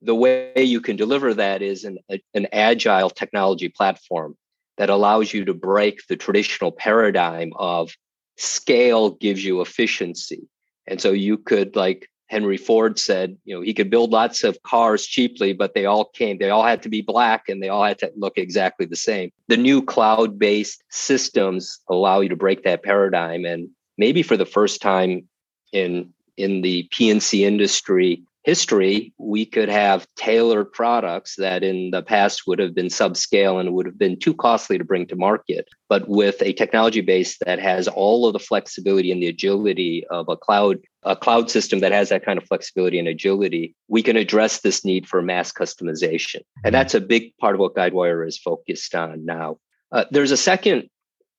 the 0.01 0.15
way 0.15 0.51
you 0.55 0.81
can 0.81 0.95
deliver 0.95 1.35
that 1.35 1.61
is 1.61 1.83
an, 1.83 1.99
an 2.33 2.47
agile 2.51 3.11
technology 3.11 3.69
platform 3.69 4.35
that 4.77 4.89
allows 4.89 5.33
you 5.33 5.45
to 5.45 5.53
break 5.53 6.07
the 6.07 6.15
traditional 6.15 6.71
paradigm 6.71 7.51
of 7.55 7.91
scale 8.37 9.11
gives 9.11 9.43
you 9.43 9.61
efficiency. 9.61 10.47
And 10.87 10.99
so 10.99 11.11
you 11.11 11.37
could, 11.37 11.75
like 11.75 12.09
Henry 12.27 12.57
Ford 12.57 12.97
said, 12.97 13.37
you 13.43 13.53
know, 13.53 13.61
he 13.61 13.73
could 13.73 13.89
build 13.89 14.11
lots 14.11 14.43
of 14.43 14.61
cars 14.63 15.05
cheaply, 15.05 15.53
but 15.53 15.73
they 15.73 15.85
all 15.85 16.05
came, 16.05 16.37
they 16.37 16.49
all 16.49 16.63
had 16.63 16.81
to 16.83 16.89
be 16.89 17.01
black 17.01 17.49
and 17.49 17.61
they 17.61 17.69
all 17.69 17.83
had 17.83 17.99
to 17.99 18.11
look 18.15 18.37
exactly 18.37 18.85
the 18.85 18.95
same. 18.95 19.31
The 19.47 19.57
new 19.57 19.83
cloud 19.83 20.39
based 20.39 20.83
systems 20.89 21.79
allow 21.89 22.21
you 22.21 22.29
to 22.29 22.35
break 22.35 22.63
that 22.63 22.83
paradigm. 22.83 23.45
And 23.45 23.69
maybe 23.97 24.23
for 24.23 24.37
the 24.37 24.45
first 24.45 24.81
time 24.81 25.27
in 25.73 26.13
in 26.37 26.61
the 26.61 26.87
P&C 26.91 27.45
industry, 27.45 28.23
history, 28.43 29.13
we 29.17 29.45
could 29.45 29.69
have 29.69 30.07
tailored 30.15 30.71
products 30.71 31.35
that 31.37 31.63
in 31.63 31.91
the 31.91 32.01
past 32.01 32.47
would 32.47 32.59
have 32.59 32.73
been 32.73 32.87
subscale 32.87 33.59
and 33.59 33.73
would 33.73 33.85
have 33.85 33.97
been 33.97 34.17
too 34.17 34.33
costly 34.33 34.77
to 34.77 34.83
bring 34.83 35.05
to 35.07 35.15
market. 35.15 35.67
But 35.89 36.07
with 36.07 36.41
a 36.41 36.53
technology 36.53 37.01
base 37.01 37.37
that 37.45 37.59
has 37.59 37.87
all 37.87 38.25
of 38.25 38.33
the 38.33 38.39
flexibility 38.39 39.11
and 39.11 39.21
the 39.21 39.27
agility 39.27 40.05
of 40.09 40.27
a 40.29 40.35
cloud, 40.35 40.79
a 41.03 41.15
cloud 41.15 41.51
system 41.51 41.79
that 41.79 41.91
has 41.91 42.09
that 42.09 42.25
kind 42.25 42.37
of 42.37 42.47
flexibility 42.47 42.97
and 42.97 43.07
agility, 43.07 43.75
we 43.87 44.01
can 44.01 44.17
address 44.17 44.61
this 44.61 44.83
need 44.83 45.07
for 45.07 45.21
mass 45.21 45.51
customization. 45.51 46.41
And 46.63 46.73
that's 46.73 46.95
a 46.95 47.01
big 47.01 47.35
part 47.37 47.55
of 47.55 47.59
what 47.59 47.75
Guidewire 47.75 48.27
is 48.27 48.37
focused 48.37 48.95
on 48.95 49.25
now. 49.25 49.57
Uh, 49.91 50.05
there's 50.09 50.31
a 50.31 50.37
second 50.37 50.89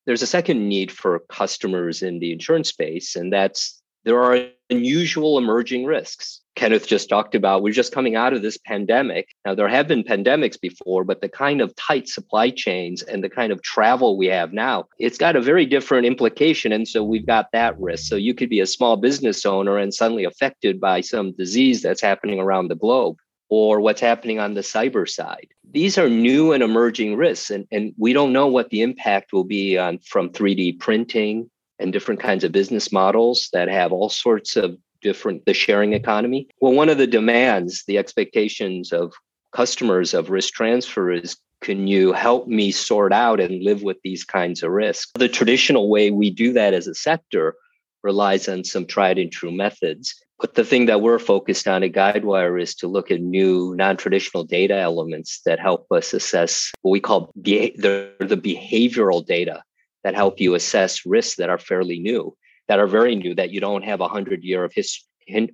there's 0.05 0.21
a 0.21 0.27
second 0.27 0.67
need 0.67 0.91
for 0.91 1.19
customers 1.29 2.03
in 2.03 2.19
the 2.19 2.33
insurance 2.33 2.67
space, 2.67 3.15
and 3.15 3.31
that's 3.31 3.81
there 4.05 4.21
are 4.21 4.47
unusual 4.69 5.37
emerging 5.37 5.85
risks. 5.85 6.41
Kenneth 6.55 6.87
just 6.87 7.09
talked 7.09 7.35
about, 7.35 7.63
we're 7.63 7.73
just 7.73 7.93
coming 7.93 8.15
out 8.15 8.33
of 8.33 8.41
this 8.41 8.57
pandemic. 8.57 9.29
Now, 9.45 9.55
there 9.55 9.67
have 9.67 9.87
been 9.87 10.03
pandemics 10.03 10.59
before, 10.59 11.03
but 11.03 11.21
the 11.21 11.29
kind 11.29 11.61
of 11.61 11.75
tight 11.75 12.07
supply 12.07 12.51
chains 12.51 13.01
and 13.01 13.23
the 13.23 13.29
kind 13.29 13.51
of 13.51 13.61
travel 13.63 14.17
we 14.17 14.27
have 14.27 14.53
now, 14.53 14.85
it's 14.99 15.17
got 15.17 15.35
a 15.35 15.41
very 15.41 15.65
different 15.65 16.05
implication. 16.05 16.71
And 16.71 16.87
so 16.87 17.03
we've 17.03 17.25
got 17.25 17.47
that 17.53 17.79
risk. 17.79 18.07
So 18.07 18.15
you 18.15 18.33
could 18.33 18.49
be 18.49 18.59
a 18.59 18.67
small 18.67 18.97
business 18.97 19.45
owner 19.45 19.77
and 19.77 19.93
suddenly 19.93 20.25
affected 20.25 20.79
by 20.79 21.01
some 21.01 21.31
disease 21.33 21.81
that's 21.81 22.01
happening 22.01 22.39
around 22.39 22.67
the 22.67 22.75
globe 22.75 23.17
or 23.49 23.81
what's 23.81 24.01
happening 24.01 24.39
on 24.39 24.53
the 24.53 24.61
cyber 24.61 25.07
side. 25.07 25.47
These 25.71 25.97
are 25.97 26.09
new 26.09 26.53
and 26.53 26.63
emerging 26.63 27.15
risks, 27.17 27.49
and, 27.49 27.67
and 27.71 27.93
we 27.97 28.13
don't 28.13 28.33
know 28.33 28.47
what 28.47 28.69
the 28.69 28.81
impact 28.81 29.33
will 29.33 29.43
be 29.43 29.77
on 29.77 29.99
from 29.99 30.29
3D 30.29 30.79
printing 30.79 31.49
and 31.79 31.91
different 31.91 32.19
kinds 32.19 32.43
of 32.43 32.51
business 32.51 32.91
models 32.91 33.49
that 33.53 33.67
have 33.67 33.91
all 33.91 34.09
sorts 34.09 34.55
of 34.55 34.77
different 35.01 35.45
the 35.45 35.53
sharing 35.53 35.93
economy. 35.93 36.47
Well 36.61 36.73
one 36.73 36.89
of 36.89 36.97
the 36.97 37.07
demands 37.07 37.83
the 37.85 37.97
expectations 37.97 38.91
of 38.91 39.13
customers 39.53 40.13
of 40.13 40.29
risk 40.29 40.53
transfer 40.53 41.11
is 41.11 41.37
can 41.61 41.87
you 41.87 42.11
help 42.11 42.47
me 42.47 42.71
sort 42.71 43.13
out 43.13 43.39
and 43.39 43.63
live 43.63 43.83
with 43.83 43.97
these 44.03 44.25
kinds 44.25 44.63
of 44.63 44.71
risks? 44.71 45.11
The 45.15 45.29
traditional 45.29 45.89
way 45.89 46.11
we 46.11 46.29
do 46.29 46.51
that 46.53 46.73
as 46.73 46.87
a 46.87 46.93
sector 46.93 47.55
relies 48.03 48.49
on 48.49 48.65
some 48.65 48.85
tried 48.85 49.17
and 49.17 49.31
true 49.31 49.51
methods. 49.51 50.13
But 50.39 50.55
the 50.55 50.65
thing 50.65 50.87
that 50.87 50.99
we're 50.99 51.19
focused 51.19 51.69
on 51.69 51.83
at 51.83 51.93
guidewire 51.93 52.61
is 52.61 52.75
to 52.75 52.87
look 52.87 53.11
at 53.11 53.21
new 53.21 53.73
non-traditional 53.77 54.43
data 54.43 54.75
elements 54.75 55.39
that 55.45 55.57
help 55.57 55.89
us 55.89 56.13
assess 56.13 56.71
what 56.81 56.91
we 56.91 56.99
call 56.99 57.31
the, 57.35 57.73
the 57.77 58.35
behavioral 58.35 59.25
data 59.25 59.63
that 60.03 60.15
help 60.15 60.39
you 60.39 60.55
assess 60.55 61.05
risks 61.05 61.35
that 61.37 61.49
are 61.49 61.57
fairly 61.57 61.99
new, 61.99 62.35
that 62.67 62.79
are 62.79 62.87
very 62.87 63.15
new, 63.15 63.33
that 63.35 63.51
you 63.51 63.59
don't 63.59 63.83
have 63.83 64.01
a 64.01 64.07
hundred 64.07 64.43
year 64.43 64.63
of 64.63 64.73
his, 64.73 65.03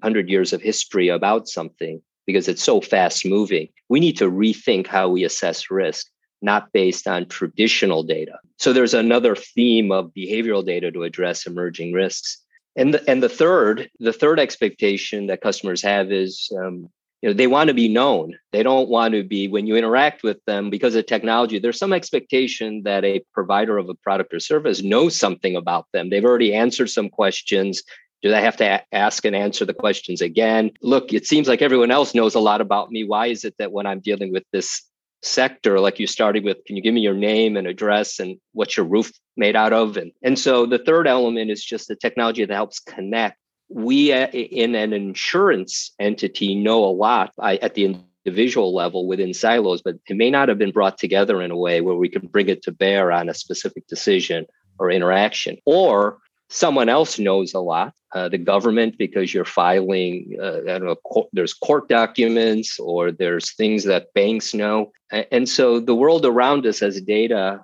hundred 0.01 0.29
years 0.29 0.53
of 0.53 0.61
history 0.61 1.09
about 1.09 1.47
something 1.47 2.01
because 2.25 2.47
it's 2.47 2.63
so 2.63 2.81
fast 2.81 3.25
moving. 3.25 3.69
We 3.89 3.99
need 3.99 4.17
to 4.17 4.29
rethink 4.29 4.87
how 4.87 5.09
we 5.09 5.23
assess 5.23 5.71
risk, 5.71 6.07
not 6.41 6.71
based 6.71 7.07
on 7.07 7.27
traditional 7.27 8.03
data. 8.03 8.37
So 8.57 8.71
there's 8.71 8.93
another 8.93 9.35
theme 9.35 9.91
of 9.91 10.11
behavioral 10.15 10.65
data 10.65 10.91
to 10.91 11.03
address 11.03 11.45
emerging 11.45 11.93
risks. 11.93 12.37
And 12.75 12.93
the, 12.93 13.09
and 13.09 13.21
the 13.23 13.29
third, 13.29 13.89
the 13.99 14.13
third 14.13 14.39
expectation 14.39 15.27
that 15.27 15.41
customers 15.41 15.81
have 15.81 16.11
is 16.11 16.51
um, 16.57 16.89
you 17.21 17.29
know 17.29 17.33
they 17.33 17.47
want 17.47 17.67
to 17.67 17.73
be 17.73 17.89
known. 17.89 18.37
They 18.51 18.63
don't 18.63 18.89
want 18.89 19.13
to 19.13 19.23
be 19.23 19.47
when 19.47 19.67
you 19.67 19.75
interact 19.75 20.23
with 20.23 20.43
them 20.45 20.69
because 20.69 20.95
of 20.95 21.05
technology 21.05 21.59
there's 21.59 21.77
some 21.77 21.93
expectation 21.93 22.83
that 22.83 23.03
a 23.03 23.23
provider 23.33 23.77
of 23.77 23.89
a 23.89 23.95
product 23.95 24.33
or 24.33 24.39
service 24.39 24.81
knows 24.81 25.15
something 25.15 25.55
about 25.55 25.87
them. 25.93 26.09
They've 26.09 26.23
already 26.23 26.53
answered 26.53 26.89
some 26.89 27.09
questions. 27.09 27.83
Do 28.21 28.29
they 28.29 28.41
have 28.41 28.57
to 28.57 28.83
ask 28.91 29.25
and 29.25 29.35
answer 29.35 29.65
the 29.65 29.73
questions 29.73 30.21
again? 30.21 30.71
Look 30.81 31.13
it 31.13 31.25
seems 31.25 31.47
like 31.47 31.61
everyone 31.61 31.91
else 31.91 32.15
knows 32.15 32.35
a 32.35 32.39
lot 32.39 32.61
about 32.61 32.91
me. 32.91 33.03
Why 33.03 33.27
is 33.27 33.43
it 33.43 33.55
that 33.59 33.71
when 33.71 33.85
i'm 33.85 33.99
dealing 33.99 34.31
with 34.31 34.43
this 34.51 34.83
sector 35.21 35.81
like 35.81 35.99
you 35.99 36.07
started 36.07 36.45
with 36.45 36.63
can 36.65 36.77
you 36.77 36.81
give 36.81 36.93
me 36.93 37.01
your 37.01 37.13
name 37.13 37.57
and 37.57 37.67
address 37.67 38.19
and 38.21 38.37
what's 38.53 38.77
your 38.77 38.85
roof 38.85 39.11
made 39.35 39.55
out 39.55 39.73
of? 39.73 39.97
And 39.97 40.11
and 40.23 40.39
so 40.39 40.65
the 40.65 40.79
third 40.79 41.07
element 41.07 41.51
is 41.51 41.63
just 41.63 41.89
the 41.89 41.95
technology 41.97 42.45
that 42.45 42.53
helps 42.53 42.79
connect 42.79 43.37
we 43.69 44.11
uh, 44.11 44.27
in 44.27 44.75
an 44.75 44.93
insurance 44.93 45.91
entity 45.99 46.55
know 46.55 46.83
a 46.83 46.91
lot 46.91 47.33
at 47.39 47.75
the 47.75 47.95
individual 48.25 48.73
level 48.73 49.07
within 49.07 49.33
silos, 49.33 49.81
but 49.81 49.95
it 50.07 50.17
may 50.17 50.29
not 50.29 50.49
have 50.49 50.57
been 50.57 50.71
brought 50.71 50.97
together 50.97 51.41
in 51.41 51.51
a 51.51 51.57
way 51.57 51.81
where 51.81 51.95
we 51.95 52.09
can 52.09 52.27
bring 52.27 52.49
it 52.49 52.63
to 52.63 52.71
bear 52.71 53.11
on 53.11 53.29
a 53.29 53.33
specific 53.33 53.87
decision 53.87 54.45
or 54.79 54.91
interaction. 54.91 55.57
Or 55.65 56.19
someone 56.49 56.89
else 56.89 57.19
knows 57.19 57.53
a 57.53 57.59
lot, 57.59 57.93
uh, 58.13 58.27
the 58.27 58.37
government, 58.39 58.97
because 58.97 59.33
you're 59.33 59.45
filing, 59.45 60.35
uh, 60.41 60.61
I 60.67 60.79
don't 60.79 60.85
know, 60.85 61.29
there's 61.31 61.53
court 61.53 61.87
documents 61.89 62.79
or 62.79 63.11
there's 63.11 63.53
things 63.53 63.83
that 63.83 64.13
banks 64.13 64.53
know. 64.53 64.91
And 65.11 65.47
so 65.47 65.79
the 65.79 65.95
world 65.95 66.25
around 66.25 66.65
us 66.65 66.81
as 66.81 66.99
data 67.01 67.61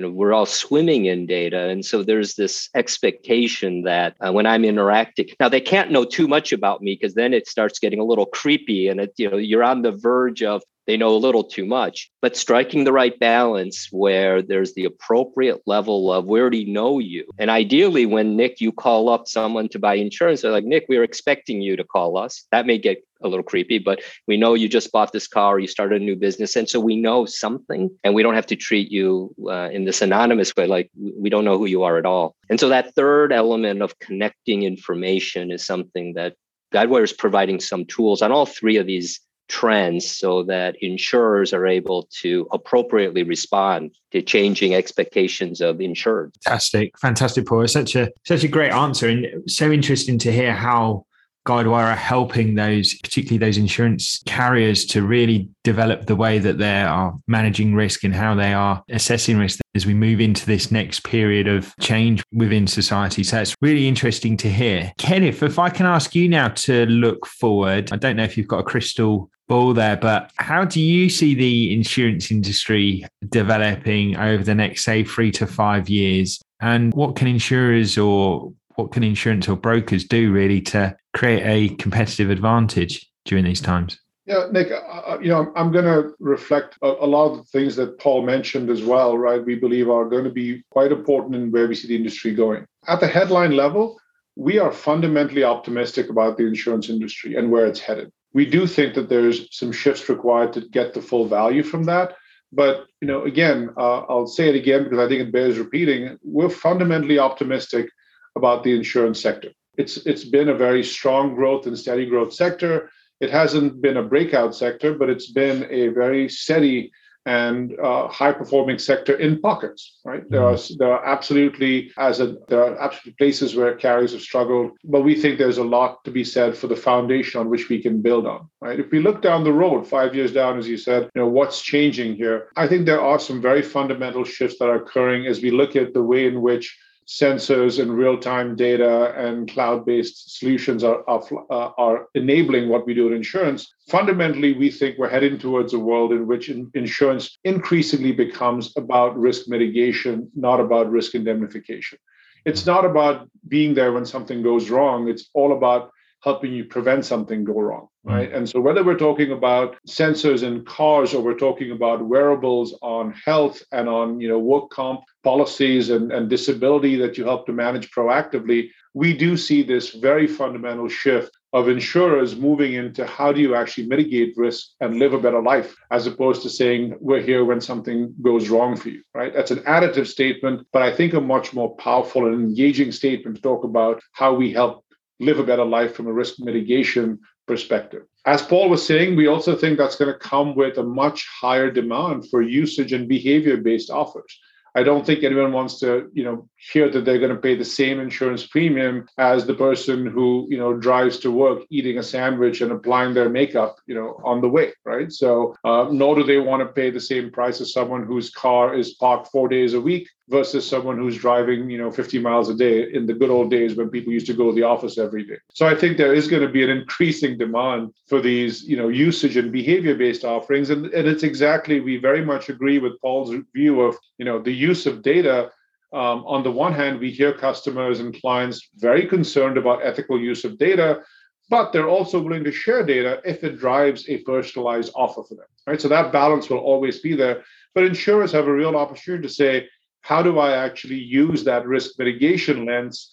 know 0.00 0.10
we're 0.10 0.32
all 0.32 0.46
swimming 0.46 1.06
in 1.06 1.26
data. 1.26 1.68
And 1.68 1.84
so 1.84 2.02
there's 2.02 2.34
this 2.34 2.68
expectation 2.74 3.82
that 3.82 4.16
uh, 4.20 4.32
when 4.32 4.46
i'm 4.46 4.64
interacting 4.64 5.28
now 5.40 5.48
they 5.48 5.60
can't 5.60 5.90
know 5.90 6.04
too 6.04 6.28
much 6.28 6.52
about 6.52 6.82
me 6.82 6.96
because 7.00 7.14
then 7.14 7.32
it 7.32 7.46
starts 7.46 7.78
getting 7.78 8.00
a 8.00 8.04
little 8.04 8.26
creepy 8.26 8.88
and 8.88 9.00
it 9.00 9.12
you 9.16 9.30
know 9.30 9.36
you're 9.36 9.64
on 9.64 9.82
the 9.82 9.92
verge 9.92 10.42
of 10.42 10.62
they 10.86 10.96
know 10.96 11.14
a 11.14 11.16
little 11.16 11.44
too 11.44 11.64
much. 11.64 12.10
But 12.20 12.36
striking 12.36 12.84
the 12.84 12.92
right 12.92 13.18
balance 13.18 13.88
where 13.90 14.42
there's 14.42 14.74
the 14.74 14.84
appropriate 14.84 15.62
level 15.66 16.12
of 16.12 16.26
we 16.26 16.40
already 16.40 16.70
know 16.70 16.98
you. 16.98 17.26
And 17.38 17.50
ideally 17.50 18.06
when 18.06 18.36
nick 18.36 18.60
you 18.60 18.72
call 18.72 19.08
up 19.08 19.26
someone 19.26 19.68
to 19.70 19.78
buy 19.78 19.94
insurance 19.94 20.42
they're 20.42 20.50
like 20.50 20.64
nick 20.64 20.86
we 20.88 20.96
are 20.96 21.04
expecting 21.04 21.60
you 21.60 21.76
to 21.76 21.84
call 21.84 22.16
us. 22.16 22.46
That 22.50 22.66
may 22.66 22.78
get 22.78 23.02
a 23.24 23.28
little 23.28 23.42
creepy 23.42 23.78
but 23.78 24.00
we 24.26 24.36
know 24.36 24.54
you 24.54 24.68
just 24.68 24.92
bought 24.92 25.12
this 25.12 25.26
car 25.26 25.58
you 25.58 25.66
started 25.66 26.00
a 26.00 26.04
new 26.04 26.16
business 26.16 26.56
and 26.56 26.68
so 26.68 26.78
we 26.78 26.96
know 26.96 27.24
something 27.24 27.90
and 28.04 28.14
we 28.14 28.22
don't 28.22 28.34
have 28.34 28.46
to 28.46 28.56
treat 28.56 28.90
you 28.90 29.34
uh, 29.48 29.68
in 29.70 29.84
this 29.84 30.02
anonymous 30.02 30.54
way 30.56 30.66
like 30.66 30.90
we 30.96 31.30
don't 31.30 31.44
know 31.44 31.58
who 31.58 31.66
you 31.66 31.82
are 31.82 31.98
at 31.98 32.06
all 32.06 32.36
and 32.48 32.60
so 32.60 32.68
that 32.68 32.94
third 32.94 33.32
element 33.32 33.82
of 33.82 33.98
connecting 33.98 34.62
information 34.62 35.50
is 35.50 35.64
something 35.64 36.14
that 36.14 36.34
guidewire 36.72 37.04
is 37.04 37.12
providing 37.12 37.60
some 37.60 37.84
tools 37.84 38.22
on 38.22 38.32
all 38.32 38.46
three 38.46 38.76
of 38.76 38.86
these 38.86 39.20
trends 39.48 40.10
so 40.10 40.42
that 40.44 40.76
insurers 40.80 41.52
are 41.52 41.66
able 41.66 42.08
to 42.22 42.48
appropriately 42.52 43.22
respond 43.22 43.94
to 44.10 44.22
changing 44.22 44.74
expectations 44.74 45.60
of 45.60 45.80
insured. 45.80 46.32
Fantastic, 46.44 46.98
fantastic, 46.98 47.46
Paul. 47.46 47.66
Such 47.68 47.94
a 47.94 48.10
such 48.24 48.44
a 48.44 48.48
great 48.48 48.72
answer, 48.72 49.08
and 49.08 49.50
so 49.50 49.70
interesting 49.70 50.18
to 50.20 50.32
hear 50.32 50.52
how 50.52 51.06
Guidewire 51.46 51.92
are 51.92 51.96
helping 51.96 52.54
those, 52.54 52.94
particularly 53.02 53.38
those 53.38 53.58
insurance 53.58 54.22
carriers, 54.26 54.84
to 54.86 55.02
really 55.02 55.48
develop 55.62 56.06
the 56.06 56.16
way 56.16 56.38
that 56.38 56.58
they 56.58 56.82
are 56.82 57.14
managing 57.26 57.74
risk 57.74 58.04
and 58.04 58.14
how 58.14 58.34
they 58.34 58.54
are 58.54 58.82
assessing 58.90 59.38
risk 59.38 59.60
as 59.74 59.86
we 59.86 59.94
move 59.94 60.20
into 60.20 60.46
this 60.46 60.70
next 60.70 61.04
period 61.04 61.46
of 61.48 61.74
change 61.80 62.22
within 62.32 62.66
society. 62.66 63.22
So 63.22 63.40
it's 63.40 63.54
really 63.60 63.88
interesting 63.88 64.36
to 64.38 64.50
hear. 64.50 64.92
Kenneth, 64.98 65.42
if 65.42 65.58
I 65.58 65.68
can 65.68 65.86
ask 65.86 66.14
you 66.14 66.28
now 66.28 66.48
to 66.48 66.86
look 66.86 67.26
forward, 67.26 67.92
I 67.92 67.96
don't 67.96 68.16
know 68.16 68.24
if 68.24 68.36
you've 68.36 68.48
got 68.48 68.60
a 68.60 68.64
crystal 68.64 69.30
ball 69.48 69.74
there, 69.74 69.96
but 69.96 70.30
how 70.36 70.64
do 70.64 70.80
you 70.80 71.10
see 71.10 71.34
the 71.34 71.74
insurance 71.74 72.30
industry 72.30 73.04
developing 73.28 74.16
over 74.16 74.42
the 74.42 74.54
next, 74.54 74.84
say, 74.84 75.04
three 75.04 75.30
to 75.32 75.46
five 75.46 75.88
years? 75.88 76.40
And 76.60 76.94
what 76.94 77.16
can 77.16 77.28
insurers 77.28 77.98
or 77.98 78.52
what 78.76 78.92
can 78.92 79.04
insurance 79.04 79.48
or 79.48 79.56
brokers 79.56 80.04
do 80.04 80.32
really 80.32 80.60
to 80.62 80.96
create 81.14 81.42
a 81.44 81.74
competitive 81.76 82.30
advantage 82.30 83.10
during 83.24 83.44
these 83.44 83.60
times? 83.60 83.98
Yeah, 84.26 84.46
Nick, 84.50 84.70
uh, 84.70 84.76
uh 84.76 85.18
you 85.20 85.28
know, 85.28 85.52
I'm 85.54 85.70
going 85.70 85.84
to 85.84 86.14
reflect 86.18 86.76
a, 86.82 86.86
a, 86.86 87.06
lot 87.06 87.30
of 87.30 87.38
the 87.38 87.44
things 87.44 87.76
that 87.76 87.98
Paul 87.98 88.22
mentioned 88.22 88.70
as 88.70 88.82
well, 88.82 89.16
right? 89.18 89.44
We 89.44 89.54
believe 89.54 89.90
are 89.90 90.08
going 90.08 90.24
to 90.24 90.30
be 90.30 90.62
quite 90.70 90.92
important 90.92 91.34
in 91.34 91.50
where 91.50 91.68
we 91.68 91.74
see 91.74 91.88
the 91.88 91.96
industry 91.96 92.34
going. 92.34 92.66
At 92.88 93.00
the 93.00 93.06
headline 93.06 93.52
level, 93.52 93.98
we 94.36 94.58
are 94.58 94.72
fundamentally 94.72 95.44
optimistic 95.44 96.08
about 96.10 96.36
the 96.36 96.46
insurance 96.46 96.88
industry 96.88 97.36
and 97.36 97.50
where 97.50 97.66
it's 97.66 97.80
headed. 97.80 98.10
We 98.32 98.46
do 98.46 98.66
think 98.66 98.94
that 98.94 99.08
there's 99.08 99.56
some 99.56 99.72
shifts 99.72 100.08
required 100.08 100.52
to 100.54 100.62
get 100.62 100.94
the 100.94 101.02
full 101.02 101.26
value 101.26 101.62
from 101.62 101.84
that. 101.84 102.14
But 102.50 102.86
you 103.00 103.08
know, 103.08 103.24
again, 103.24 103.70
uh, 103.76 104.00
I'll 104.08 104.26
say 104.26 104.48
it 104.48 104.54
again 104.54 104.84
because 104.84 104.98
I 104.98 105.08
think 105.08 105.20
it 105.20 105.32
bears 105.32 105.58
repeating. 105.58 106.18
We're 106.22 106.48
fundamentally 106.48 107.18
optimistic 107.18 107.88
about 108.36 108.64
the 108.64 108.74
insurance 108.74 109.20
sector. 109.20 109.50
It's 109.76 109.98
it's 109.98 110.24
been 110.24 110.48
a 110.48 110.54
very 110.54 110.84
strong 110.84 111.34
growth 111.34 111.66
and 111.66 111.78
steady 111.78 112.06
growth 112.06 112.32
sector. 112.32 112.90
It 113.20 113.30
hasn't 113.30 113.80
been 113.80 113.96
a 113.96 114.02
breakout 114.02 114.54
sector, 114.54 114.94
but 114.94 115.08
it's 115.08 115.30
been 115.30 115.66
a 115.70 115.88
very 115.88 116.28
steady 116.28 116.92
and 117.26 117.78
uh, 117.80 118.06
high 118.08 118.32
performing 118.32 118.78
sector 118.78 119.14
in 119.16 119.40
pockets 119.40 120.00
right? 120.04 120.28
There 120.28 120.44
are 120.44 120.58
there 120.78 120.92
are 120.92 121.04
absolutely 121.04 121.90
as 121.96 122.20
a 122.20 122.36
there 122.48 122.62
are 122.62 122.78
absolutely 122.78 123.14
places 123.14 123.56
where 123.56 123.74
carriers 123.74 124.12
have 124.12 124.20
struggled 124.20 124.72
but 124.84 125.02
we 125.02 125.18
think 125.18 125.38
there's 125.38 125.58
a 125.58 125.64
lot 125.64 126.04
to 126.04 126.10
be 126.10 126.22
said 126.22 126.56
for 126.56 126.66
the 126.66 126.76
foundation 126.76 127.40
on 127.40 127.48
which 127.48 127.68
we 127.68 127.80
can 127.80 128.02
build 128.02 128.26
on 128.26 128.48
right? 128.60 128.78
If 128.78 128.90
we 128.90 129.00
look 129.00 129.22
down 129.22 129.42
the 129.42 129.52
road 129.52 129.86
5 129.86 130.14
years 130.14 130.32
down 130.32 130.58
as 130.58 130.68
you 130.68 130.76
said 130.76 131.04
you 131.14 131.22
know 131.22 131.28
what's 131.28 131.62
changing 131.62 132.16
here? 132.16 132.48
I 132.56 132.68
think 132.68 132.84
there 132.84 133.00
are 133.00 133.18
some 133.18 133.40
very 133.40 133.62
fundamental 133.62 134.24
shifts 134.24 134.58
that 134.58 134.68
are 134.68 134.82
occurring 134.82 135.26
as 135.26 135.40
we 135.40 135.50
look 135.50 135.76
at 135.76 135.94
the 135.94 136.02
way 136.02 136.26
in 136.26 136.42
which 136.42 136.76
sensors 137.06 137.80
and 137.80 137.96
real-time 137.96 138.56
data 138.56 139.12
and 139.16 139.50
cloud-based 139.50 140.38
solutions 140.38 140.82
are, 140.82 141.08
are, 141.08 141.22
uh, 141.50 141.70
are, 141.76 142.08
enabling 142.14 142.68
what 142.68 142.86
we 142.86 142.94
do 142.94 143.08
in 143.08 143.12
insurance. 143.12 143.74
Fundamentally 143.88 144.54
we 144.54 144.70
think 144.70 144.96
we're 144.96 145.08
heading 145.08 145.38
towards 145.38 145.74
a 145.74 145.78
world 145.78 146.12
in 146.12 146.26
which 146.26 146.48
in, 146.48 146.70
insurance 146.74 147.38
increasingly 147.44 148.12
becomes 148.12 148.72
about 148.76 149.16
risk 149.18 149.48
mitigation 149.48 150.30
not 150.34 150.60
about 150.60 150.90
risk 150.90 151.14
indemnification. 151.14 151.98
It's 152.46 152.66
not 152.66 152.84
about 152.84 153.28
being 153.48 153.74
there 153.74 153.92
when 153.92 154.06
something 154.06 154.42
goes 154.42 154.70
wrong. 154.70 155.08
It's 155.08 155.30
all 155.34 155.56
about 155.56 155.90
helping 156.24 156.52
you 156.52 156.64
prevent 156.64 157.04
something 157.04 157.44
go 157.44 157.60
wrong 157.60 157.88
mm. 158.06 158.14
right? 158.14 158.32
And 158.32 158.48
so 158.48 158.60
whether 158.60 158.82
we're 158.82 158.98
talking 158.98 159.32
about 159.32 159.76
sensors 159.86 160.42
in 160.42 160.64
cars 160.64 161.14
or 161.14 161.22
we're 161.22 161.38
talking 161.38 161.70
about 161.70 162.04
wearables 162.04 162.76
on 162.82 163.12
health 163.12 163.62
and 163.72 163.88
on 163.88 164.20
you 164.20 164.28
know 164.28 164.38
work 164.38 164.70
comp 164.70 165.00
policies 165.22 165.90
and, 165.90 166.12
and 166.12 166.28
disability 166.28 166.96
that 166.96 167.16
you 167.16 167.24
help 167.24 167.46
to 167.46 167.52
manage 167.52 167.90
proactively 167.90 168.68
we 168.94 169.12
do 169.16 169.36
see 169.36 169.62
this 169.62 169.90
very 169.90 170.26
fundamental 170.26 170.88
shift 170.88 171.32
of 171.52 171.68
insurers 171.68 172.36
moving 172.36 172.74
into 172.74 173.06
how 173.06 173.32
do 173.32 173.40
you 173.40 173.54
actually 173.54 173.86
mitigate 173.86 174.36
risk 174.36 174.70
and 174.80 174.98
live 174.98 175.12
a 175.12 175.18
better 175.18 175.42
life 175.42 175.74
as 175.90 176.06
opposed 176.06 176.42
to 176.42 176.50
saying 176.50 176.94
we're 177.00 177.20
here 177.20 177.44
when 177.44 177.60
something 177.60 178.14
goes 178.22 178.48
wrong 178.48 178.76
for 178.76 178.88
you 178.88 179.02
right? 179.14 179.32
That's 179.34 179.50
an 179.50 179.60
additive 179.60 180.06
statement 180.06 180.66
but 180.72 180.82
i 180.82 180.94
think 180.94 181.14
a 181.14 181.20
much 181.20 181.52
more 181.52 181.74
powerful 181.76 182.26
and 182.26 182.34
engaging 182.34 182.92
statement 182.92 183.36
to 183.36 183.42
talk 183.42 183.64
about 183.64 184.02
how 184.12 184.34
we 184.34 184.52
help 184.52 184.83
live 185.20 185.38
a 185.38 185.44
better 185.44 185.64
life 185.64 185.94
from 185.94 186.06
a 186.06 186.12
risk 186.12 186.34
mitigation 186.38 187.18
perspective. 187.46 188.02
As 188.26 188.42
Paul 188.42 188.68
was 188.68 188.84
saying, 188.84 189.16
we 189.16 189.26
also 189.26 189.54
think 189.54 189.76
that's 189.76 189.96
going 189.96 190.12
to 190.12 190.18
come 190.18 190.54
with 190.54 190.78
a 190.78 190.82
much 190.82 191.28
higher 191.40 191.70
demand 191.70 192.28
for 192.30 192.42
usage 192.42 192.92
and 192.92 193.08
behavior 193.08 193.58
based 193.58 193.90
offers. 193.90 194.38
I 194.74 194.82
don't 194.82 195.06
think 195.06 195.22
anyone 195.22 195.52
wants 195.52 195.78
to, 195.80 196.10
you 196.12 196.24
know, 196.24 196.48
hear 196.72 196.88
that 196.90 197.04
they're 197.04 197.18
going 197.18 197.34
to 197.34 197.40
pay 197.40 197.54
the 197.54 197.64
same 197.64 198.00
insurance 198.00 198.46
premium 198.46 199.06
as 199.18 199.44
the 199.44 199.54
person 199.54 200.06
who, 200.06 200.46
you 200.48 200.58
know, 200.58 200.74
drives 200.74 201.18
to 201.18 201.30
work 201.30 201.62
eating 201.70 201.98
a 201.98 202.02
sandwich 202.02 202.60
and 202.60 202.72
applying 202.72 203.14
their 203.14 203.28
makeup, 203.28 203.76
you 203.86 203.94
know, 203.94 204.20
on 204.24 204.40
the 204.40 204.48
way, 204.48 204.72
right? 204.84 205.12
So, 205.12 205.54
uh, 205.64 205.88
nor 205.90 206.14
do 206.14 206.22
they 206.22 206.38
want 206.38 206.60
to 206.60 206.66
pay 206.66 206.90
the 206.90 207.00
same 207.00 207.30
price 207.30 207.60
as 207.60 207.72
someone 207.72 208.06
whose 208.06 208.30
car 208.30 208.74
is 208.74 208.94
parked 208.94 209.28
four 209.28 209.48
days 209.48 209.74
a 209.74 209.80
week 209.80 210.08
versus 210.28 210.66
someone 210.66 210.96
who's 210.96 211.18
driving, 211.18 211.68
you 211.68 211.76
know, 211.76 211.90
50 211.90 212.18
miles 212.18 212.48
a 212.48 212.54
day 212.54 212.90
in 212.92 213.06
the 213.06 213.12
good 213.12 213.30
old 213.30 213.50
days 213.50 213.74
when 213.74 213.90
people 213.90 214.12
used 214.12 214.26
to 214.26 214.32
go 214.32 214.48
to 214.48 214.54
the 214.54 214.62
office 214.62 214.96
every 214.96 215.24
day. 215.24 215.36
So 215.52 215.66
I 215.66 215.74
think 215.74 215.96
there 215.96 216.14
is 216.14 216.28
going 216.28 216.42
to 216.42 216.48
be 216.48 216.64
an 216.64 216.70
increasing 216.70 217.36
demand 217.36 217.92
for 218.08 218.20
these, 218.20 218.62
you 218.62 218.76
know, 218.76 218.88
usage 218.88 219.36
and 219.36 219.52
behavior-based 219.52 220.24
offerings. 220.24 220.70
And, 220.70 220.86
and 220.86 221.06
it's 221.06 221.22
exactly, 221.22 221.80
we 221.80 221.98
very 221.98 222.24
much 222.24 222.48
agree 222.48 222.78
with 222.78 223.00
Paul's 223.02 223.34
view 223.54 223.82
of, 223.82 223.96
you 224.18 224.24
know, 224.24 224.40
the 224.40 224.52
use 224.52 224.86
of 224.86 225.02
data. 225.02 225.50
Um, 225.94 226.24
on 226.26 226.42
the 226.42 226.50
one 226.50 226.74
hand, 226.74 226.98
we 226.98 227.10
hear 227.12 227.32
customers 227.32 228.00
and 228.00 228.20
clients 228.20 228.68
very 228.76 229.06
concerned 229.06 229.56
about 229.56 229.86
ethical 229.86 230.18
use 230.18 230.44
of 230.44 230.58
data, 230.58 231.02
but 231.48 231.72
they're 231.72 231.88
also 231.88 232.20
willing 232.20 232.42
to 232.44 232.50
share 232.52 232.84
data 232.84 233.20
if 233.24 233.44
it 233.44 233.60
drives 233.60 234.08
a 234.08 234.18
personalized 234.18 234.92
offer 234.96 235.22
for 235.22 235.36
them. 235.36 235.46
Right. 235.68 235.80
So 235.80 235.88
that 235.88 236.12
balance 236.12 236.50
will 236.50 236.58
always 236.58 236.98
be 236.98 237.14
there. 237.14 237.44
But 237.74 237.84
insurers 237.84 238.32
have 238.32 238.48
a 238.48 238.52
real 238.52 238.76
opportunity 238.76 239.22
to 239.28 239.32
say, 239.32 239.68
how 240.00 240.20
do 240.20 240.38
I 240.38 240.56
actually 240.56 240.98
use 240.98 241.44
that 241.44 241.66
risk 241.66 241.92
mitigation 241.98 242.66
lens 242.66 243.10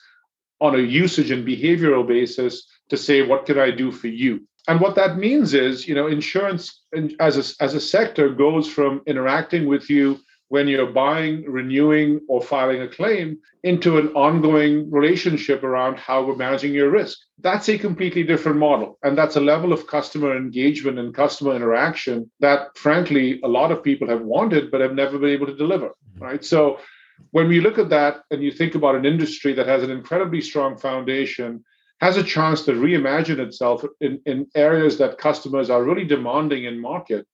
on 0.59 0.75
a 0.75 0.79
usage 0.79 1.31
and 1.31 1.47
behavioral 1.47 2.07
basis 2.07 2.67
to 2.89 2.97
say, 2.97 3.21
what 3.21 3.45
can 3.45 3.59
I 3.59 3.71
do 3.71 3.91
for 3.91 4.07
you? 4.07 4.47
And 4.67 4.79
what 4.81 4.95
that 4.95 5.17
means 5.17 5.53
is, 5.53 5.87
you 5.87 5.95
know, 5.95 6.07
insurance 6.07 6.83
as 7.19 7.37
a, 7.37 7.63
as 7.63 7.73
a 7.75 7.81
sector 7.81 8.29
goes 8.29 8.67
from 8.67 9.01
interacting 9.05 9.67
with 9.67 9.89
you 9.89 10.19
when 10.51 10.67
you're 10.67 10.91
buying, 10.91 11.49
renewing, 11.49 12.19
or 12.27 12.41
filing 12.41 12.81
a 12.81 12.87
claim 12.89 13.37
into 13.63 13.97
an 13.97 14.09
ongoing 14.09 14.91
relationship 14.91 15.63
around 15.63 15.97
how 15.97 16.21
we're 16.21 16.35
managing 16.35 16.73
your 16.73 16.89
risk. 16.89 17.17
That's 17.39 17.69
a 17.69 17.77
completely 17.77 18.23
different 18.23 18.57
model. 18.57 18.99
And 19.01 19.17
that's 19.17 19.37
a 19.37 19.39
level 19.53 19.71
of 19.71 19.87
customer 19.87 20.35
engagement 20.35 20.99
and 20.99 21.15
customer 21.15 21.55
interaction 21.55 22.29
that, 22.41 22.77
frankly, 22.77 23.39
a 23.45 23.47
lot 23.47 23.71
of 23.71 23.81
people 23.81 24.09
have 24.09 24.23
wanted, 24.23 24.71
but 24.71 24.81
have 24.81 24.93
never 24.93 25.17
been 25.17 25.29
able 25.29 25.45
to 25.45 25.55
deliver. 25.55 25.87
Mm-hmm. 25.87 26.21
Right. 26.21 26.43
So 26.43 26.79
when 27.29 27.47
we 27.47 27.61
look 27.61 27.77
at 27.77 27.87
that 27.87 28.23
and 28.29 28.43
you 28.43 28.51
think 28.51 28.75
about 28.75 28.95
an 28.95 29.05
industry 29.05 29.53
that 29.53 29.67
has 29.67 29.83
an 29.83 29.89
incredibly 29.89 30.41
strong 30.41 30.77
foundation, 30.77 31.63
has 32.01 32.17
a 32.17 32.23
chance 32.23 32.63
to 32.63 32.73
reimagine 32.73 33.39
itself 33.39 33.85
in, 34.01 34.19
in 34.25 34.47
areas 34.53 34.97
that 34.97 35.17
customers 35.17 35.69
are 35.69 35.85
really 35.85 36.03
demanding 36.03 36.65
in 36.65 36.77
market, 36.77 37.25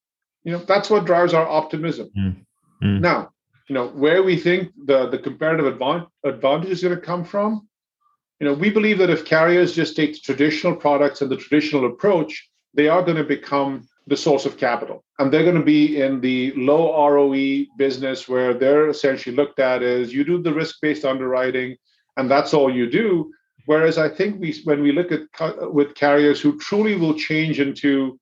you 0.43 0.51
know, 0.51 0.59
that's 0.59 0.91
what 0.91 1.05
drives 1.05 1.33
our 1.33 1.47
optimism. 1.47 2.11
Mm. 2.15 2.35
Mm. 2.83 3.01
Now, 3.01 3.31
you 3.67 3.73
know, 3.73 3.87
where 3.89 4.23
we 4.23 4.37
think 4.37 4.71
the, 4.85 5.09
the 5.09 5.17
comparative 5.17 5.65
advantage, 5.65 6.07
advantage 6.23 6.69
is 6.69 6.81
going 6.81 6.95
to 6.95 7.01
come 7.01 7.23
from, 7.23 7.67
you 8.39 8.47
know, 8.47 8.53
we 8.53 8.69
believe 8.69 8.99
that 8.99 9.09
if 9.09 9.25
carriers 9.25 9.73
just 9.73 9.95
take 9.95 10.13
the 10.13 10.19
traditional 10.19 10.75
products 10.75 11.21
and 11.21 11.31
the 11.31 11.37
traditional 11.37 11.87
approach, 11.87 12.49
they 12.73 12.87
are 12.87 13.01
going 13.01 13.17
to 13.17 13.23
become 13.23 13.87
the 14.05 14.15
source 14.15 14.45
of 14.45 14.57
capital. 14.57 15.03
And 15.19 15.33
they're 15.33 15.43
going 15.43 15.55
to 15.55 15.63
be 15.63 16.01
in 16.01 16.21
the 16.21 16.53
low 16.55 17.07
ROE 17.09 17.65
business 17.77 18.29
where 18.29 18.53
they're 18.53 18.89
essentially 18.89 19.35
looked 19.35 19.59
at 19.59 19.83
as 19.83 20.13
you 20.13 20.23
do 20.23 20.41
the 20.41 20.53
risk 20.53 20.77
based 20.81 21.03
underwriting, 21.03 21.75
and 22.15 22.29
that's 22.29 22.53
all 22.53 22.73
you 22.73 22.89
do. 22.89 23.31
Whereas 23.65 23.97
I 23.97 24.07
think 24.07 24.39
we, 24.39 24.61
when 24.63 24.81
we 24.81 24.93
look 24.93 25.11
at 25.11 25.73
with 25.73 25.95
carriers 25.95 26.39
who 26.39 26.57
truly 26.57 26.95
will 26.95 27.15
change 27.15 27.59
into 27.59 28.17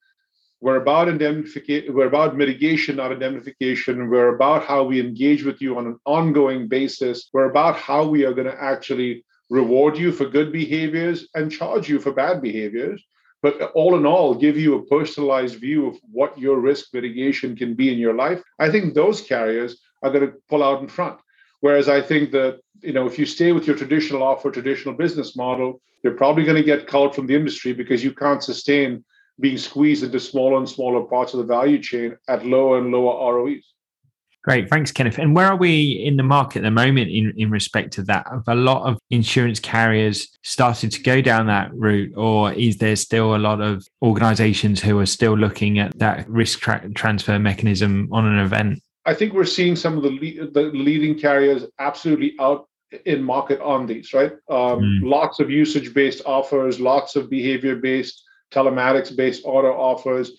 we're 0.62 0.78
about 0.78 1.10
indemnification, 1.10 1.94
we're 1.94 2.08
about 2.08 2.38
mitigation, 2.38 2.96
not 2.96 3.12
indemnification. 3.12 4.10
We're 4.10 4.36
about 4.36 4.66
how 4.66 4.84
we 4.84 5.00
engage 5.00 5.44
with 5.44 5.62
you 5.62 5.78
on 5.78 5.86
an 5.86 6.00
ongoing 6.06 6.68
basis. 6.68 7.30
We're 7.34 7.50
about 7.50 7.78
how 7.78 8.08
we 8.08 8.26
are 8.26 8.34
going 8.34 8.48
to 8.48 8.64
actually 8.64 9.26
reward 9.50 9.98
you 9.98 10.12
for 10.12 10.26
good 10.26 10.52
behaviors 10.52 11.28
and 11.36 11.52
charge 11.52 11.88
you 11.90 12.00
for 12.00 12.12
bad 12.12 12.42
behaviors. 12.42 13.04
But 13.42 13.62
all 13.76 13.96
in 13.96 14.06
all, 14.06 14.34
give 14.34 14.58
you 14.58 14.76
a 14.76 14.86
personalized 14.86 15.60
view 15.60 15.88
of 15.88 15.98
what 16.12 16.38
your 16.38 16.60
risk 16.60 16.94
mitigation 16.94 17.56
can 17.56 17.76
be 17.76 17.92
in 17.92 18.00
your 18.00 18.16
life. 18.16 18.42
I 18.58 18.72
think 18.72 18.94
those 18.94 19.22
carriers 19.22 19.78
are 20.02 20.10
going 20.10 20.26
to 20.26 20.34
pull 20.50 20.64
out 20.64 20.82
in 20.82 20.88
front. 20.88 21.20
Whereas 21.60 21.88
I 21.90 22.02
think 22.02 22.32
that 22.32 22.60
you 22.82 22.94
know 22.94 23.06
if 23.06 23.20
you 23.20 23.26
stay 23.26 23.52
with 23.52 23.68
your 23.68 23.76
traditional 23.76 24.24
offer, 24.24 24.50
traditional 24.50 24.96
business 24.96 25.36
model, 25.36 25.82
you're 26.04 26.14
probably 26.14 26.44
going 26.44 26.58
to 26.58 26.64
get 26.64 26.88
culled 26.88 27.14
from 27.14 27.28
the 27.28 27.36
industry 27.36 27.74
because 27.74 28.04
you 28.04 28.14
can't 28.14 28.44
sustain 28.44 29.04
being 29.40 29.58
squeezed 29.58 30.04
into 30.04 30.20
smaller 30.20 30.58
and 30.58 30.70
smaller 30.70 31.04
parts 31.04 31.34
of 31.34 31.40
the 31.40 31.46
value 31.46 31.80
chain 31.80 32.16
at 32.28 32.46
lower 32.46 32.78
and 32.78 32.92
lower 32.92 33.34
ROEs. 33.34 33.74
Great. 34.46 34.70
Thanks, 34.70 34.92
Kenneth. 34.92 35.18
And 35.18 35.36
where 35.36 35.48
are 35.48 35.56
we 35.56 36.04
in 36.06 36.18
the 36.18 36.24
market 36.24 36.60
at 36.60 36.64
the 36.64 36.72
moment 36.72 37.10
in, 37.10 37.34
in 37.36 37.50
respect 37.50 37.98
of 37.98 38.06
that? 38.06 38.28
Have 38.30 38.44
a 38.48 38.54
lot 38.54 38.84
of 38.84 39.00
insurance 39.10 39.60
carriers 39.60 40.28
started 40.44 40.92
to 40.92 41.02
go 41.02 41.20
down 41.20 41.48
that 41.48 41.74
route, 41.74 42.14
or 42.16 42.54
is 42.54 42.78
there 42.78 42.96
still 42.96 43.36
a 43.36 43.40
lot 43.40 43.60
of 43.60 43.88
organizations 44.04 44.80
who 44.80 45.00
are 45.00 45.08
still 45.08 45.36
looking 45.36 45.80
at 45.80 45.98
that 45.98 46.30
risk 46.30 46.60
tra- 46.60 46.88
transfer 46.94 47.40
mechanism 47.40 48.08
on 48.12 48.28
an 48.28 48.38
event? 48.38 48.84
I 49.08 49.16
think 49.16 49.34
we're 49.34 49.46
seeing 49.46 49.76
some 49.76 49.98
of 49.98 50.04
the, 50.04 50.12
le- 50.12 50.52
the 50.52 50.70
leading 50.78 51.18
carriers 51.18 51.66
absolutely 51.80 52.36
out 52.40 52.68
in 53.06 53.24
market 53.24 53.60
on 53.62 53.88
these, 53.88 54.14
right? 54.14 54.34
Um, 54.48 54.80
mm. 54.80 55.00
Lots 55.02 55.40
of 55.40 55.50
usage 55.50 55.92
based 55.92 56.22
offers, 56.24 56.80
lots 56.80 57.16
of 57.16 57.32
behavior 57.32 57.78
based, 57.78 58.25
telematics 58.56 59.16
based 59.16 59.44
auto 59.46 59.72
offers. 59.72 60.32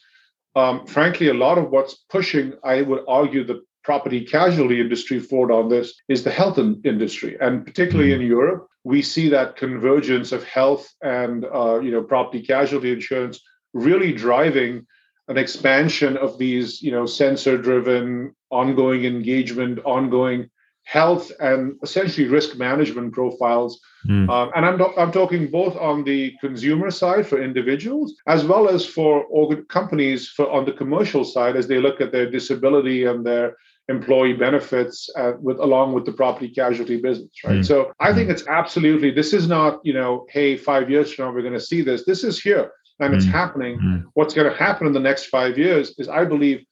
Um, 0.54 0.86
frankly, 0.86 1.28
a 1.28 1.34
lot 1.34 1.58
of 1.58 1.70
what's 1.70 1.94
pushing, 2.08 2.54
I 2.64 2.82
would 2.82 3.04
argue, 3.06 3.44
the 3.44 3.62
property 3.84 4.24
casualty 4.24 4.80
industry 4.80 5.20
forward 5.20 5.52
on 5.52 5.68
this 5.68 5.94
is 6.08 6.24
the 6.24 6.30
health 6.30 6.58
industry, 6.58 7.36
and 7.40 7.64
particularly 7.64 8.12
in 8.12 8.20
Europe, 8.20 8.66
we 8.82 9.02
see 9.02 9.28
that 9.28 9.56
convergence 9.56 10.32
of 10.32 10.42
health 10.44 10.88
and 11.02 11.44
uh, 11.44 11.78
you 11.80 11.90
know 11.90 12.02
property 12.02 12.40
casualty 12.40 12.92
insurance 12.92 13.40
really 13.74 14.12
driving 14.12 14.86
an 15.28 15.36
expansion 15.36 16.16
of 16.16 16.38
these 16.38 16.80
you 16.82 16.90
know 16.90 17.04
sensor 17.04 17.58
driven 17.58 18.34
ongoing 18.50 19.04
engagement 19.04 19.78
ongoing 19.84 20.48
health 20.86 21.32
and 21.40 21.76
essentially 21.82 22.28
risk 22.28 22.56
management 22.56 23.12
profiles 23.12 23.80
mm. 24.08 24.30
um, 24.30 24.52
and 24.54 24.64
I'm, 24.64 24.80
I'm 24.96 25.10
talking 25.10 25.50
both 25.50 25.76
on 25.76 26.04
the 26.04 26.32
consumer 26.40 26.92
side 26.92 27.26
for 27.26 27.42
individuals 27.42 28.14
as 28.28 28.44
well 28.44 28.68
as 28.68 28.86
for 28.86 29.26
companies 29.64 30.28
for 30.28 30.48
on 30.48 30.64
the 30.64 30.72
commercial 30.72 31.24
side 31.24 31.56
as 31.56 31.66
they 31.66 31.78
look 31.78 32.00
at 32.00 32.12
their 32.12 32.30
disability 32.30 33.04
and 33.04 33.26
their 33.26 33.56
employee 33.88 34.32
benefits 34.32 35.10
uh, 35.16 35.32
with 35.40 35.58
along 35.58 35.92
with 35.92 36.04
the 36.06 36.12
property 36.12 36.48
casualty 36.48 37.00
business 37.00 37.30
right 37.44 37.60
mm. 37.60 37.66
so 37.66 37.92
i 37.98 38.14
think 38.14 38.30
it's 38.30 38.46
absolutely 38.46 39.10
this 39.10 39.32
is 39.32 39.48
not 39.48 39.80
you 39.82 39.92
know 39.92 40.24
hey 40.30 40.56
five 40.56 40.88
years 40.88 41.12
from 41.12 41.24
now 41.24 41.32
we're 41.32 41.42
going 41.42 41.52
to 41.52 41.60
see 41.60 41.82
this 41.82 42.04
this 42.04 42.22
is 42.22 42.40
here 42.40 42.70
and 43.00 43.12
mm. 43.12 43.16
it's 43.16 43.26
happening 43.26 43.76
mm. 43.80 44.04
what's 44.14 44.34
going 44.34 44.48
to 44.48 44.56
happen 44.56 44.86
in 44.86 44.92
the 44.92 45.00
next 45.00 45.26
five 45.26 45.58
years 45.58 45.96
is 45.98 46.08
i 46.08 46.24
believe 46.24 46.64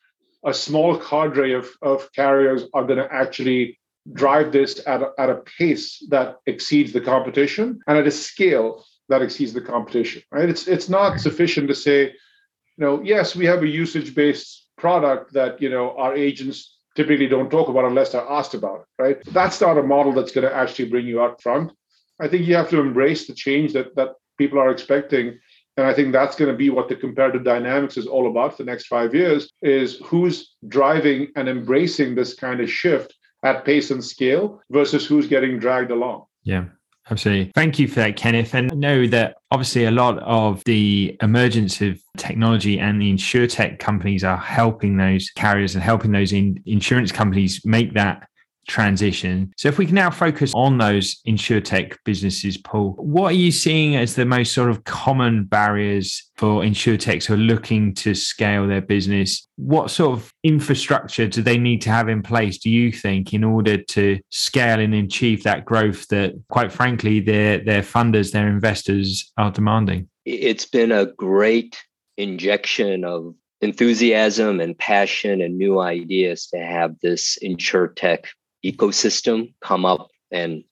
a 0.46 0.52
small 0.52 0.96
cadre 0.98 1.52
of, 1.54 1.68
of 1.82 2.12
carriers 2.12 2.64
are 2.74 2.84
going 2.84 2.98
to 2.98 3.12
actually 3.12 3.78
drive 4.12 4.52
this 4.52 4.80
at 4.86 5.02
a, 5.02 5.10
at 5.18 5.30
a 5.30 5.42
pace 5.58 6.04
that 6.10 6.36
exceeds 6.46 6.92
the 6.92 7.00
competition 7.00 7.80
and 7.86 7.96
at 7.96 8.06
a 8.06 8.10
scale 8.10 8.84
that 9.08 9.22
exceeds 9.22 9.52
the 9.52 9.60
competition 9.60 10.22
right 10.30 10.48
it's 10.48 10.68
it's 10.68 10.88
not 10.88 11.18
sufficient 11.18 11.68
to 11.68 11.74
say 11.74 12.04
you 12.04 12.84
know 12.84 13.00
yes 13.02 13.34
we 13.34 13.46
have 13.46 13.62
a 13.62 13.66
usage 13.66 14.14
based 14.14 14.66
product 14.76 15.32
that 15.32 15.60
you 15.62 15.70
know 15.70 15.96
our 15.96 16.14
agents 16.14 16.74
typically 16.94 17.26
don't 17.26 17.50
talk 17.50 17.68
about 17.68 17.84
unless 17.84 18.12
they're 18.12 18.30
asked 18.30 18.54
about 18.54 18.80
it, 18.80 19.02
right? 19.02 19.18
That's 19.32 19.60
not 19.60 19.78
a 19.78 19.82
model 19.82 20.12
that's 20.12 20.32
going 20.32 20.48
to 20.48 20.54
actually 20.54 20.88
bring 20.88 21.06
you 21.06 21.22
up 21.22 21.42
front. 21.42 21.72
I 22.20 22.28
think 22.28 22.46
you 22.46 22.54
have 22.54 22.70
to 22.70 22.80
embrace 22.80 23.26
the 23.26 23.34
change 23.34 23.72
that 23.72 23.94
that 23.96 24.10
people 24.38 24.58
are 24.58 24.70
expecting. 24.70 25.38
And 25.76 25.86
I 25.86 25.92
think 25.92 26.12
that's 26.12 26.36
going 26.36 26.50
to 26.50 26.56
be 26.56 26.70
what 26.70 26.88
the 26.88 26.94
comparative 26.94 27.42
dynamics 27.42 27.96
is 27.96 28.06
all 28.06 28.30
about 28.30 28.56
for 28.56 28.62
the 28.62 28.70
next 28.70 28.86
five 28.86 29.12
years 29.12 29.50
is 29.62 29.98
who's 30.04 30.54
driving 30.68 31.32
and 31.34 31.48
embracing 31.48 32.14
this 32.14 32.34
kind 32.34 32.60
of 32.60 32.70
shift 32.70 33.12
at 33.44 33.64
pace 33.64 33.90
and 33.90 34.04
scale 34.04 34.60
versus 34.70 35.06
who's 35.06 35.28
getting 35.28 35.58
dragged 35.58 35.90
along. 35.90 36.24
Yeah. 36.42 36.64
Absolutely. 37.10 37.52
Thank 37.54 37.78
you 37.78 37.86
for 37.86 37.96
that, 37.96 38.16
Kenneth. 38.16 38.54
And 38.54 38.72
I 38.72 38.74
know 38.74 39.06
that 39.08 39.36
obviously 39.50 39.84
a 39.84 39.90
lot 39.90 40.18
of 40.20 40.64
the 40.64 41.14
emergence 41.20 41.82
of 41.82 42.00
technology 42.16 42.78
and 42.78 43.00
the 43.00 43.12
insurtech 43.12 43.78
companies 43.78 44.24
are 44.24 44.38
helping 44.38 44.96
those 44.96 45.28
carriers 45.30 45.74
and 45.74 45.84
helping 45.84 46.12
those 46.12 46.32
in 46.32 46.62
insurance 46.64 47.12
companies 47.12 47.60
make 47.66 47.92
that 47.92 48.26
transition. 48.66 49.52
So 49.56 49.68
if 49.68 49.78
we 49.78 49.86
can 49.86 49.94
now 49.94 50.10
focus 50.10 50.52
on 50.54 50.78
those 50.78 51.20
insurtech 51.26 51.96
businesses, 52.04 52.56
Paul, 52.56 52.92
what 52.98 53.32
are 53.32 53.36
you 53.36 53.52
seeing 53.52 53.96
as 53.96 54.14
the 54.14 54.24
most 54.24 54.52
sort 54.52 54.70
of 54.70 54.84
common 54.84 55.44
barriers 55.44 56.30
for 56.36 56.62
insurtechs 56.62 57.24
who 57.24 57.34
are 57.34 57.38
looking 57.38 57.94
to 57.94 58.14
scale 58.14 58.66
their 58.66 58.80
business? 58.80 59.46
What 59.56 59.90
sort 59.90 60.18
of 60.18 60.32
infrastructure 60.42 61.28
do 61.28 61.42
they 61.42 61.58
need 61.58 61.80
to 61.82 61.90
have 61.90 62.08
in 62.08 62.22
place, 62.22 62.58
do 62.58 62.70
you 62.70 62.92
think, 62.92 63.32
in 63.32 63.44
order 63.44 63.76
to 63.78 64.20
scale 64.30 64.80
and 64.80 64.94
achieve 64.94 65.42
that 65.44 65.64
growth 65.64 66.08
that 66.08 66.34
quite 66.48 66.72
frankly 66.72 67.20
their 67.20 67.58
their 67.58 67.82
funders, 67.82 68.32
their 68.32 68.48
investors 68.48 69.32
are 69.36 69.50
demanding? 69.50 70.08
It's 70.24 70.66
been 70.66 70.90
a 70.90 71.06
great 71.06 71.76
injection 72.16 73.04
of 73.04 73.34
enthusiasm 73.60 74.60
and 74.60 74.76
passion 74.78 75.40
and 75.40 75.56
new 75.56 75.80
ideas 75.80 76.46
to 76.48 76.58
have 76.58 76.98
this 77.00 77.38
insurtech 77.42 78.26
ecosystem 78.64 79.54
come 79.60 79.84
up 79.84 80.08
and 80.30 80.64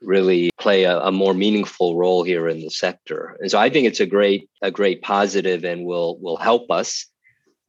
really 0.00 0.50
play 0.58 0.84
a, 0.84 0.98
a, 1.00 1.12
more 1.12 1.34
meaningful 1.34 1.96
role 1.96 2.22
here 2.22 2.48
in 2.48 2.60
the 2.60 2.70
sector. 2.70 3.36
And 3.40 3.50
so 3.50 3.58
I 3.58 3.68
think 3.68 3.86
it's 3.86 4.00
a 4.00 4.06
great 4.06 4.48
a 4.62 4.70
great 4.70 5.02
positive 5.02 5.64
and 5.64 5.84
will 5.84 6.18
will 6.20 6.36
help 6.36 6.70
us. 6.70 7.06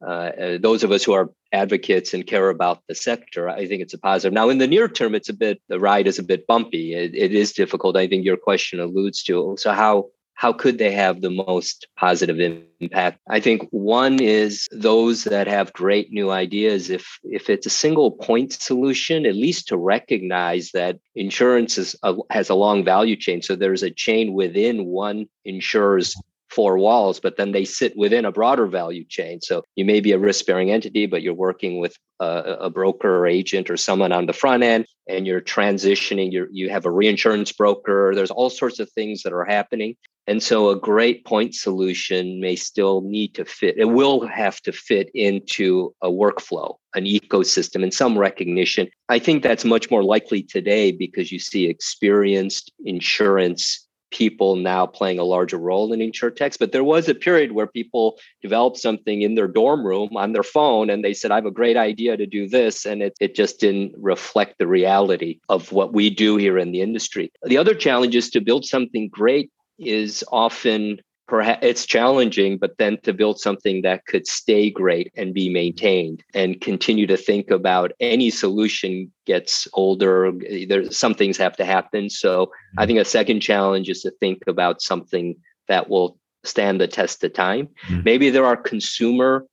Uh, 0.04 0.30
uh, 0.44 0.58
those 0.58 0.82
of 0.82 0.90
us 0.90 1.04
who 1.04 1.12
are 1.12 1.30
advocates 1.52 2.12
and 2.14 2.26
care 2.26 2.48
about 2.48 2.82
the 2.88 2.94
sector, 2.94 3.48
I 3.48 3.66
think 3.68 3.82
it's 3.82 3.94
a 3.94 3.98
positive. 3.98 4.32
Now, 4.32 4.48
in 4.48 4.58
the 4.58 4.66
near 4.66 4.88
term, 4.88 5.14
it's 5.14 5.28
a 5.28 5.34
bit 5.34 5.60
the 5.68 5.78
ride 5.78 6.06
is 6.06 6.18
a 6.18 6.24
bit 6.24 6.46
bumpy. 6.46 6.94
it, 6.94 7.14
it 7.14 7.32
is 7.32 7.52
difficult. 7.52 7.96
I 7.96 8.08
think 8.08 8.24
your 8.24 8.38
question 8.38 8.80
alludes 8.80 9.22
to. 9.24 9.56
So 9.58 9.72
how 9.72 10.08
how 10.34 10.52
could 10.52 10.78
they 10.78 10.90
have 10.90 11.20
the 11.20 11.30
most 11.30 11.86
positive 11.96 12.40
impact? 12.80 13.20
I 13.28 13.40
think 13.40 13.62
one 13.70 14.20
is 14.20 14.66
those 14.72 15.24
that 15.24 15.46
have 15.46 15.72
great 15.72 16.10
new 16.10 16.30
ideas. 16.30 16.90
If 16.90 17.18
if 17.22 17.48
it's 17.48 17.66
a 17.66 17.70
single 17.70 18.10
point 18.10 18.52
solution 18.52 19.26
at 19.26 19.36
least 19.36 19.68
to 19.68 19.76
recognize 19.76 20.70
that 20.72 20.98
insurance 21.14 21.78
is 21.78 21.94
a, 22.02 22.14
has 22.30 22.50
a 22.50 22.54
long 22.54 22.84
value 22.84 23.16
chain. 23.16 23.42
So 23.42 23.54
there's 23.54 23.82
a 23.82 23.90
chain 23.90 24.32
within 24.32 24.86
one 24.86 25.26
insurer's 25.44 26.14
four 26.52 26.78
walls, 26.78 27.18
but 27.18 27.36
then 27.36 27.52
they 27.52 27.64
sit 27.64 27.96
within 27.96 28.24
a 28.24 28.32
broader 28.32 28.66
value 28.66 29.04
chain. 29.04 29.40
So 29.40 29.64
you 29.74 29.84
may 29.84 30.00
be 30.00 30.12
a 30.12 30.18
risk 30.18 30.46
bearing 30.46 30.70
entity, 30.70 31.06
but 31.06 31.22
you're 31.22 31.34
working 31.34 31.78
with 31.78 31.96
a, 32.20 32.56
a, 32.60 32.70
broker 32.70 33.18
or 33.18 33.26
agent 33.26 33.70
or 33.70 33.76
someone 33.76 34.12
on 34.12 34.26
the 34.26 34.32
front 34.32 34.62
end, 34.62 34.86
and 35.08 35.26
you're 35.26 35.40
transitioning. 35.40 36.30
You 36.30 36.46
you 36.50 36.70
have 36.70 36.86
a 36.86 36.90
reinsurance 36.90 37.52
broker. 37.52 38.12
There's 38.14 38.30
all 38.30 38.50
sorts 38.50 38.78
of 38.78 38.90
things 38.92 39.22
that 39.22 39.32
are 39.32 39.44
happening. 39.44 39.96
And 40.28 40.40
so 40.40 40.70
a 40.70 40.78
great 40.78 41.24
point 41.24 41.54
solution 41.54 42.40
may 42.40 42.54
still 42.54 43.00
need 43.00 43.34
to 43.34 43.44
fit, 43.44 43.76
it 43.76 43.86
will 43.86 44.24
have 44.26 44.60
to 44.62 44.72
fit 44.72 45.10
into 45.14 45.94
a 46.00 46.08
workflow, 46.08 46.76
an 46.94 47.04
ecosystem, 47.06 47.82
and 47.82 47.92
some 47.92 48.16
recognition. 48.16 48.88
I 49.08 49.18
think 49.18 49.42
that's 49.42 49.64
much 49.64 49.90
more 49.90 50.04
likely 50.04 50.44
today 50.44 50.92
because 50.92 51.32
you 51.32 51.40
see 51.40 51.66
experienced 51.66 52.70
insurance 52.84 53.88
people 54.12 54.56
now 54.56 54.86
playing 54.86 55.18
a 55.18 55.24
larger 55.24 55.58
role 55.58 55.92
in 55.92 56.00
insurtechs. 56.00 56.58
But 56.58 56.72
there 56.72 56.84
was 56.84 57.08
a 57.08 57.14
period 57.14 57.52
where 57.52 57.66
people 57.66 58.18
developed 58.40 58.78
something 58.78 59.22
in 59.22 59.34
their 59.34 59.48
dorm 59.48 59.84
room 59.84 60.16
on 60.16 60.32
their 60.32 60.42
phone 60.42 60.90
and 60.90 61.04
they 61.04 61.14
said, 61.14 61.30
I 61.30 61.36
have 61.36 61.46
a 61.46 61.50
great 61.50 61.76
idea 61.76 62.16
to 62.16 62.26
do 62.26 62.48
this. 62.48 62.84
And 62.84 63.02
it, 63.02 63.14
it 63.20 63.34
just 63.34 63.58
didn't 63.58 63.94
reflect 63.96 64.58
the 64.58 64.66
reality 64.66 65.40
of 65.48 65.72
what 65.72 65.92
we 65.92 66.10
do 66.10 66.36
here 66.36 66.58
in 66.58 66.72
the 66.72 66.82
industry. 66.82 67.32
The 67.42 67.58
other 67.58 67.74
challenge 67.74 68.14
is 68.14 68.30
to 68.30 68.40
build 68.40 68.64
something 68.64 69.08
great 69.08 69.50
is 69.78 70.24
often 70.30 71.00
perhaps 71.28 71.64
it's 71.64 71.86
challenging, 71.86 72.58
but 72.58 72.76
then 72.78 72.98
to 73.02 73.12
build 73.12 73.38
something 73.38 73.82
that 73.82 74.06
could 74.06 74.26
stay 74.26 74.70
great 74.70 75.12
and 75.16 75.32
be 75.32 75.48
maintained 75.48 76.22
and 76.34 76.60
continue 76.60 77.06
to 77.06 77.16
think 77.16 77.50
about 77.50 77.92
any 78.00 78.30
solution 78.30 79.12
gets 79.26 79.68
older. 79.72 80.32
There's 80.68 80.96
some 80.96 81.14
things 81.14 81.36
have 81.38 81.56
to 81.56 81.64
happen. 81.64 82.10
So 82.10 82.50
I 82.76 82.86
think 82.86 82.98
a 82.98 83.04
second 83.04 83.40
challenge 83.40 83.88
is 83.88 84.02
to 84.02 84.10
think 84.20 84.42
about 84.46 84.82
something 84.82 85.36
that 85.68 85.88
will 85.88 86.18
stand 86.44 86.80
the 86.80 86.88
test 86.88 87.22
of 87.24 87.32
time. 87.32 87.68
Mm-hmm. 87.86 88.02
Maybe 88.04 88.30
there 88.30 88.44
are 88.44 88.56
consumer 88.56 89.46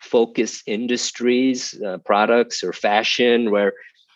focused 0.00 0.64
industries, 0.66 1.80
uh, 1.86 1.98
products 1.98 2.64
or 2.64 2.72
fashion 2.72 3.50
where 3.52 3.72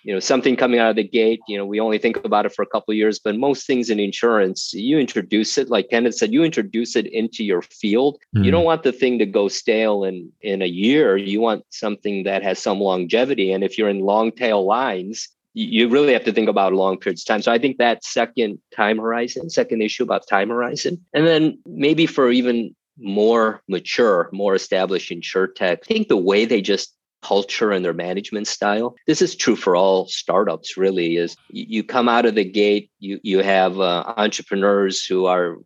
you 0.07 0.15
know 0.15 0.21
something 0.21 0.55
coming 0.57 0.79
out 0.79 0.91
of 0.91 0.97
the 0.97 1.07
gate 1.07 1.41
you 1.49 1.59
know 1.59 1.67
we 1.67 1.81
only 1.81 1.99
think 1.99 2.17
about 2.25 2.47
it 2.47 2.55
for 2.55 2.63
a 2.63 2.67
couple 2.67 2.93
of 2.93 2.97
years 2.97 3.19
but 3.19 3.37
most 3.37 3.67
things 3.67 3.91
in 3.91 3.99
insurance 3.99 4.73
you 4.73 4.99
introduce 4.99 5.59
it 5.59 5.69
like 5.69 5.91
kenneth 5.91 6.15
said 6.15 6.33
you 6.33 6.45
introduce 6.45 6.95
it 6.95 7.07
into 7.07 7.45
your 7.45 7.61
field 7.61 8.17
mm. 8.35 8.45
you 8.45 8.51
don't 8.51 8.63
mm. 8.63 8.73
want 8.73 8.85
the 8.85 8.93
thing 8.93 9.19
to 9.19 9.27
go 9.27 9.49
stale 9.49 10.05
in 10.05 10.31
in 10.41 10.63
a 10.63 10.67
year 10.67 11.17
you 11.17 11.41
want 11.41 11.65
something 11.71 12.23
that 12.23 12.43
has 12.43 12.59
some 12.59 12.79
longevity 12.81 13.53
and 13.53 13.65
if 13.65 13.77
you're 13.77 13.89
in 13.89 14.01
long 14.01 14.31
tail 14.31 14.65
lines 14.65 15.29
you 15.59 15.89
really 15.89 16.13
have 16.13 16.25
to 16.25 16.33
think 16.35 16.51
about 16.51 16.75
long 16.75 16.99
periods 16.99 17.23
of 17.23 17.29
time. 17.29 17.41
So 17.41 17.51
I 17.51 17.57
think 17.57 17.79
that 17.79 18.05
second 18.05 18.59
time 18.75 18.99
horizon, 18.99 19.49
second 19.49 19.81
issue 19.81 20.03
about 20.03 20.29
time 20.29 20.51
horizon, 20.51 21.03
and 21.15 21.27
then 21.27 21.59
maybe 21.65 22.05
for 22.05 22.31
even 22.31 22.77
more 22.99 23.63
mature, 23.69 24.29
more 24.33 24.55
established 24.55 25.11
insurtech, 25.11 25.79
I 25.83 25.87
think 25.87 26.09
the 26.09 26.17
way 26.17 26.45
they 26.45 26.61
just 26.61 26.96
culture 27.27 27.73
and 27.73 27.85
their 27.85 27.93
management 28.09 28.47
style. 28.47 28.95
This 29.07 29.21
is 29.21 29.35
true 29.35 29.57
for 29.57 29.75
all 29.75 30.07
startups, 30.07 30.77
really. 30.77 31.17
Is 31.17 31.37
you 31.49 31.83
come 31.83 32.09
out 32.09 32.27
of 32.27 32.35
the 32.35 32.45
gate, 32.45 32.91
you 33.01 33.19
you 33.23 33.39
have 33.43 33.81
uh, 33.81 34.15
entrepreneurs 34.17 35.05
who 35.05 35.27
are 35.27 35.57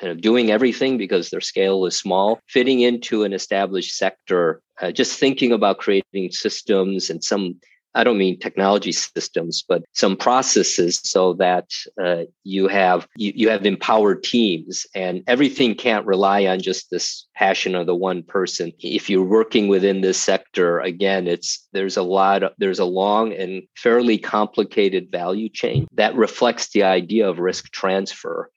kind 0.00 0.12
of 0.12 0.20
doing 0.20 0.50
everything 0.50 0.98
because 0.98 1.30
their 1.30 1.40
scale 1.40 1.86
is 1.86 1.96
small, 1.98 2.38
fitting 2.48 2.80
into 2.80 3.24
an 3.24 3.32
established 3.32 3.96
sector, 3.96 4.60
uh, 4.82 4.92
just 4.92 5.18
thinking 5.18 5.52
about 5.52 5.78
creating 5.78 6.30
systems 6.30 7.08
and 7.10 7.24
some 7.24 7.58
I 7.96 8.04
don't 8.04 8.18
mean 8.18 8.38
technology 8.38 8.92
systems, 8.92 9.64
but 9.66 9.82
some 9.94 10.16
processes 10.16 11.00
so 11.02 11.32
that 11.34 11.70
uh, 12.02 12.24
you 12.44 12.68
have 12.68 13.08
you, 13.16 13.32
you 13.34 13.48
have 13.48 13.64
empowered 13.64 14.22
teams 14.22 14.86
and 14.94 15.22
everything 15.26 15.74
can't 15.74 16.04
rely 16.04 16.46
on 16.46 16.60
just 16.60 16.90
this 16.90 17.26
passion 17.34 17.74
of 17.74 17.86
the 17.86 17.94
one 17.94 18.22
person. 18.22 18.70
If 18.80 19.08
you're 19.08 19.24
working 19.24 19.68
within 19.68 20.02
this 20.02 20.18
sector, 20.18 20.78
again, 20.80 21.26
it's 21.26 21.66
there's 21.72 21.96
a 21.96 22.02
lot 22.02 22.42
of 22.42 22.52
there's 22.58 22.78
a 22.78 22.84
long 22.84 23.32
and 23.32 23.62
fairly 23.76 24.18
complicated 24.18 25.10
value 25.10 25.48
chain 25.48 25.88
that 25.94 26.14
reflects 26.14 26.68
the 26.68 26.82
idea 26.82 27.26
of 27.26 27.38
risk 27.38 27.72
transfer. 27.72 28.50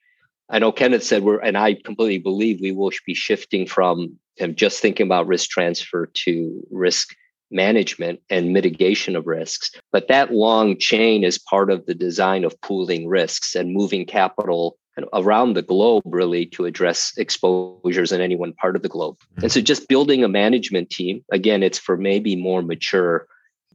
I 0.50 0.58
know 0.58 0.72
Kenneth 0.72 1.04
said 1.04 1.22
we're, 1.22 1.38
and 1.38 1.56
I 1.56 1.74
completely 1.74 2.18
believe 2.18 2.60
we 2.60 2.72
will 2.72 2.92
be 3.06 3.14
shifting 3.14 3.66
from 3.66 4.18
just 4.54 4.80
thinking 4.80 5.06
about 5.06 5.26
risk 5.26 5.48
transfer 5.48 6.10
to 6.24 6.66
risk 6.70 7.14
management 7.50 8.20
and 8.30 8.52
mitigation 8.52 9.16
of 9.16 9.26
risks. 9.26 9.70
But 9.92 10.08
that 10.08 10.32
long 10.32 10.78
chain 10.78 11.24
is 11.24 11.38
part 11.38 11.70
of 11.70 11.86
the 11.86 11.94
design 11.94 12.44
of 12.44 12.60
pooling 12.60 13.08
risks 13.08 13.54
and 13.54 13.72
moving 13.72 14.06
capital 14.06 14.76
around 15.12 15.54
the 15.54 15.62
globe 15.62 16.02
really 16.04 16.46
to 16.46 16.66
address 16.66 17.12
exposures 17.16 18.12
in 18.12 18.20
any 18.20 18.36
one 18.36 18.52
part 18.52 18.76
of 18.76 18.82
the 18.82 18.88
globe. 18.88 19.16
Mm-hmm. 19.16 19.44
And 19.44 19.52
so 19.52 19.60
just 19.60 19.88
building 19.88 20.24
a 20.24 20.28
management 20.28 20.90
team, 20.90 21.24
again, 21.32 21.62
it's 21.62 21.78
for 21.78 21.96
maybe 21.96 22.36
more 22.36 22.62
mature 22.62 23.26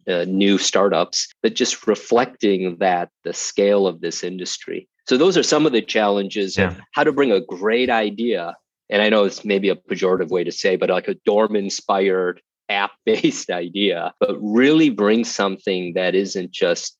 uh, 0.07 0.25
new 0.27 0.57
startups, 0.57 1.27
but 1.41 1.55
just 1.55 1.87
reflecting 1.87 2.77
that 2.77 3.09
the 3.23 3.33
scale 3.33 3.87
of 3.87 4.01
this 4.01 4.23
industry. 4.23 4.87
So 5.07 5.17
those 5.17 5.37
are 5.37 5.43
some 5.43 5.65
of 5.65 5.71
the 5.71 5.81
challenges 5.81 6.57
yeah. 6.57 6.67
of 6.67 6.81
how 6.91 7.03
to 7.03 7.11
bring 7.11 7.31
a 7.31 7.41
great 7.41 7.89
idea. 7.89 8.55
And 8.89 9.01
I 9.01 9.09
know 9.09 9.23
it's 9.23 9.43
maybe 9.43 9.69
a 9.69 9.75
pejorative 9.75 10.29
way 10.29 10.43
to 10.43 10.51
say, 10.51 10.75
but 10.75 10.89
like 10.89 11.07
a 11.07 11.15
dorm 11.25 11.55
inspired 11.55 12.41
app 12.69 12.91
based 13.05 13.49
idea, 13.51 14.13
but 14.19 14.35
really 14.41 14.89
bring 14.89 15.23
something 15.23 15.93
that 15.93 16.15
isn't 16.15 16.51
just 16.51 16.97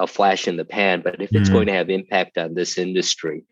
a 0.00 0.06
flash 0.06 0.48
in 0.48 0.56
the 0.56 0.64
pan, 0.64 1.02
but 1.02 1.20
if 1.20 1.32
it's 1.32 1.48
mm. 1.48 1.52
going 1.52 1.66
to 1.66 1.72
have 1.72 1.90
impact 1.90 2.36
on 2.36 2.54
this 2.54 2.78
industry. 2.78 3.44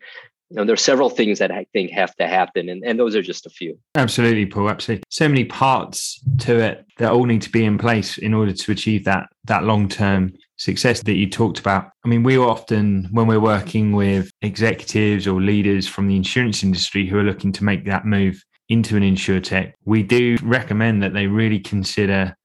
You 0.49 0.57
know, 0.57 0.65
there 0.65 0.73
are 0.73 0.77
several 0.77 1.09
things 1.09 1.39
that 1.39 1.51
I 1.51 1.65
think 1.73 1.91
have 1.91 2.13
to 2.17 2.27
happen, 2.27 2.69
and, 2.69 2.83
and 2.83 2.99
those 2.99 3.15
are 3.15 3.23
just 3.23 3.45
a 3.45 3.49
few. 3.49 3.79
Absolutely, 3.95 4.45
Paul. 4.45 4.69
Absolutely. 4.69 5.03
So 5.09 5.27
many 5.27 5.45
parts 5.45 6.21
to 6.39 6.59
it 6.59 6.85
that 6.99 7.11
all 7.11 7.25
need 7.25 7.41
to 7.43 7.49
be 7.49 7.65
in 7.65 7.77
place 7.77 8.17
in 8.17 8.33
order 8.33 8.53
to 8.53 8.71
achieve 8.71 9.05
that 9.05 9.29
that 9.45 9.63
long 9.63 9.89
term 9.89 10.33
success 10.57 11.01
that 11.03 11.15
you 11.15 11.29
talked 11.29 11.59
about. 11.59 11.89
I 12.05 12.07
mean, 12.07 12.23
we 12.23 12.37
often, 12.37 13.09
when 13.11 13.25
we're 13.25 13.39
working 13.39 13.93
with 13.93 14.29
executives 14.41 15.27
or 15.27 15.41
leaders 15.41 15.87
from 15.87 16.07
the 16.07 16.15
insurance 16.15 16.63
industry 16.63 17.07
who 17.07 17.17
are 17.17 17.23
looking 17.23 17.51
to 17.53 17.63
make 17.63 17.85
that 17.85 18.05
move 18.05 18.43
into 18.69 18.95
an 18.97 19.03
insurtech, 19.03 19.73
we 19.85 20.03
do 20.03 20.37
recommend 20.43 21.03
that 21.03 21.13
they 21.13 21.27
really 21.27 21.59
consider 21.59 22.35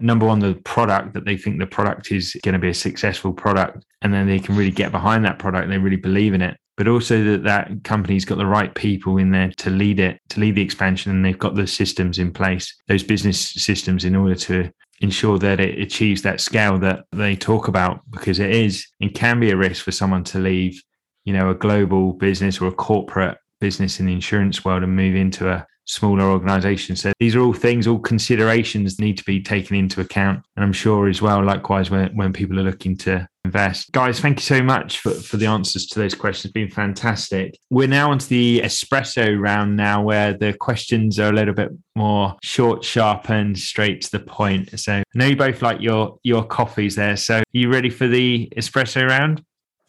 number 0.00 0.26
one, 0.26 0.38
the 0.38 0.54
product 0.64 1.14
that 1.14 1.24
they 1.24 1.36
think 1.36 1.58
the 1.58 1.66
product 1.66 2.12
is 2.12 2.36
going 2.42 2.52
to 2.52 2.58
be 2.58 2.68
a 2.68 2.74
successful 2.74 3.32
product, 3.32 3.84
and 4.02 4.14
then 4.14 4.26
they 4.26 4.38
can 4.38 4.56
really 4.56 4.70
get 4.70 4.92
behind 4.92 5.24
that 5.24 5.38
product 5.38 5.68
they 5.68 5.78
really 5.78 5.96
believe 5.96 6.34
in 6.34 6.42
it. 6.42 6.56
But 6.76 6.86
also 6.86 7.24
that 7.24 7.42
that 7.42 7.82
company's 7.82 8.24
got 8.24 8.38
the 8.38 8.46
right 8.46 8.72
people 8.74 9.16
in 9.16 9.32
there 9.32 9.50
to 9.56 9.70
lead 9.70 9.98
it, 9.98 10.20
to 10.28 10.40
lead 10.40 10.54
the 10.54 10.62
expansion, 10.62 11.10
and 11.10 11.24
they've 11.24 11.38
got 11.38 11.56
the 11.56 11.66
systems 11.66 12.20
in 12.20 12.32
place, 12.32 12.72
those 12.86 13.02
business 13.02 13.40
systems, 13.40 14.04
in 14.04 14.14
order 14.14 14.36
to 14.36 14.70
ensure 15.00 15.38
that 15.38 15.58
it 15.58 15.80
achieves 15.80 16.22
that 16.22 16.40
scale 16.40 16.78
that 16.78 17.04
they 17.10 17.34
talk 17.34 17.66
about, 17.66 18.00
because 18.10 18.38
it 18.38 18.50
is 18.50 18.86
and 19.00 19.14
can 19.14 19.40
be 19.40 19.50
a 19.50 19.56
risk 19.56 19.84
for 19.84 19.92
someone 19.92 20.22
to 20.24 20.38
leave, 20.38 20.80
you 21.24 21.32
know, 21.32 21.50
a 21.50 21.54
global 21.54 22.12
business 22.12 22.60
or 22.60 22.68
a 22.68 22.72
corporate 22.72 23.38
business 23.60 24.00
in 24.00 24.06
the 24.06 24.12
insurance 24.12 24.64
world 24.64 24.82
and 24.82 24.94
move 24.94 25.14
into 25.14 25.50
a 25.50 25.66
smaller 25.88 26.24
organization. 26.24 26.94
So 26.94 27.12
these 27.18 27.34
are 27.34 27.40
all 27.40 27.54
things, 27.54 27.86
all 27.86 27.98
considerations 27.98 29.00
need 29.00 29.18
to 29.18 29.24
be 29.24 29.42
taken 29.42 29.74
into 29.76 30.00
account. 30.00 30.44
And 30.54 30.64
I'm 30.64 30.72
sure 30.72 31.08
as 31.08 31.22
well, 31.22 31.42
likewise, 31.42 31.90
when, 31.90 32.14
when 32.14 32.32
people 32.32 32.60
are 32.60 32.62
looking 32.62 32.96
to 32.98 33.26
invest. 33.44 33.90
Guys, 33.92 34.20
thank 34.20 34.38
you 34.38 34.42
so 34.42 34.62
much 34.62 34.98
for, 34.98 35.10
for 35.10 35.38
the 35.38 35.46
answers 35.46 35.86
to 35.86 35.98
those 35.98 36.14
questions. 36.14 36.46
It's 36.46 36.52
been 36.52 36.70
fantastic. 36.70 37.58
We're 37.70 37.88
now 37.88 38.10
onto 38.10 38.26
the 38.26 38.60
espresso 38.60 39.40
round 39.40 39.76
now, 39.76 40.02
where 40.02 40.34
the 40.34 40.52
questions 40.52 41.18
are 41.18 41.30
a 41.30 41.32
little 41.32 41.54
bit 41.54 41.70
more 41.96 42.36
short, 42.42 42.84
sharp, 42.84 43.30
and 43.30 43.58
straight 43.58 44.02
to 44.02 44.10
the 44.10 44.20
point. 44.20 44.78
So 44.78 44.92
I 44.92 45.04
know 45.14 45.26
you 45.26 45.36
both 45.36 45.62
like 45.62 45.80
your 45.80 46.18
your 46.22 46.44
coffees 46.44 46.96
there. 46.96 47.16
So 47.16 47.38
are 47.38 47.44
you 47.52 47.72
ready 47.72 47.90
for 47.90 48.06
the 48.06 48.52
espresso 48.56 49.08
round? 49.08 49.42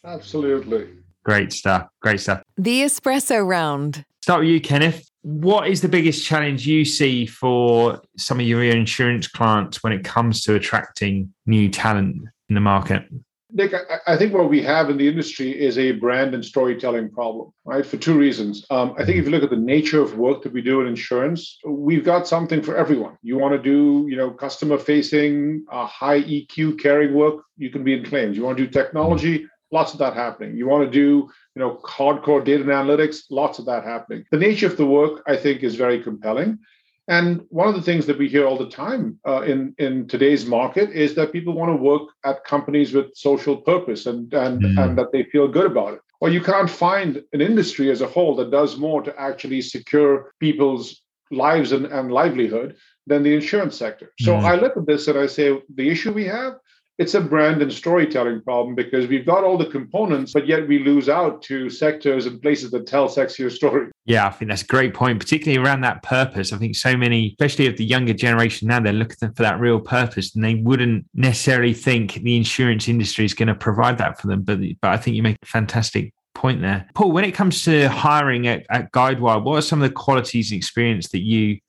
Absolutely. 0.05 0.87
Great 1.23 1.53
stuff. 1.53 1.87
Great 2.01 2.19
stuff. 2.19 2.41
The 2.57 2.81
espresso 2.81 3.45
round. 3.45 4.05
Start 4.21 4.41
with 4.41 4.49
you, 4.49 4.61
Kenneth. 4.61 5.09
What 5.21 5.67
is 5.67 5.81
the 5.81 5.89
biggest 5.89 6.25
challenge 6.25 6.65
you 6.65 6.85
see 6.85 7.25
for 7.25 8.01
some 8.17 8.39
of 8.39 8.45
your 8.45 8.63
insurance 8.63 9.27
clients 9.27 9.83
when 9.83 9.91
it 9.91 10.03
comes 10.03 10.41
to 10.43 10.55
attracting 10.55 11.33
new 11.45 11.69
talent 11.69 12.15
in 12.47 12.55
the 12.55 12.61
market? 12.61 13.05
Nick, 13.51 13.73
I, 14.05 14.15
think 14.15 14.33
what 14.33 14.47
we 14.47 14.61
have 14.61 14.91
in 14.91 14.97
the 14.97 15.07
industry 15.07 15.59
is 15.59 15.79
a 15.79 15.93
brand 15.93 16.35
and 16.35 16.45
storytelling 16.45 17.09
problem, 17.09 17.51
right? 17.65 17.83
For 17.83 17.97
two 17.97 18.15
reasons. 18.15 18.63
Um, 18.69 18.93
I 18.99 19.05
think 19.05 19.17
if 19.17 19.25
you 19.25 19.31
look 19.31 19.41
at 19.41 19.49
the 19.49 19.55
nature 19.55 19.99
of 20.01 20.19
work 20.19 20.43
that 20.43 20.53
we 20.53 20.61
do 20.61 20.81
in 20.81 20.87
insurance, 20.87 21.57
we've 21.65 22.05
got 22.05 22.27
something 22.27 22.61
for 22.61 22.77
everyone. 22.77 23.17
You 23.23 23.39
want 23.39 23.55
to 23.55 23.61
do, 23.61 24.05
you 24.07 24.17
know, 24.17 24.29
customer 24.29 24.77
facing, 24.77 25.65
uh, 25.71 25.87
high 25.87 26.21
EQ 26.21 26.79
caring 26.79 27.15
work, 27.15 27.41
you 27.57 27.71
can 27.71 27.83
be 27.83 27.93
in 27.93 28.05
claims. 28.05 28.37
You 28.37 28.43
want 28.43 28.59
to 28.59 28.65
do 28.65 28.69
technology, 28.69 29.47
lots 29.71 29.93
of 29.93 29.99
that 29.99 30.13
happening. 30.13 30.55
You 30.57 30.67
want 30.67 30.85
to 30.85 30.91
do, 30.91 31.29
you 31.55 31.59
know, 31.59 31.79
hardcore 31.83 32.43
data 32.43 32.63
and 32.63 32.71
analytics, 32.71 33.23
lots 33.29 33.59
of 33.59 33.65
that 33.65 33.83
happening. 33.83 34.25
The 34.31 34.37
nature 34.37 34.67
of 34.67 34.77
the 34.77 34.85
work, 34.85 35.23
I 35.27 35.35
think, 35.35 35.63
is 35.63 35.75
very 35.75 36.01
compelling. 36.01 36.59
And 37.07 37.41
one 37.49 37.67
of 37.67 37.73
the 37.73 37.81
things 37.81 38.05
that 38.05 38.19
we 38.19 38.29
hear 38.29 38.45
all 38.45 38.57
the 38.57 38.69
time 38.69 39.19
uh, 39.27 39.41
in 39.41 39.73
in 39.79 40.07
today's 40.07 40.45
market 40.45 40.91
is 40.91 41.15
that 41.15 41.31
people 41.31 41.53
want 41.53 41.71
to 41.71 41.83
work 41.91 42.03
at 42.23 42.43
companies 42.43 42.93
with 42.93 43.15
social 43.15 43.57
purpose 43.57 44.05
and 44.05 44.31
and 44.33 44.61
mm. 44.61 44.83
and 44.83 44.95
that 44.97 45.11
they 45.11 45.23
feel 45.23 45.47
good 45.47 45.65
about 45.65 45.95
it. 45.95 46.01
Well, 46.21 46.31
you 46.31 46.41
can't 46.41 46.69
find 46.69 47.23
an 47.33 47.41
industry 47.41 47.89
as 47.89 48.01
a 48.01 48.07
whole 48.07 48.35
that 48.35 48.51
does 48.51 48.77
more 48.77 49.01
to 49.01 49.19
actually 49.19 49.61
secure 49.61 50.33
people's 50.39 51.01
lives 51.31 51.71
and, 51.71 51.85
and 51.87 52.11
livelihood 52.11 52.75
than 53.07 53.23
the 53.23 53.33
insurance 53.33 53.75
sector. 53.77 54.11
So 54.19 54.33
mm. 54.33 54.43
I 54.43 54.55
look 54.55 54.77
at 54.77 54.85
this 54.85 55.07
and 55.07 55.17
I 55.17 55.27
say 55.27 55.59
the 55.73 55.89
issue 55.89 56.11
we 56.11 56.25
have 56.25 56.53
it's 56.99 57.13
a 57.13 57.21
brand 57.21 57.61
and 57.61 57.71
storytelling 57.71 58.41
problem 58.41 58.75
because 58.75 59.07
we've 59.07 59.25
got 59.25 59.45
all 59.45 59.57
the 59.57 59.65
components, 59.65 60.33
but 60.33 60.45
yet 60.45 60.67
we 60.67 60.79
lose 60.79 61.07
out 61.07 61.41
to 61.43 61.69
sectors 61.69 62.25
and 62.25 62.41
places 62.41 62.71
that 62.71 62.85
tell 62.85 63.07
sexier 63.07 63.49
stories. 63.49 63.89
Yeah, 64.03 64.27
I 64.27 64.31
think 64.31 64.49
that's 64.49 64.63
a 64.63 64.67
great 64.67 64.93
point, 64.93 65.17
particularly 65.17 65.65
around 65.65 65.79
that 65.81 66.03
purpose. 66.03 66.51
I 66.51 66.57
think 66.57 66.75
so 66.75 66.97
many, 66.97 67.29
especially 67.29 67.67
of 67.67 67.77
the 67.77 67.85
younger 67.85 68.13
generation 68.13 68.67
now, 68.67 68.81
they're 68.81 68.91
looking 68.91 69.31
for 69.31 69.43
that 69.43 69.61
real 69.61 69.79
purpose 69.79 70.35
and 70.35 70.43
they 70.43 70.55
wouldn't 70.55 71.05
necessarily 71.13 71.73
think 71.73 72.15
the 72.15 72.35
insurance 72.35 72.89
industry 72.89 73.23
is 73.23 73.33
going 73.33 73.47
to 73.47 73.55
provide 73.55 73.97
that 73.99 74.19
for 74.19 74.27
them. 74.27 74.41
But, 74.41 74.59
but 74.81 74.91
I 74.91 74.97
think 74.97 75.15
you 75.15 75.23
make 75.23 75.37
a 75.41 75.45
fantastic 75.45 76.13
point 76.33 76.61
there. 76.61 76.85
Paul, 76.95 77.13
when 77.13 77.23
it 77.23 77.31
comes 77.31 77.63
to 77.63 77.87
hiring 77.87 78.45
at, 78.47 78.65
at 78.69 78.91
Guidewire, 78.91 79.41
what 79.41 79.55
are 79.55 79.61
some 79.61 79.81
of 79.81 79.87
the 79.89 79.95
qualities 79.95 80.51
and 80.51 80.57
experience 80.57 81.07
that 81.09 81.21
you 81.21 81.59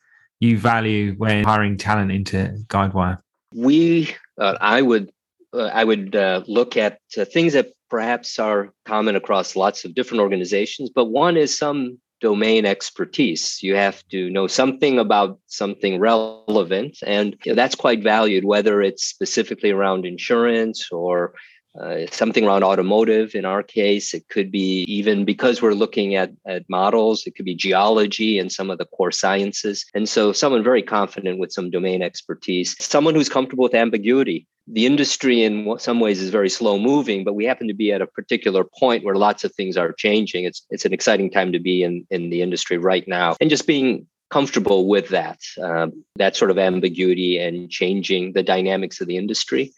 you 0.41 0.59
value 0.59 1.15
when 1.19 1.45
hiring 1.45 1.77
talent 1.77 2.11
into 2.11 2.65
Guidewire? 2.67 3.19
We, 3.55 4.17
uh, 4.39 4.57
I 4.59 4.81
would 4.81 5.13
uh, 5.53 5.71
I 5.73 5.85
would 5.85 6.15
uh, 6.15 6.43
look 6.47 6.77
at 6.77 7.01
uh, 7.17 7.25
things 7.25 7.53
that 7.55 7.73
perhaps 7.89 8.39
are 8.39 8.73
common 8.85 9.17
across 9.17 9.57
lots 9.57 9.85
of 9.85 9.95
different 9.95 10.21
organizations, 10.21 10.91
but 10.95 11.07
one 11.07 11.37
is 11.37 11.57
some 11.57 11.99
domain 12.21 12.67
expertise. 12.67 13.63
You 13.63 13.75
have 13.77 14.07
to 14.09 14.31
know 14.31 14.47
something 14.47 14.99
about 14.99 15.39
something 15.47 15.99
relevant, 15.99 16.99
and 17.05 17.37
you 17.45 17.53
know, 17.53 17.57
that's 17.57 17.75
quite 17.75 18.03
valued, 18.03 18.45
whether 18.45 18.81
it's 18.83 19.05
specifically 19.05 19.71
around 19.71 20.07
insurance 20.07 20.91
or 20.93 21.35
uh, 21.79 22.07
something 22.11 22.45
around 22.45 22.65
automotive 22.65 23.37
in 23.37 23.45
our 23.45 23.63
case 23.63 24.13
it 24.13 24.29
could 24.29 24.51
be 24.51 24.83
even 24.89 25.25
because 25.25 25.63
we're 25.63 25.73
looking 25.73 26.17
at, 26.17 26.33
at 26.45 26.69
models 26.69 27.25
it 27.29 27.37
could 27.37 27.45
be 27.45 27.55
geology 27.55 28.41
and 28.41 28.51
some 28.51 28.71
of 28.71 28.79
the 28.79 28.85
core 28.87 29.13
sciences 29.13 29.87
and 29.95 30.09
so 30.09 30.33
someone 30.33 30.65
very 30.65 30.83
confident 30.83 31.39
with 31.39 31.53
some 31.53 31.71
domain 31.71 32.03
expertise 32.03 32.75
someone 32.81 33.15
who's 33.15 33.29
comfortable 33.29 33.63
with 33.63 33.75
ambiguity 33.75 34.49
the 34.67 34.87
industry 34.87 35.43
in 35.43 35.79
some 35.79 36.01
ways 36.01 36.21
is 36.21 36.31
very 36.31 36.51
slow 36.51 36.79
moving, 36.79 37.25
but 37.25 37.35
we 37.35 37.45
happen 37.45 37.67
to 37.69 37.75
be 37.75 37.93
at 37.93 38.03
a 38.03 38.07
particular 38.07 38.65
point 38.65 39.05
where 39.05 39.17
lots 39.17 39.43
of 39.45 39.55
things 39.55 39.77
are 39.77 39.93
changing. 39.93 40.45
It's 40.45 40.65
it's 40.71 40.85
an 40.85 40.93
exciting 40.93 41.31
time 41.31 41.53
to 41.53 41.59
be 41.59 41.83
in 41.83 42.07
in 42.11 42.31
the 42.31 42.43
industry 42.43 42.79
right 42.79 43.07
now, 43.09 43.37
and 43.41 43.51
just 43.51 43.67
being 43.67 44.07
comfortable 44.31 44.87
with 44.87 45.09
that 45.09 45.41
um, 45.61 46.05
that 46.17 46.37
sort 46.37 46.51
of 46.51 46.59
ambiguity 46.59 47.39
and 47.39 47.71
changing 47.71 48.33
the 48.33 48.43
dynamics 48.43 49.01
of 49.01 49.09
the 49.09 49.17
industry. 49.17 49.73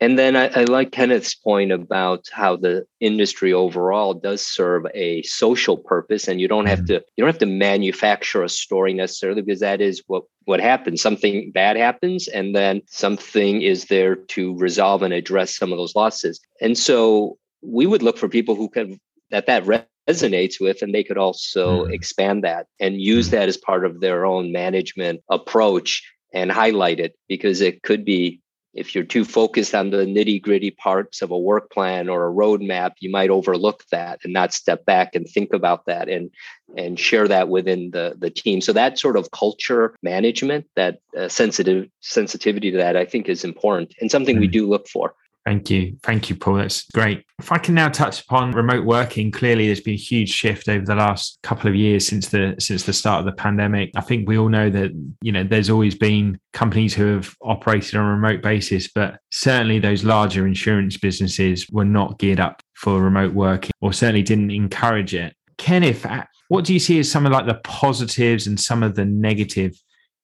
And 0.00 0.18
then 0.18 0.34
I, 0.34 0.48
I, 0.48 0.64
like 0.64 0.90
Kenneth's 0.90 1.36
point 1.36 1.70
about 1.70 2.26
how 2.32 2.56
the 2.56 2.86
industry 2.98 3.52
overall 3.52 4.14
does 4.14 4.44
serve 4.44 4.84
a 4.94 5.22
social 5.22 5.76
purpose, 5.76 6.26
and 6.26 6.40
you 6.40 6.48
don't 6.48 6.66
have 6.66 6.80
mm-hmm. 6.80 6.98
to 6.98 7.04
you 7.16 7.22
don't 7.22 7.28
have 7.28 7.38
to 7.38 7.46
manufacture 7.46 8.42
a 8.42 8.48
story 8.48 8.94
necessarily 8.94 9.42
because 9.42 9.60
that 9.60 9.80
is 9.80 10.02
what 10.08 10.24
what 10.44 10.60
happens. 10.60 11.00
Something 11.00 11.50
bad 11.52 11.76
happens, 11.76 12.28
and 12.28 12.54
then 12.54 12.82
something 12.86 13.62
is 13.62 13.86
there 13.86 14.16
to 14.16 14.56
resolve 14.58 15.02
and 15.02 15.14
address 15.14 15.56
some 15.56 15.72
of 15.72 15.78
those 15.78 15.94
losses. 15.94 16.40
And 16.60 16.76
so 16.76 17.38
we 17.62 17.86
would 17.86 18.02
look 18.02 18.18
for 18.18 18.28
people 18.28 18.54
who 18.54 18.68
can 18.68 19.00
that 19.30 19.46
that 19.46 19.64
resonates 19.64 20.60
with, 20.60 20.82
and 20.82 20.94
they 20.94 21.04
could 21.04 21.18
also 21.18 21.86
mm. 21.86 21.92
expand 21.92 22.44
that 22.44 22.66
and 22.80 23.00
use 23.00 23.28
mm. 23.28 23.32
that 23.32 23.48
as 23.48 23.56
part 23.56 23.84
of 23.84 24.00
their 24.00 24.26
own 24.26 24.52
management 24.52 25.20
approach 25.30 26.02
and 26.34 26.50
highlight 26.50 26.98
it 26.98 27.14
because 27.28 27.60
it 27.60 27.82
could 27.82 28.04
be 28.04 28.41
if 28.74 28.94
you're 28.94 29.04
too 29.04 29.24
focused 29.24 29.74
on 29.74 29.90
the 29.90 29.98
nitty 29.98 30.40
gritty 30.40 30.70
parts 30.70 31.20
of 31.20 31.30
a 31.30 31.38
work 31.38 31.70
plan 31.70 32.08
or 32.08 32.26
a 32.26 32.32
roadmap, 32.32 32.92
you 33.00 33.10
might 33.10 33.30
overlook 33.30 33.84
that 33.90 34.20
and 34.24 34.32
not 34.32 34.54
step 34.54 34.84
back 34.86 35.14
and 35.14 35.28
think 35.28 35.52
about 35.52 35.86
that 35.86 36.08
and 36.08 36.30
and 36.76 36.98
share 36.98 37.28
that 37.28 37.48
within 37.48 37.90
the 37.90 38.14
the 38.18 38.30
team. 38.30 38.60
So 38.60 38.72
that 38.72 38.98
sort 38.98 39.16
of 39.16 39.30
culture 39.30 39.94
management, 40.02 40.66
that 40.74 41.00
uh, 41.16 41.28
sensitive 41.28 41.88
sensitivity 42.00 42.70
to 42.70 42.78
that, 42.78 42.96
I 42.96 43.04
think 43.04 43.28
is 43.28 43.44
important 43.44 43.94
and 44.00 44.10
something 44.10 44.38
we 44.38 44.48
mm. 44.48 44.52
do 44.52 44.68
look 44.68 44.88
for. 44.88 45.14
Thank 45.44 45.70
you. 45.70 45.96
Thank 46.04 46.30
you, 46.30 46.36
Paul. 46.36 46.54
That's 46.54 46.84
great. 46.92 47.24
If 47.40 47.50
I 47.50 47.58
can 47.58 47.74
now 47.74 47.88
touch 47.88 48.22
upon 48.22 48.52
remote 48.52 48.84
working, 48.84 49.32
clearly 49.32 49.66
there's 49.66 49.80
been 49.80 49.94
a 49.94 49.96
huge 49.96 50.30
shift 50.30 50.68
over 50.68 50.84
the 50.84 50.94
last 50.94 51.38
couple 51.42 51.68
of 51.68 51.74
years 51.74 52.06
since 52.06 52.28
the 52.28 52.54
since 52.60 52.84
the 52.84 52.92
start 52.92 53.20
of 53.20 53.26
the 53.26 53.32
pandemic. 53.32 53.90
I 53.96 54.02
think 54.02 54.28
we 54.28 54.38
all 54.38 54.48
know 54.48 54.70
that, 54.70 54.92
you 55.20 55.32
know, 55.32 55.42
there's 55.42 55.68
always 55.68 55.96
been 55.96 56.38
companies 56.52 56.94
who 56.94 57.06
have 57.06 57.34
operated 57.42 57.96
on 57.96 58.06
a 58.06 58.10
remote 58.10 58.40
basis, 58.40 58.88
but 58.88 59.18
certainly 59.32 59.80
those 59.80 60.04
larger 60.04 60.46
insurance 60.46 60.96
businesses 60.96 61.68
were 61.70 61.84
not 61.84 62.18
geared 62.20 62.40
up 62.40 62.62
for 62.74 63.00
remote 63.00 63.32
working 63.32 63.72
or 63.80 63.92
certainly 63.92 64.22
didn't 64.22 64.52
encourage 64.52 65.12
it. 65.12 65.34
Kenneth, 65.58 66.06
uh, 66.06 66.24
what 66.48 66.64
do 66.64 66.72
you 66.72 66.80
see 66.80 67.00
as 67.00 67.10
some 67.10 67.26
of 67.26 67.32
like 67.32 67.46
the 67.46 67.60
positives 67.64 68.46
and 68.46 68.60
some 68.60 68.82
of 68.82 68.94
the 68.94 69.04
negative 69.04 69.74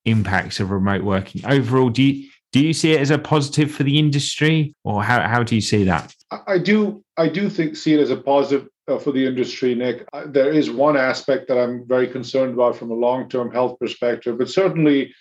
impacts 0.04 0.60
of 0.60 0.70
remote 0.70 1.02
working? 1.02 1.44
Overall, 1.44 1.90
do 1.90 2.02
you 2.04 2.28
do 2.52 2.60
you 2.60 2.72
see 2.72 2.92
it 2.92 3.00
as 3.00 3.10
a 3.10 3.18
positive 3.18 3.70
for 3.70 3.82
the 3.82 3.98
industry, 3.98 4.74
or 4.84 5.02
how, 5.02 5.20
how 5.20 5.42
do 5.42 5.54
you 5.54 5.60
see 5.60 5.84
that? 5.84 6.14
I 6.46 6.58
do. 6.58 7.04
I 7.16 7.28
do 7.28 7.50
think 7.50 7.76
see 7.76 7.94
it 7.94 8.00
as 8.00 8.10
a 8.10 8.16
positive 8.16 8.68
uh, 8.88 8.98
for 8.98 9.12
the 9.12 9.26
industry, 9.26 9.74
Nick. 9.74 10.08
Uh, 10.12 10.24
there 10.26 10.50
is 10.50 10.70
one 10.70 10.96
aspect 10.96 11.48
that 11.48 11.58
I'm 11.58 11.86
very 11.86 12.08
concerned 12.08 12.54
about 12.54 12.76
from 12.76 12.90
a 12.90 12.94
long-term 12.94 13.52
health 13.52 13.78
perspective, 13.78 14.38
but 14.38 14.48
certainly, 14.48 15.14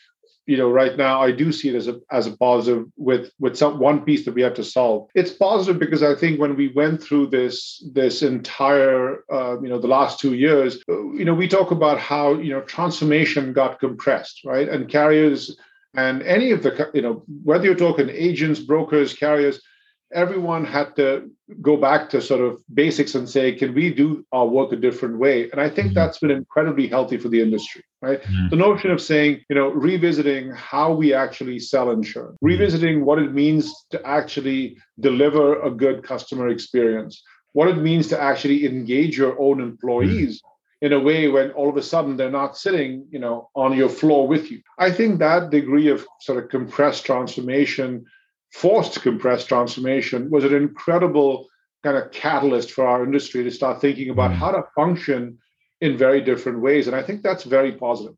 you 0.45 0.55
know, 0.55 0.71
right 0.71 0.95
now 0.95 1.21
I 1.21 1.31
do 1.31 1.51
see 1.51 1.69
it 1.69 1.75
as 1.75 1.89
a 1.89 1.99
as 2.11 2.27
a 2.27 2.37
positive 2.37 2.85
with 2.95 3.31
with 3.39 3.57
some 3.57 3.79
one 3.79 4.05
piece 4.05 4.23
that 4.23 4.33
we 4.33 4.41
have 4.41 4.53
to 4.55 4.63
solve. 4.63 5.09
It's 5.13 5.31
positive 5.31 5.79
because 5.79 6.03
I 6.03 6.15
think 6.15 6.39
when 6.39 6.55
we 6.55 6.69
went 6.69 7.03
through 7.03 7.27
this 7.27 7.83
this 7.93 8.23
entire 8.23 9.23
uh, 9.29 9.59
you 9.61 9.67
know 9.67 9.79
the 9.79 9.87
last 9.87 10.19
two 10.19 10.33
years, 10.33 10.77
uh, 10.89 11.11
you 11.11 11.25
know, 11.25 11.33
we 11.33 11.49
talk 11.49 11.71
about 11.71 11.99
how 11.99 12.35
you 12.35 12.51
know 12.51 12.61
transformation 12.61 13.51
got 13.51 13.81
compressed, 13.81 14.45
right, 14.45 14.69
and 14.69 14.89
carriers 14.89 15.57
and 15.95 16.21
any 16.23 16.51
of 16.51 16.63
the, 16.63 16.89
you 16.93 17.01
know, 17.01 17.23
whether 17.43 17.65
you're 17.65 17.75
talking 17.75 18.09
agents, 18.09 18.59
brokers, 18.59 19.13
carriers, 19.13 19.59
everyone 20.13 20.63
had 20.63 20.95
to 20.95 21.29
go 21.61 21.75
back 21.75 22.09
to 22.09 22.21
sort 22.21 22.41
of 22.41 22.61
basics 22.73 23.15
and 23.15 23.27
say, 23.29 23.51
can 23.51 23.73
we 23.73 23.93
do 23.93 24.25
our 24.31 24.45
work 24.45 24.71
a 24.71 24.75
different 24.75 25.17
way? 25.17 25.49
And 25.51 25.59
I 25.59 25.69
think 25.69 25.87
mm-hmm. 25.87 25.95
that's 25.95 26.19
been 26.19 26.31
incredibly 26.31 26.87
healthy 26.87 27.17
for 27.17 27.29
the 27.29 27.41
industry, 27.41 27.83
right? 28.01 28.21
Mm-hmm. 28.21 28.49
The 28.49 28.55
notion 28.55 28.91
of 28.91 29.01
saying, 29.01 29.43
you 29.49 29.55
know, 29.55 29.69
revisiting 29.69 30.51
how 30.51 30.93
we 30.93 31.13
actually 31.13 31.59
sell 31.59 31.91
insurance, 31.91 32.35
mm-hmm. 32.35 32.45
revisiting 32.45 33.05
what 33.05 33.19
it 33.19 33.33
means 33.33 33.73
to 33.91 34.05
actually 34.05 34.77
deliver 34.99 35.61
a 35.61 35.71
good 35.71 36.03
customer 36.03 36.47
experience, 36.47 37.21
what 37.53 37.67
it 37.67 37.77
means 37.77 38.07
to 38.07 38.21
actually 38.21 38.65
engage 38.65 39.17
your 39.17 39.39
own 39.39 39.59
employees 39.59 40.41
in 40.81 40.93
a 40.93 40.99
way 40.99 41.27
when 41.27 41.51
all 41.51 41.69
of 41.69 41.77
a 41.77 41.81
sudden 41.81 42.17
they're 42.17 42.29
not 42.29 42.57
sitting 42.57 43.07
you 43.09 43.19
know 43.19 43.49
on 43.55 43.75
your 43.75 43.89
floor 43.89 44.27
with 44.27 44.51
you. 44.51 44.61
I 44.77 44.91
think 44.91 45.19
that 45.19 45.49
degree 45.49 45.89
of 45.89 46.05
sort 46.21 46.43
of 46.43 46.49
compressed 46.49 47.05
transformation 47.05 48.05
forced 48.51 49.01
compressed 49.01 49.47
transformation 49.47 50.29
was 50.29 50.43
an 50.43 50.53
incredible 50.53 51.47
kind 51.83 51.97
of 51.97 52.11
catalyst 52.11 52.71
for 52.71 52.87
our 52.87 53.03
industry 53.03 53.43
to 53.43 53.51
start 53.51 53.81
thinking 53.81 54.09
about 54.09 54.31
mm. 54.31 54.35
how 54.35 54.51
to 54.51 54.63
function 54.75 55.37
in 55.81 55.97
very 55.97 56.21
different 56.21 56.61
ways. 56.61 56.87
And 56.87 56.95
i 56.95 57.03
think 57.03 57.21
that's 57.21 57.43
very 57.43 57.71
positive 57.71 58.15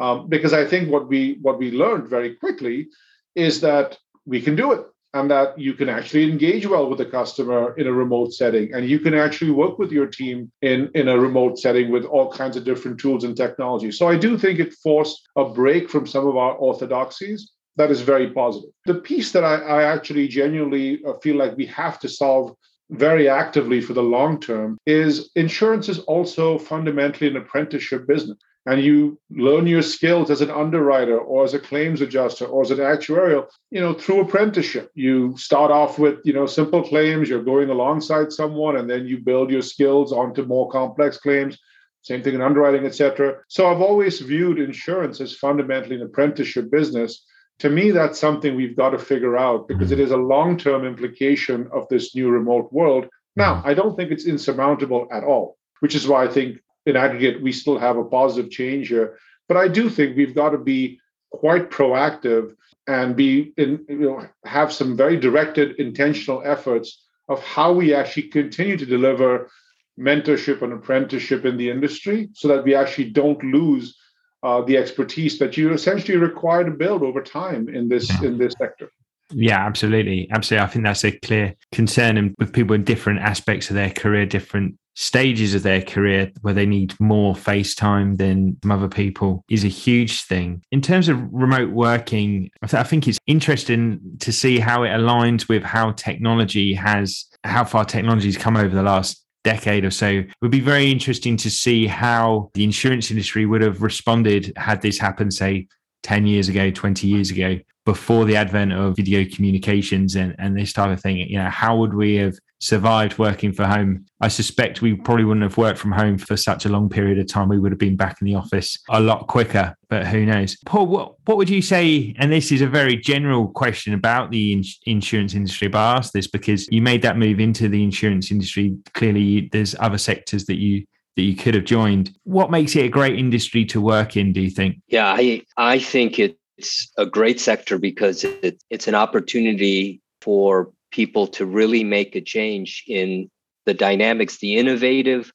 um, 0.00 0.28
because 0.28 0.52
i 0.52 0.64
think 0.66 0.90
what 0.90 1.08
we 1.08 1.38
what 1.42 1.58
we 1.58 1.70
learned 1.70 2.08
very 2.08 2.34
quickly 2.36 2.88
is 3.34 3.60
that 3.60 3.98
we 4.26 4.40
can 4.40 4.56
do 4.56 4.72
it 4.72 4.82
and 5.14 5.30
that 5.30 5.58
you 5.58 5.74
can 5.74 5.88
actually 5.88 6.30
engage 6.30 6.66
well 6.66 6.88
with 6.88 6.98
the 6.98 7.04
customer 7.04 7.74
in 7.78 7.86
a 7.86 7.92
remote 7.92 8.32
setting. 8.32 8.72
And 8.72 8.88
you 8.88 8.98
can 8.98 9.14
actually 9.14 9.50
work 9.50 9.78
with 9.78 9.92
your 9.92 10.06
team 10.06 10.50
in, 10.62 10.90
in 10.94 11.08
a 11.08 11.18
remote 11.18 11.58
setting 11.58 11.90
with 11.90 12.04
all 12.04 12.32
kinds 12.32 12.56
of 12.56 12.64
different 12.64 12.98
tools 12.98 13.24
and 13.24 13.36
technology 13.36 13.92
so 13.92 14.08
i 14.08 14.16
do 14.16 14.38
think 14.38 14.58
it 14.58 14.72
forced 14.82 15.28
a 15.36 15.44
break 15.44 15.88
from 15.88 16.06
some 16.06 16.26
of 16.26 16.36
our 16.36 16.54
orthodoxies. 16.54 17.50
That 17.76 17.90
is 17.90 18.02
very 18.02 18.30
positive. 18.30 18.70
The 18.86 18.96
piece 18.96 19.32
that 19.32 19.44
i, 19.44 19.56
I 19.56 19.82
actually 19.84 20.28
genuinely 20.28 21.00
uh, 21.06 21.14
feel 21.22 21.36
like 21.36 21.56
we 21.56 21.66
have 21.66 21.98
to 22.00 22.08
solve 22.08 22.54
very 22.90 23.28
actively 23.28 23.80
for 23.80 23.94
the 23.94 24.02
long 24.02 24.40
term 24.40 24.78
is 24.86 25.30
insurance 25.36 25.88
is 25.88 26.00
also 26.00 26.58
fundamentally 26.58 27.28
an 27.30 27.36
apprenticeship 27.36 28.06
business 28.06 28.36
and 28.66 28.80
you 28.82 29.18
learn 29.30 29.66
your 29.66 29.82
skills 29.82 30.30
as 30.30 30.40
an 30.40 30.50
underwriter 30.50 31.18
or 31.18 31.44
as 31.44 31.54
a 31.54 31.58
claims 31.58 32.00
adjuster 32.00 32.44
or 32.44 32.62
as 32.62 32.70
an 32.70 32.78
actuarial 32.78 33.46
you 33.70 33.80
know 33.80 33.92
through 33.92 34.20
apprenticeship. 34.20 34.90
You 34.94 35.36
start 35.36 35.70
off 35.70 35.98
with 35.98 36.18
you 36.24 36.32
know 36.32 36.46
simple 36.46 36.82
claims. 36.82 37.28
You're 37.28 37.42
going 37.42 37.70
alongside 37.70 38.32
someone 38.32 38.76
and 38.76 38.88
then 38.88 39.06
you 39.06 39.18
build 39.18 39.50
your 39.50 39.62
skills 39.62 40.12
onto 40.12 40.44
more 40.44 40.70
complex 40.70 41.18
claims. 41.18 41.58
Same 42.02 42.22
thing 42.22 42.34
in 42.34 42.42
underwriting 42.42 42.84
etc 42.84 43.36
so 43.46 43.70
i've 43.70 43.80
always 43.80 44.18
viewed 44.18 44.58
insurance 44.58 45.20
as 45.20 45.36
fundamentally 45.36 45.96
an 45.96 46.02
apprenticeship 46.02 46.70
business. 46.70 47.24
To 47.60 47.70
me 47.70 47.90
that's 47.90 48.18
something 48.18 48.56
we've 48.56 48.76
got 48.76 48.90
to 48.90 48.98
figure 48.98 49.36
out 49.36 49.68
because 49.68 49.92
it 49.92 50.00
is 50.00 50.10
a 50.10 50.16
long-term 50.16 50.84
implication 50.84 51.68
of 51.72 51.86
this 51.88 52.14
new 52.14 52.28
remote 52.28 52.72
world. 52.72 53.06
Now 53.36 53.62
i 53.64 53.74
don't 53.74 53.96
think 53.96 54.10
it's 54.10 54.26
insurmountable 54.26 55.08
at 55.12 55.24
all 55.24 55.56
which 55.80 55.94
is 55.94 56.06
why 56.06 56.24
i 56.24 56.28
think 56.28 56.58
in 56.86 56.96
aggregate, 56.96 57.42
we 57.42 57.52
still 57.52 57.78
have 57.78 57.96
a 57.96 58.04
positive 58.04 58.50
change 58.50 58.88
here. 58.88 59.18
But 59.48 59.56
I 59.56 59.68
do 59.68 59.88
think 59.88 60.16
we've 60.16 60.34
got 60.34 60.50
to 60.50 60.58
be 60.58 61.00
quite 61.30 61.70
proactive 61.70 62.54
and 62.86 63.14
be 63.14 63.52
in, 63.56 63.84
you 63.88 63.98
know, 63.98 64.26
have 64.44 64.72
some 64.72 64.96
very 64.96 65.16
directed, 65.16 65.76
intentional 65.78 66.42
efforts 66.44 67.04
of 67.28 67.42
how 67.42 67.72
we 67.72 67.94
actually 67.94 68.24
continue 68.24 68.76
to 68.76 68.86
deliver 68.86 69.50
mentorship 69.98 70.62
and 70.62 70.72
apprenticeship 70.72 71.44
in 71.44 71.56
the 71.56 71.70
industry 71.70 72.28
so 72.32 72.48
that 72.48 72.64
we 72.64 72.74
actually 72.74 73.10
don't 73.10 73.42
lose 73.44 73.96
uh, 74.42 74.60
the 74.62 74.76
expertise 74.76 75.38
that 75.38 75.56
you 75.56 75.72
essentially 75.72 76.18
require 76.18 76.64
to 76.64 76.70
build 76.70 77.02
over 77.02 77.22
time 77.22 77.68
in 77.68 77.88
this 77.88 78.10
in 78.22 78.38
this 78.38 78.54
sector. 78.58 78.90
Yeah, 79.30 79.64
absolutely. 79.64 80.28
Absolutely. 80.30 80.64
I 80.64 80.68
think 80.68 80.84
that's 80.84 81.04
a 81.04 81.12
clear 81.12 81.54
concern 81.70 82.16
and 82.18 82.34
with 82.38 82.52
people 82.52 82.74
in 82.74 82.84
different 82.84 83.20
aspects 83.20 83.70
of 83.70 83.76
their 83.76 83.90
career, 83.90 84.26
different 84.26 84.76
stages 84.94 85.54
of 85.54 85.62
their 85.62 85.82
career 85.82 86.30
where 86.42 86.54
they 86.54 86.66
need 86.66 86.98
more 87.00 87.34
face 87.34 87.74
time 87.74 88.16
than 88.16 88.56
other 88.68 88.88
people 88.88 89.44
is 89.48 89.64
a 89.64 89.68
huge 89.68 90.24
thing. 90.24 90.62
In 90.70 90.80
terms 90.80 91.08
of 91.08 91.20
remote 91.32 91.70
working, 91.70 92.50
I 92.62 92.82
think 92.82 93.08
it's 93.08 93.18
interesting 93.26 94.00
to 94.20 94.32
see 94.32 94.58
how 94.58 94.82
it 94.82 94.90
aligns 94.90 95.48
with 95.48 95.62
how 95.62 95.92
technology 95.92 96.74
has, 96.74 97.26
how 97.44 97.64
far 97.64 97.84
technology 97.84 98.28
has 98.28 98.36
come 98.36 98.56
over 98.56 98.74
the 98.74 98.82
last 98.82 99.24
decade 99.44 99.84
or 99.84 99.90
so. 99.90 100.08
It 100.08 100.28
would 100.40 100.50
be 100.50 100.60
very 100.60 100.90
interesting 100.90 101.36
to 101.38 101.50
see 101.50 101.86
how 101.86 102.50
the 102.54 102.64
insurance 102.64 103.10
industry 103.10 103.46
would 103.46 103.62
have 103.62 103.82
responded 103.82 104.52
had 104.56 104.82
this 104.82 104.98
happened, 104.98 105.34
say, 105.34 105.66
10 106.02 106.26
years 106.26 106.48
ago, 106.48 106.70
20 106.70 107.06
years 107.06 107.30
ago, 107.30 107.58
before 107.84 108.24
the 108.24 108.36
advent 108.36 108.72
of 108.72 108.96
video 108.96 109.24
communications 109.34 110.14
and, 110.14 110.34
and 110.38 110.56
this 110.56 110.72
type 110.72 110.90
of 110.90 111.00
thing. 111.00 111.16
You 111.16 111.38
know, 111.38 111.50
how 111.50 111.76
would 111.78 111.94
we 111.94 112.16
have 112.16 112.36
survived 112.62 113.18
working 113.18 113.52
from 113.52 113.68
home. 113.68 114.06
I 114.20 114.28
suspect 114.28 114.82
we 114.82 114.94
probably 114.94 115.24
wouldn't 115.24 115.42
have 115.42 115.56
worked 115.56 115.80
from 115.80 115.90
home 115.90 116.16
for 116.16 116.36
such 116.36 116.64
a 116.64 116.68
long 116.68 116.88
period 116.88 117.18
of 117.18 117.26
time. 117.26 117.48
We 117.48 117.58
would 117.58 117.72
have 117.72 117.78
been 117.78 117.96
back 117.96 118.18
in 118.20 118.26
the 118.26 118.36
office 118.36 118.78
a 118.88 119.00
lot 119.00 119.26
quicker, 119.26 119.76
but 119.90 120.06
who 120.06 120.24
knows? 120.24 120.56
Paul, 120.64 120.86
what, 120.86 121.14
what 121.24 121.36
would 121.38 121.50
you 121.50 121.60
say? 121.60 122.14
And 122.18 122.32
this 122.32 122.52
is 122.52 122.62
a 122.62 122.68
very 122.68 122.96
general 122.96 123.48
question 123.48 123.94
about 123.94 124.30
the 124.30 124.52
in- 124.52 124.64
insurance 124.86 125.34
industry, 125.34 125.66
but 125.66 125.78
I 125.78 125.96
ask 125.96 126.12
this 126.12 126.28
because 126.28 126.68
you 126.68 126.80
made 126.82 127.02
that 127.02 127.18
move 127.18 127.40
into 127.40 127.68
the 127.68 127.82
insurance 127.82 128.30
industry. 128.30 128.76
Clearly, 128.94 129.48
there's 129.50 129.74
other 129.80 129.98
sectors 129.98 130.44
that 130.44 130.60
you 130.60 130.86
that 131.16 131.22
you 131.22 131.36
could 131.36 131.54
have 131.54 131.64
joined. 131.64 132.14
What 132.24 132.50
makes 132.50 132.74
it 132.74 132.86
a 132.86 132.88
great 132.88 133.18
industry 133.18 133.64
to 133.66 133.80
work 133.80 134.16
in, 134.16 134.32
do 134.32 134.40
you 134.40 134.50
think? 134.50 134.78
Yeah, 134.88 135.14
I, 135.16 135.42
I 135.56 135.78
think 135.78 136.18
it's 136.18 136.90
a 136.96 137.06
great 137.06 137.40
sector 137.40 137.78
because 137.78 138.24
it, 138.24 138.62
it's 138.70 138.88
an 138.88 138.94
opportunity 138.94 140.00
for 140.20 140.70
people 140.90 141.26
to 141.26 141.44
really 141.44 141.84
make 141.84 142.14
a 142.14 142.20
change 142.20 142.84
in 142.86 143.30
the 143.66 143.74
dynamics, 143.74 144.38
the 144.38 144.56
innovative, 144.56 145.32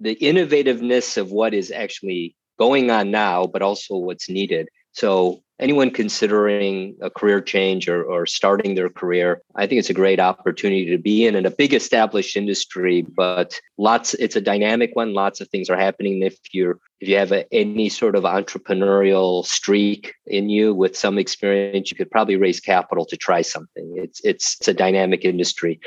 the 0.00 0.16
innovativeness 0.16 1.16
of 1.16 1.30
what 1.30 1.54
is 1.54 1.70
actually 1.70 2.34
going 2.58 2.90
on 2.90 3.10
now, 3.10 3.46
but 3.46 3.62
also 3.62 3.96
what's 3.96 4.28
needed. 4.28 4.68
So 5.00 5.42
anyone 5.58 5.90
considering 5.92 6.94
a 7.00 7.08
career 7.08 7.40
change 7.40 7.88
or, 7.88 8.04
or 8.04 8.26
starting 8.26 8.74
their 8.74 8.90
career, 8.90 9.40
I 9.56 9.66
think 9.66 9.78
it's 9.78 9.88
a 9.88 9.94
great 9.94 10.20
opportunity 10.20 10.90
to 10.90 10.98
be 10.98 11.24
in 11.24 11.34
in 11.36 11.46
a 11.46 11.50
big 11.50 11.72
established 11.72 12.36
industry, 12.36 13.00
but 13.00 13.58
lots 13.78 14.12
it's 14.12 14.36
a 14.36 14.42
dynamic 14.42 14.90
one. 14.92 15.14
Lots 15.14 15.40
of 15.40 15.48
things 15.48 15.70
are 15.70 15.76
happening. 15.86 16.22
If 16.22 16.36
you're 16.52 16.78
if 17.00 17.08
you 17.08 17.16
have 17.16 17.32
a, 17.32 17.50
any 17.50 17.88
sort 17.88 18.14
of 18.14 18.24
entrepreneurial 18.24 19.42
streak 19.46 20.12
in 20.26 20.50
you 20.50 20.74
with 20.74 20.94
some 20.94 21.16
experience, 21.16 21.90
you 21.90 21.96
could 21.96 22.10
probably 22.10 22.36
raise 22.36 22.60
capital 22.60 23.06
to 23.06 23.16
try 23.16 23.40
something. 23.40 23.94
It's 23.96 24.20
it's, 24.22 24.58
it's 24.60 24.68
a 24.68 24.74
dynamic 24.74 25.24
industry. 25.24 25.80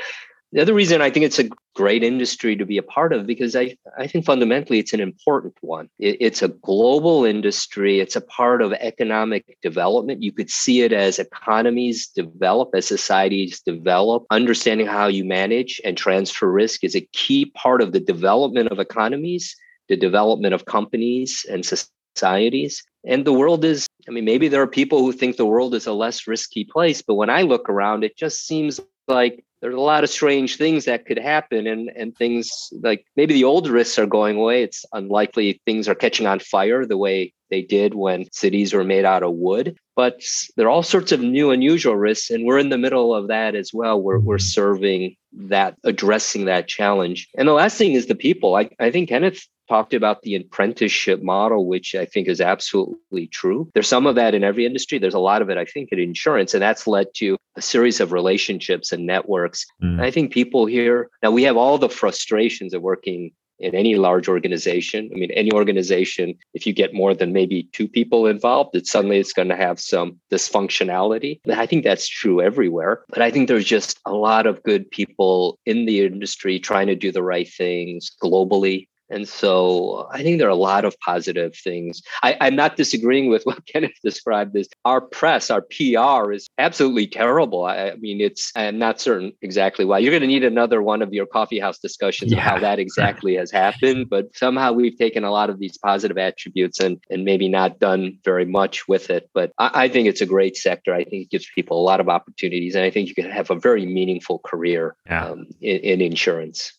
The 0.54 0.62
other 0.62 0.72
reason 0.72 1.02
I 1.02 1.10
think 1.10 1.26
it's 1.26 1.40
a 1.40 1.50
great 1.74 2.04
industry 2.04 2.54
to 2.54 2.64
be 2.64 2.78
a 2.78 2.82
part 2.82 3.12
of 3.12 3.26
because 3.26 3.56
I, 3.56 3.76
I 3.98 4.06
think 4.06 4.24
fundamentally 4.24 4.78
it's 4.78 4.92
an 4.92 5.00
important 5.00 5.54
one. 5.62 5.90
It, 5.98 6.16
it's 6.20 6.42
a 6.42 6.48
global 6.48 7.24
industry, 7.24 7.98
it's 7.98 8.14
a 8.14 8.20
part 8.20 8.62
of 8.62 8.72
economic 8.74 9.58
development. 9.62 10.22
You 10.22 10.30
could 10.30 10.48
see 10.48 10.82
it 10.82 10.92
as 10.92 11.18
economies 11.18 12.06
develop, 12.06 12.70
as 12.72 12.86
societies 12.86 13.62
develop. 13.62 14.26
Understanding 14.30 14.86
how 14.86 15.08
you 15.08 15.24
manage 15.24 15.80
and 15.84 15.96
transfer 15.96 16.50
risk 16.50 16.84
is 16.84 16.94
a 16.94 17.08
key 17.12 17.46
part 17.46 17.82
of 17.82 17.90
the 17.90 18.00
development 18.00 18.70
of 18.70 18.78
economies, 18.78 19.56
the 19.88 19.96
development 19.96 20.54
of 20.54 20.66
companies 20.66 21.44
and 21.50 21.66
societies. 21.66 22.84
And 23.04 23.24
the 23.24 23.32
world 23.32 23.64
is, 23.64 23.88
I 24.08 24.12
mean, 24.12 24.24
maybe 24.24 24.46
there 24.46 24.62
are 24.62 24.68
people 24.68 25.00
who 25.00 25.12
think 25.12 25.36
the 25.36 25.46
world 25.46 25.74
is 25.74 25.88
a 25.88 25.92
less 25.92 26.28
risky 26.28 26.64
place, 26.64 27.02
but 27.02 27.16
when 27.16 27.28
I 27.28 27.42
look 27.42 27.68
around, 27.68 28.04
it 28.04 28.16
just 28.16 28.46
seems 28.46 28.80
like 29.08 29.44
there's 29.64 29.74
a 29.74 29.80
lot 29.80 30.04
of 30.04 30.10
strange 30.10 30.58
things 30.58 30.84
that 30.84 31.06
could 31.06 31.18
happen 31.18 31.66
and 31.66 31.90
and 31.96 32.14
things 32.14 32.68
like 32.82 33.06
maybe 33.16 33.32
the 33.32 33.44
old 33.44 33.66
risks 33.66 33.98
are 33.98 34.04
going 34.04 34.36
away. 34.36 34.62
It's 34.62 34.84
unlikely 34.92 35.62
things 35.64 35.88
are 35.88 35.94
catching 35.94 36.26
on 36.26 36.38
fire 36.38 36.84
the 36.84 36.98
way 36.98 37.32
they 37.48 37.62
did 37.62 37.94
when 37.94 38.30
cities 38.30 38.74
were 38.74 38.84
made 38.84 39.06
out 39.06 39.22
of 39.22 39.32
wood 39.32 39.78
but 39.96 40.22
there 40.56 40.66
are 40.66 40.70
all 40.70 40.82
sorts 40.82 41.12
of 41.12 41.20
new 41.20 41.50
unusual 41.50 41.96
risks 41.96 42.30
and 42.30 42.44
we're 42.44 42.58
in 42.58 42.68
the 42.68 42.78
middle 42.78 43.14
of 43.14 43.28
that 43.28 43.54
as 43.54 43.72
well. 43.72 44.00
We're, 44.00 44.18
we're 44.18 44.38
serving 44.38 45.16
that 45.32 45.76
addressing 45.84 46.46
that 46.46 46.68
challenge. 46.68 47.28
And 47.36 47.46
the 47.46 47.52
last 47.52 47.78
thing 47.78 47.92
is 47.92 48.06
the 48.06 48.14
people. 48.14 48.56
I, 48.56 48.70
I 48.80 48.90
think 48.90 49.08
kenneth 49.08 49.46
talked 49.68 49.94
about 49.94 50.22
the 50.22 50.36
apprenticeship 50.36 51.22
model, 51.22 51.66
which 51.66 51.94
I 51.94 52.04
think 52.04 52.28
is 52.28 52.40
absolutely 52.40 53.26
true. 53.28 53.70
There's 53.74 53.88
some 53.88 54.06
of 54.06 54.14
that 54.16 54.34
in 54.34 54.44
every 54.44 54.66
industry. 54.66 54.98
There's 54.98 55.14
a 55.14 55.18
lot 55.18 55.42
of 55.42 55.50
it, 55.50 55.58
I 55.58 55.64
think, 55.64 55.90
in 55.92 55.98
insurance. 55.98 56.54
And 56.54 56.62
that's 56.62 56.86
led 56.86 57.08
to 57.16 57.36
a 57.56 57.62
series 57.62 58.00
of 58.00 58.12
relationships 58.12 58.92
and 58.92 59.06
networks. 59.06 59.64
Mm. 59.82 60.00
I 60.00 60.10
think 60.10 60.32
people 60.32 60.66
here, 60.66 61.08
now 61.22 61.30
we 61.30 61.44
have 61.44 61.56
all 61.56 61.78
the 61.78 61.88
frustrations 61.88 62.74
of 62.74 62.82
working 62.82 63.32
in 63.60 63.74
any 63.74 63.94
large 63.94 64.28
organization. 64.28 65.10
I 65.14 65.18
mean, 65.18 65.30
any 65.30 65.52
organization, 65.52 66.34
if 66.54 66.66
you 66.66 66.72
get 66.72 66.92
more 66.92 67.14
than 67.14 67.32
maybe 67.32 67.68
two 67.72 67.88
people 67.88 68.26
involved, 68.26 68.74
it 68.74 68.86
suddenly 68.86 69.18
it's 69.18 69.32
going 69.32 69.48
to 69.48 69.56
have 69.56 69.78
some 69.80 70.20
dysfunctionality. 70.32 71.40
I 71.48 71.66
think 71.66 71.84
that's 71.84 72.08
true 72.08 72.42
everywhere. 72.42 73.04
But 73.08 73.22
I 73.22 73.30
think 73.30 73.48
there's 73.48 73.64
just 73.64 73.98
a 74.06 74.12
lot 74.12 74.46
of 74.46 74.62
good 74.64 74.90
people 74.90 75.58
in 75.64 75.86
the 75.86 76.04
industry 76.04 76.58
trying 76.58 76.88
to 76.88 76.96
do 76.96 77.12
the 77.12 77.22
right 77.22 77.48
things 77.48 78.10
globally. 78.22 78.88
And 79.14 79.28
so 79.28 80.08
I 80.10 80.22
think 80.24 80.38
there 80.38 80.48
are 80.48 80.50
a 80.50 80.56
lot 80.56 80.84
of 80.84 80.98
positive 80.98 81.54
things. 81.54 82.02
I, 82.24 82.32
am 82.40 82.56
not 82.56 82.76
disagreeing 82.76 83.28
with 83.28 83.44
what 83.44 83.64
Kenneth 83.66 83.94
described 84.02 84.56
as 84.56 84.68
our 84.84 85.00
press, 85.00 85.50
our 85.50 85.62
PR 85.62 86.32
is 86.32 86.48
absolutely 86.58 87.06
terrible. 87.06 87.64
I, 87.64 87.90
I 87.90 87.94
mean, 87.94 88.20
it's, 88.20 88.50
I'm 88.56 88.78
not 88.78 89.00
certain 89.00 89.32
exactly 89.40 89.84
why. 89.84 90.00
You're 90.00 90.10
going 90.10 90.22
to 90.22 90.26
need 90.26 90.44
another 90.44 90.82
one 90.82 91.00
of 91.00 91.14
your 91.14 91.26
coffee 91.26 91.60
house 91.60 91.78
discussions 91.78 92.32
yeah. 92.32 92.38
of 92.38 92.42
how 92.42 92.58
that 92.58 92.80
exactly 92.80 93.36
has 93.36 93.52
happened. 93.52 94.10
But 94.10 94.34
somehow 94.36 94.72
we've 94.72 94.98
taken 94.98 95.22
a 95.22 95.30
lot 95.30 95.48
of 95.48 95.60
these 95.60 95.78
positive 95.78 96.18
attributes 96.18 96.80
and, 96.80 97.00
and 97.08 97.24
maybe 97.24 97.48
not 97.48 97.78
done 97.78 98.18
very 98.24 98.44
much 98.44 98.88
with 98.88 99.10
it. 99.10 99.30
But 99.32 99.52
I, 99.58 99.84
I 99.84 99.88
think 99.88 100.08
it's 100.08 100.22
a 100.22 100.26
great 100.26 100.56
sector. 100.56 100.92
I 100.92 101.04
think 101.04 101.24
it 101.24 101.30
gives 101.30 101.48
people 101.54 101.80
a 101.80 101.84
lot 101.84 102.00
of 102.00 102.08
opportunities. 102.08 102.74
And 102.74 102.84
I 102.84 102.90
think 102.90 103.08
you 103.08 103.14
can 103.14 103.30
have 103.30 103.50
a 103.50 103.54
very 103.54 103.86
meaningful 103.86 104.40
career 104.40 104.96
yeah. 105.06 105.26
um, 105.26 105.46
in, 105.60 105.78
in 105.78 106.00
insurance. 106.00 106.72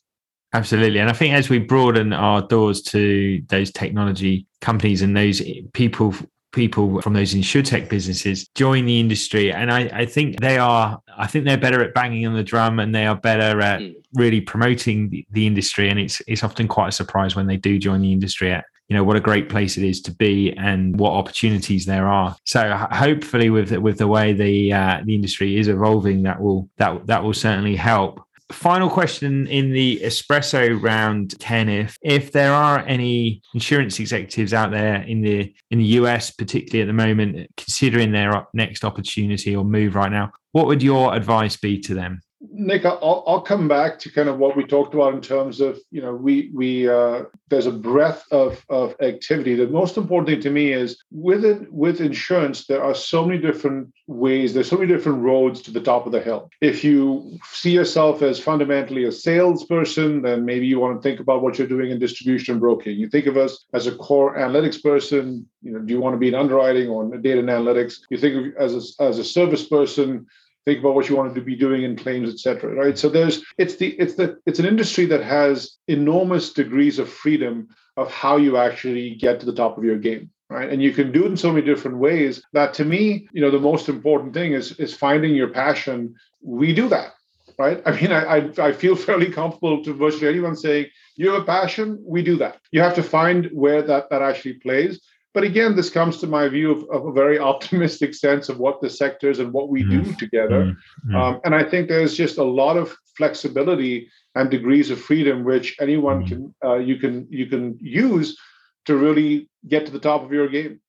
Absolutely. 0.56 1.00
And 1.00 1.10
I 1.10 1.14
think 1.14 1.34
as 1.34 1.50
we 1.50 1.60
broaden 1.60 2.14
our 2.14 2.42
doors 2.42 2.82
to 2.84 3.44
those 3.50 3.72
technology 3.72 4.48
companies 4.62 5.02
and 5.02 5.16
those 5.16 5.42
people 5.74 6.16
people 6.54 7.02
from 7.02 7.12
those 7.12 7.34
insurtech 7.34 7.90
businesses 7.90 8.48
join 8.56 8.86
the 8.86 8.98
industry 8.98 9.52
and 9.52 9.70
I, 9.70 9.90
I, 9.92 10.06
think 10.06 10.40
they 10.40 10.58
are 10.58 10.98
i 11.18 11.28
think 11.28 11.44
they're 11.44 11.58
better 11.58 11.84
at 11.84 11.94
banging 11.94 12.26
on 12.26 12.34
the 12.34 12.44
drum 12.44 12.80
and 12.80 12.96
they 12.96 13.06
are 13.06 13.18
better 13.18 13.60
at 13.60 13.82
mm. 13.82 13.94
really 14.14 14.40
promoting 14.40 15.10
the, 15.10 15.28
the, 15.32 15.46
industry 15.46 15.90
and 15.90 16.00
it's 16.00 16.22
it's 16.28 16.46
often 16.46 16.70
quite 16.70 16.88
a 16.88 16.92
surprise 16.94 17.36
when 17.36 17.48
they 17.48 17.58
do 17.58 17.78
join 17.78 18.00
the 18.00 18.14
industry 18.14 18.54
at 18.54 18.64
you 18.88 18.96
know 18.96 19.04
what 19.04 19.18
a 19.18 19.20
great 19.20 19.50
place 19.50 19.78
it 19.78 19.84
is 19.84 20.02
to 20.04 20.14
be 20.14 20.54
and 20.54 20.98
what 20.98 21.12
opportunities 21.12 21.86
there 21.86 22.08
are 22.08 22.34
so 22.46 22.72
hopefully 22.92 23.50
with 23.50 23.72
with 23.72 23.98
the 23.98 24.08
way 24.08 24.32
the 24.32 24.72
uh, 24.72 25.02
the 25.04 25.14
industry 25.14 25.58
is 25.58 25.68
evolving 25.68 26.24
that 26.24 26.40
will 26.40 26.70
that 26.78 27.06
that 27.06 27.22
will 27.22 27.34
certainly 27.34 27.76
help 27.76 28.25
final 28.52 28.90
question 28.90 29.48
in 29.48 29.72
the 29.72 30.00
espresso 30.04 30.82
round, 30.82 31.36
Kenneth. 31.40 31.98
If 32.02 32.32
there 32.32 32.54
are 32.54 32.80
any 32.80 33.42
insurance 33.54 34.00
executives 34.00 34.54
out 34.54 34.72
there 34.72 35.02
in 35.02 35.22
the 35.22 35.54
in 35.72 35.80
the 35.80 35.86
US, 36.00 36.32
particularly 36.32 36.82
at 36.82 36.88
the 36.88 36.94
moment, 36.94 37.50
considering 37.58 38.12
their 38.12 38.48
next 38.54 38.86
opportunity 38.86 39.56
or 39.56 39.64
move 39.64 39.96
right 39.96 40.12
now, 40.12 40.32
what 40.52 40.68
would 40.68 40.84
your 40.84 41.16
advice 41.16 41.58
be 41.58 41.80
to 41.82 41.94
them? 41.94 42.22
Nick, 42.52 42.86
I'll, 42.86 43.24
I'll 43.28 43.42
come 43.42 43.68
back 43.68 44.00
to 44.00 44.12
kind 44.12 44.30
of 44.30 44.38
what 44.38 44.56
we 44.56 44.66
talked 44.66 44.94
about 44.94 45.14
in 45.14 45.22
terms 45.22 45.62
of, 45.62 45.80
you 45.92 46.02
know, 46.02 46.14
we 46.14 46.52
we 46.54 46.88
uh, 46.88 47.24
there's 47.50 47.66
a 47.66 47.72
breadth 47.72 48.24
of, 48.32 48.64
of 48.70 48.96
activity. 49.02 49.56
The 49.56 49.68
most 49.68 49.98
important 49.98 50.30
thing 50.30 50.42
to 50.42 50.50
me 50.50 50.74
is 50.74 51.02
with 51.12 51.46
it 51.46 51.72
with 51.72 52.02
insurance, 52.02 52.66
there 52.66 52.84
are 52.84 52.96
so 52.96 53.26
many 53.26 53.40
different 53.40 53.94
ways, 54.08 54.54
there's 54.54 54.70
so 54.70 54.78
many 54.78 54.92
different 54.92 55.22
roads 55.22 55.62
to 55.64 55.72
the 55.72 55.82
top 55.82 56.06
of 56.06 56.12
the 56.12 56.22
hill. 56.22 56.50
If 56.62 56.84
you 56.84 57.38
see 57.52 57.72
yourself 57.72 58.22
as 58.22 58.40
fundamentally 58.40 59.06
a 59.06 59.12
salesperson, 59.12 60.22
then 60.22 60.46
maybe 60.46 60.66
you 60.66 60.80
want 60.80 61.02
to 61.02 61.08
think 61.08 61.20
about 61.20 61.42
what 61.42 61.58
you're 61.58 61.68
doing 61.68 61.92
in 61.92 62.00
distribution 62.00 62.54
and 62.54 62.62
broking. 62.62 62.98
You 62.98 63.10
think 63.10 63.28
of 63.28 63.38
us 63.38 63.66
as 63.74 63.88
a 63.88 63.96
core 63.96 64.38
analytics 64.38 64.82
person, 64.82 65.48
you 65.62 65.72
know, 65.72 65.80
do 65.80 65.94
you 65.94 66.00
want 66.00 66.14
to 66.14 66.20
be 66.20 66.28
in 66.28 66.36
underwriting 66.36 66.90
or 66.90 67.06
data 67.18 67.40
and 67.40 67.50
analytics? 67.50 67.96
You 68.10 68.18
think 68.18 68.56
of 68.56 68.62
as 68.62 68.96
a, 69.00 69.04
as 69.04 69.20
a 69.20 69.24
service 69.24 69.66
person 69.68 70.28
think 70.66 70.80
about 70.80 70.96
what 70.96 71.08
you 71.08 71.16
wanted 71.16 71.36
to 71.36 71.42
be 71.42 71.56
doing 71.56 71.84
in 71.84 71.96
claims 71.96 72.32
etc 72.32 72.74
right? 72.74 72.98
So 72.98 73.10
there's 73.10 73.44
it's 73.58 73.76
the 73.76 73.90
it's 74.00 74.16
the 74.16 74.38
it's 74.46 74.60
an 74.60 74.66
industry 74.66 75.06
that 75.06 75.24
has 75.24 75.78
enormous 75.88 76.54
degrees 76.54 77.00
of 77.00 77.10
freedom 77.10 77.70
of 77.98 78.12
how 78.12 78.38
you 78.38 78.58
actually 78.58 79.16
get 79.16 79.40
to 79.40 79.46
the 79.46 79.56
top 79.56 79.78
of 79.78 79.84
your 79.84 79.98
game 79.98 80.30
right? 80.50 80.70
And 80.70 80.82
you 80.82 80.92
can 80.92 81.12
do 81.12 81.26
it 81.26 81.32
in 81.32 81.38
so 81.38 81.52
many 81.52 81.66
different 81.66 81.98
ways 81.98 82.44
that 82.54 82.74
to 82.76 82.86
me 82.86 83.28
you 83.32 83.42
know 83.42 83.52
the 83.52 83.60
most 83.60 83.90
important 83.90 84.34
thing 84.34 84.54
is 84.54 84.74
is 84.74 84.96
finding 84.96 85.34
your 85.36 85.50
passion. 85.50 86.16
We 86.42 86.74
do 86.74 86.90
that 86.90 87.14
right? 87.58 87.82
I 87.86 87.92
mean 87.92 88.12
i 88.12 88.24
i, 88.38 88.38
I 88.60 88.72
feel 88.74 88.96
fairly 88.96 89.30
comfortable 89.32 89.84
to 89.84 89.94
virtually 89.94 90.28
anyone 90.28 90.56
saying 90.56 90.88
you 91.16 91.32
have 91.32 91.42
a 91.42 91.46
passion? 91.46 92.04
We 92.06 92.22
do 92.22 92.36
that. 92.38 92.60
You 92.72 92.82
have 92.82 92.96
to 92.96 93.04
find 93.04 93.50
where 93.54 93.82
that 93.84 94.10
that 94.10 94.22
actually 94.22 94.56
plays 94.56 95.00
but 95.36 95.44
again, 95.44 95.76
this 95.76 95.90
comes 95.90 96.18
to 96.20 96.28
my 96.28 96.48
view 96.48 96.72
of, 96.72 96.90
of, 96.90 97.06
a 97.06 97.12
very 97.12 97.38
optimistic 97.38 98.16
sense 98.16 98.48
of 98.48 98.58
what 98.58 98.80
the 98.80 98.90
sectors 98.90 99.40
and 99.40 99.52
what 99.52 99.68
we 99.68 99.84
mm. 99.84 99.90
do 99.90 100.02
mm-hmm. 100.02 100.14
together. 100.14 100.76
Mm. 101.08 101.16
Um, 101.16 101.42
and 101.44 101.54
I 101.54 101.62
think 101.62 101.90
there's 101.90 102.16
just 102.16 102.38
a 102.38 102.44
lot 102.44 102.78
of 102.78 102.96
flexibility 103.18 104.10
and 104.36 104.50
degrees 104.50 104.90
of 104.90 105.00
freedom 105.00 105.44
which 105.44 105.76
anyone 105.82 106.24
mm. 106.24 106.28
can 106.30 106.56
uh, 106.64 106.78
you 106.78 106.96
can 106.96 107.28
you 107.30 107.46
can 107.48 107.78
use 107.82 108.38
to 108.86 108.96
really 108.96 109.50
get 109.68 109.86
to 109.86 109.92
the 109.92 110.00
top 110.00 110.24
of 110.24 110.32
your 110.32 110.48
game. 110.48 110.80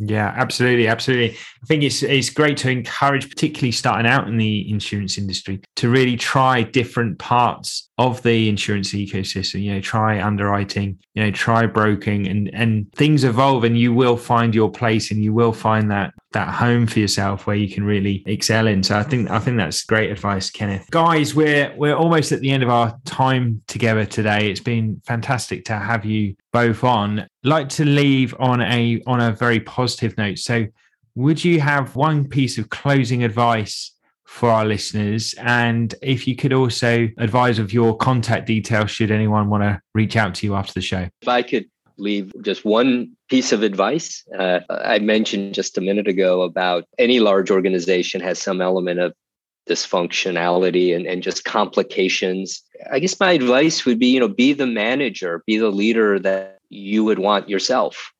Yeah, 0.00 0.32
absolutely, 0.34 0.88
absolutely. 0.88 1.36
I 1.36 1.66
think 1.66 1.82
it's 1.82 2.02
it's 2.02 2.30
great 2.30 2.56
to 2.58 2.70
encourage, 2.70 3.28
particularly 3.28 3.72
starting 3.72 4.10
out 4.10 4.28
in 4.28 4.38
the 4.38 4.68
insurance 4.70 5.18
industry, 5.18 5.60
to 5.76 5.90
really 5.90 6.16
try 6.16 6.62
different 6.62 7.18
parts 7.18 7.90
of 8.00 8.22
the 8.22 8.48
insurance 8.48 8.94
ecosystem 8.94 9.60
you 9.60 9.74
know 9.74 9.80
try 9.80 10.22
underwriting 10.22 10.98
you 11.12 11.22
know 11.22 11.30
try 11.30 11.66
broking 11.66 12.26
and 12.26 12.50
and 12.54 12.90
things 12.94 13.24
evolve 13.24 13.62
and 13.62 13.78
you 13.78 13.92
will 13.92 14.16
find 14.16 14.54
your 14.54 14.70
place 14.70 15.10
and 15.10 15.22
you 15.22 15.34
will 15.34 15.52
find 15.52 15.90
that 15.90 16.14
that 16.32 16.48
home 16.48 16.86
for 16.86 16.98
yourself 16.98 17.46
where 17.46 17.56
you 17.56 17.68
can 17.68 17.84
really 17.84 18.22
excel 18.24 18.66
in. 18.66 18.82
So 18.82 18.96
i 18.96 19.02
think 19.02 19.30
i 19.30 19.38
think 19.38 19.58
that's 19.58 19.84
great 19.84 20.10
advice 20.10 20.48
kenneth. 20.50 20.88
Guys 20.90 21.34
we're 21.34 21.74
we're 21.76 21.94
almost 21.94 22.32
at 22.32 22.40
the 22.40 22.50
end 22.50 22.62
of 22.62 22.70
our 22.70 22.98
time 23.04 23.60
together 23.66 24.06
today. 24.06 24.50
It's 24.50 24.60
been 24.60 25.02
fantastic 25.04 25.66
to 25.66 25.74
have 25.74 26.06
you 26.06 26.36
both 26.52 26.82
on 26.84 27.26
like 27.44 27.68
to 27.68 27.84
leave 27.84 28.34
on 28.38 28.60
a 28.60 29.00
on 29.06 29.20
a 29.20 29.32
very 29.32 29.60
positive 29.60 30.16
note 30.18 30.38
so 30.38 30.66
would 31.14 31.44
you 31.44 31.60
have 31.60 31.96
one 31.96 32.26
piece 32.26 32.58
of 32.58 32.70
closing 32.70 33.24
advice 33.24 33.92
for 34.30 34.48
our 34.48 34.64
listeners. 34.64 35.34
And 35.38 35.92
if 36.02 36.28
you 36.28 36.36
could 36.36 36.52
also 36.52 37.08
advise 37.18 37.58
of 37.58 37.72
your 37.72 37.96
contact 37.96 38.46
details, 38.46 38.92
should 38.92 39.10
anyone 39.10 39.50
want 39.50 39.64
to 39.64 39.82
reach 39.92 40.14
out 40.14 40.36
to 40.36 40.46
you 40.46 40.54
after 40.54 40.72
the 40.72 40.80
show. 40.80 41.08
If 41.20 41.28
I 41.28 41.42
could 41.42 41.68
leave 41.98 42.32
just 42.40 42.64
one 42.64 43.16
piece 43.28 43.50
of 43.50 43.64
advice, 43.64 44.24
uh, 44.38 44.60
I 44.70 45.00
mentioned 45.00 45.54
just 45.54 45.76
a 45.78 45.80
minute 45.80 46.06
ago 46.06 46.42
about 46.42 46.84
any 46.96 47.18
large 47.18 47.50
organization 47.50 48.20
has 48.20 48.38
some 48.38 48.60
element 48.60 49.00
of 49.00 49.14
dysfunctionality 49.68 50.94
and, 50.94 51.06
and 51.06 51.22
just 51.22 51.44
complications. 51.44 52.62
I 52.90 52.98
guess 52.98 53.20
my 53.20 53.32
advice 53.32 53.84
would 53.84 53.98
be, 53.98 54.08
you 54.08 54.20
know, 54.20 54.28
be 54.28 54.52
the 54.52 54.66
manager, 54.66 55.42
be 55.46 55.58
the 55.58 55.70
leader 55.70 56.18
that 56.18 56.58
you 56.70 57.04
would 57.04 57.18
want 57.18 57.48
yourself. 57.48 58.12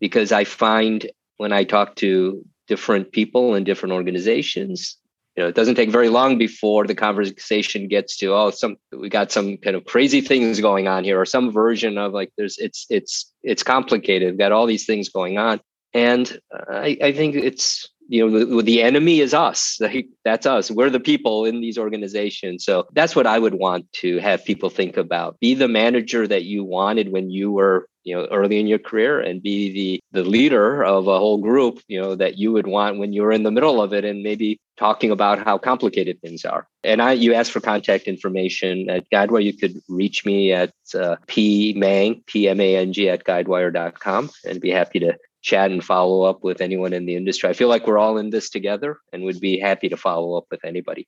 Because 0.00 0.32
I 0.32 0.44
find 0.44 1.10
when 1.36 1.52
I 1.52 1.64
talk 1.64 1.96
to 1.96 2.44
different 2.66 3.12
people 3.12 3.54
in 3.54 3.64
different 3.64 3.92
organizations, 3.92 4.96
you 5.36 5.42
know, 5.42 5.48
it 5.48 5.54
doesn't 5.54 5.74
take 5.74 5.90
very 5.90 6.08
long 6.08 6.38
before 6.38 6.86
the 6.86 6.94
conversation 6.94 7.88
gets 7.88 8.16
to, 8.18 8.32
oh, 8.32 8.50
some 8.50 8.76
we 8.92 9.08
got 9.08 9.32
some 9.32 9.56
kind 9.56 9.74
of 9.74 9.84
crazy 9.84 10.20
things 10.20 10.60
going 10.60 10.86
on 10.86 11.02
here, 11.02 11.20
or 11.20 11.26
some 11.26 11.50
version 11.50 11.98
of 11.98 12.12
like 12.12 12.30
there's 12.36 12.56
it's 12.58 12.86
it's 12.88 13.32
it's 13.42 13.62
complicated. 13.62 14.30
We've 14.30 14.38
got 14.38 14.52
all 14.52 14.66
these 14.66 14.86
things 14.86 15.08
going 15.08 15.38
on. 15.38 15.60
And 15.92 16.38
I, 16.68 16.98
I 17.02 17.12
think 17.12 17.36
it's 17.36 17.88
you 18.08 18.28
know 18.28 18.44
the, 18.44 18.62
the 18.62 18.82
enemy 18.82 19.20
is 19.20 19.34
us. 19.34 19.80
That's 20.24 20.46
us. 20.46 20.70
We're 20.70 20.90
the 20.90 21.00
people 21.00 21.44
in 21.44 21.60
these 21.60 21.78
organizations. 21.78 22.64
So 22.64 22.86
that's 22.92 23.16
what 23.16 23.26
i 23.26 23.38
would 23.38 23.54
want 23.54 23.90
to 23.94 24.18
have 24.18 24.44
people 24.44 24.70
think 24.70 24.96
about. 24.96 25.38
Be 25.40 25.54
the 25.54 25.68
manager 25.68 26.26
that 26.26 26.44
you 26.44 26.64
wanted 26.64 27.12
when 27.12 27.30
you 27.30 27.52
were 27.52 27.88
you 28.04 28.14
know 28.14 28.26
early 28.26 28.60
in 28.60 28.66
your 28.66 28.78
career 28.78 29.20
and 29.20 29.42
be 29.42 29.72
the 29.72 30.00
the 30.12 30.28
leader 30.28 30.84
of 30.84 31.06
a 31.08 31.18
whole 31.18 31.38
group 31.38 31.80
you 31.88 31.98
know 32.00 32.14
that 32.14 32.36
you 32.36 32.52
would 32.52 32.66
want 32.66 32.98
when 32.98 33.14
you're 33.14 33.32
in 33.32 33.42
the 33.42 33.50
middle 33.50 33.80
of 33.80 33.94
it 33.94 34.04
and 34.04 34.22
maybe 34.22 34.58
talking 34.76 35.10
about 35.10 35.38
how 35.42 35.56
complicated 35.56 36.20
things 36.20 36.44
are. 36.44 36.66
And 36.82 37.00
i 37.00 37.12
you 37.12 37.34
asked 37.34 37.52
for 37.52 37.60
contact 37.60 38.04
information 38.04 38.90
at 38.90 39.08
guidewire. 39.10 39.44
You 39.44 39.56
could 39.56 39.80
reach 39.88 40.24
me 40.26 40.52
at 40.52 40.72
uh, 40.94 41.16
pmang 41.26 42.26
p-m-a-n-g 42.26 43.08
at 43.08 43.24
guidewire.com 43.24 44.30
and 44.44 44.60
be 44.60 44.70
happy 44.70 45.00
to 45.00 45.16
chat 45.44 45.70
and 45.70 45.84
follow 45.84 46.22
up 46.22 46.42
with 46.42 46.60
anyone 46.60 46.92
in 46.92 47.06
the 47.06 47.14
industry. 47.14 47.48
I 47.48 47.52
feel 47.52 47.68
like 47.68 47.86
we're 47.86 47.98
all 47.98 48.18
in 48.18 48.30
this 48.30 48.50
together 48.50 48.98
and 49.12 49.22
would 49.24 49.40
be 49.40 49.60
happy 49.60 49.88
to 49.90 49.96
follow 49.96 50.36
up 50.36 50.46
with 50.50 50.64
anybody. 50.64 51.06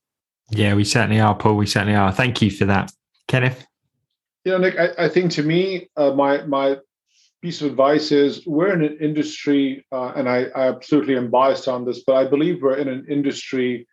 Yeah 0.50 0.74
we 0.74 0.84
certainly 0.84 1.18
are 1.18 1.34
paul. 1.34 1.56
We 1.56 1.66
certainly 1.66 1.96
are. 1.96 2.12
Thank 2.12 2.42
you 2.42 2.50
for 2.50 2.66
that. 2.66 2.92
Kenneth? 3.26 3.66
You 4.44 4.52
know, 4.52 4.58
Nick, 4.58 4.78
I, 4.78 5.06
I 5.06 5.08
think 5.08 5.32
to 5.32 5.42
me, 5.42 5.88
uh, 5.96 6.12
my 6.12 6.42
my 6.42 6.76
piece 7.42 7.60
of 7.60 7.70
advice 7.70 8.12
is 8.12 8.46
we're 8.46 8.72
in 8.72 8.84
an 8.84 8.96
industry, 9.00 9.84
uh, 9.90 10.12
and 10.14 10.28
I, 10.28 10.44
I 10.54 10.68
absolutely 10.68 11.16
am 11.16 11.30
biased 11.30 11.66
on 11.66 11.84
this, 11.84 12.04
but 12.06 12.14
I 12.14 12.24
believe 12.28 12.62
we're 12.62 12.76
in 12.76 12.88
an 12.88 13.06
industry 13.08 13.88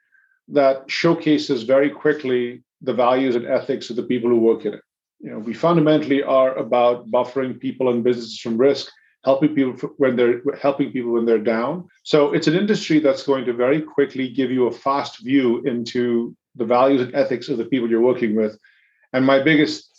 that 0.49 0.89
showcases 0.89 1.63
very 1.63 1.89
quickly 1.89 2.63
the 2.81 2.93
values 2.93 3.35
and 3.35 3.45
ethics 3.45 3.89
of 3.89 3.95
the 3.95 4.03
people 4.03 4.29
who 4.29 4.39
work 4.39 4.65
in 4.65 4.73
it. 4.73 4.81
You 5.19 5.31
know, 5.31 5.39
we 5.39 5.53
fundamentally 5.53 6.21
are 6.21 6.53
about 6.55 7.09
buffering 7.09 7.59
people 7.59 7.89
and 7.89 8.03
businesses 8.03 8.39
from 8.39 8.57
risk, 8.57 8.91
helping 9.23 9.55
people 9.55 9.89
when 9.97 10.15
they're 10.15 10.41
helping 10.61 10.91
people 10.91 11.13
when 11.13 11.25
they're 11.25 11.37
down. 11.37 11.87
So 12.03 12.33
it's 12.33 12.47
an 12.47 12.55
industry 12.55 12.99
that's 12.99 13.23
going 13.23 13.45
to 13.45 13.53
very 13.53 13.81
quickly 13.81 14.29
give 14.29 14.51
you 14.51 14.67
a 14.67 14.71
fast 14.71 15.23
view 15.23 15.61
into 15.63 16.35
the 16.55 16.65
values 16.65 17.01
and 17.01 17.15
ethics 17.15 17.49
of 17.49 17.57
the 17.57 17.65
people 17.65 17.89
you're 17.89 18.01
working 18.01 18.35
with. 18.35 18.57
And 19.13 19.25
my 19.25 19.41
biggest 19.41 19.93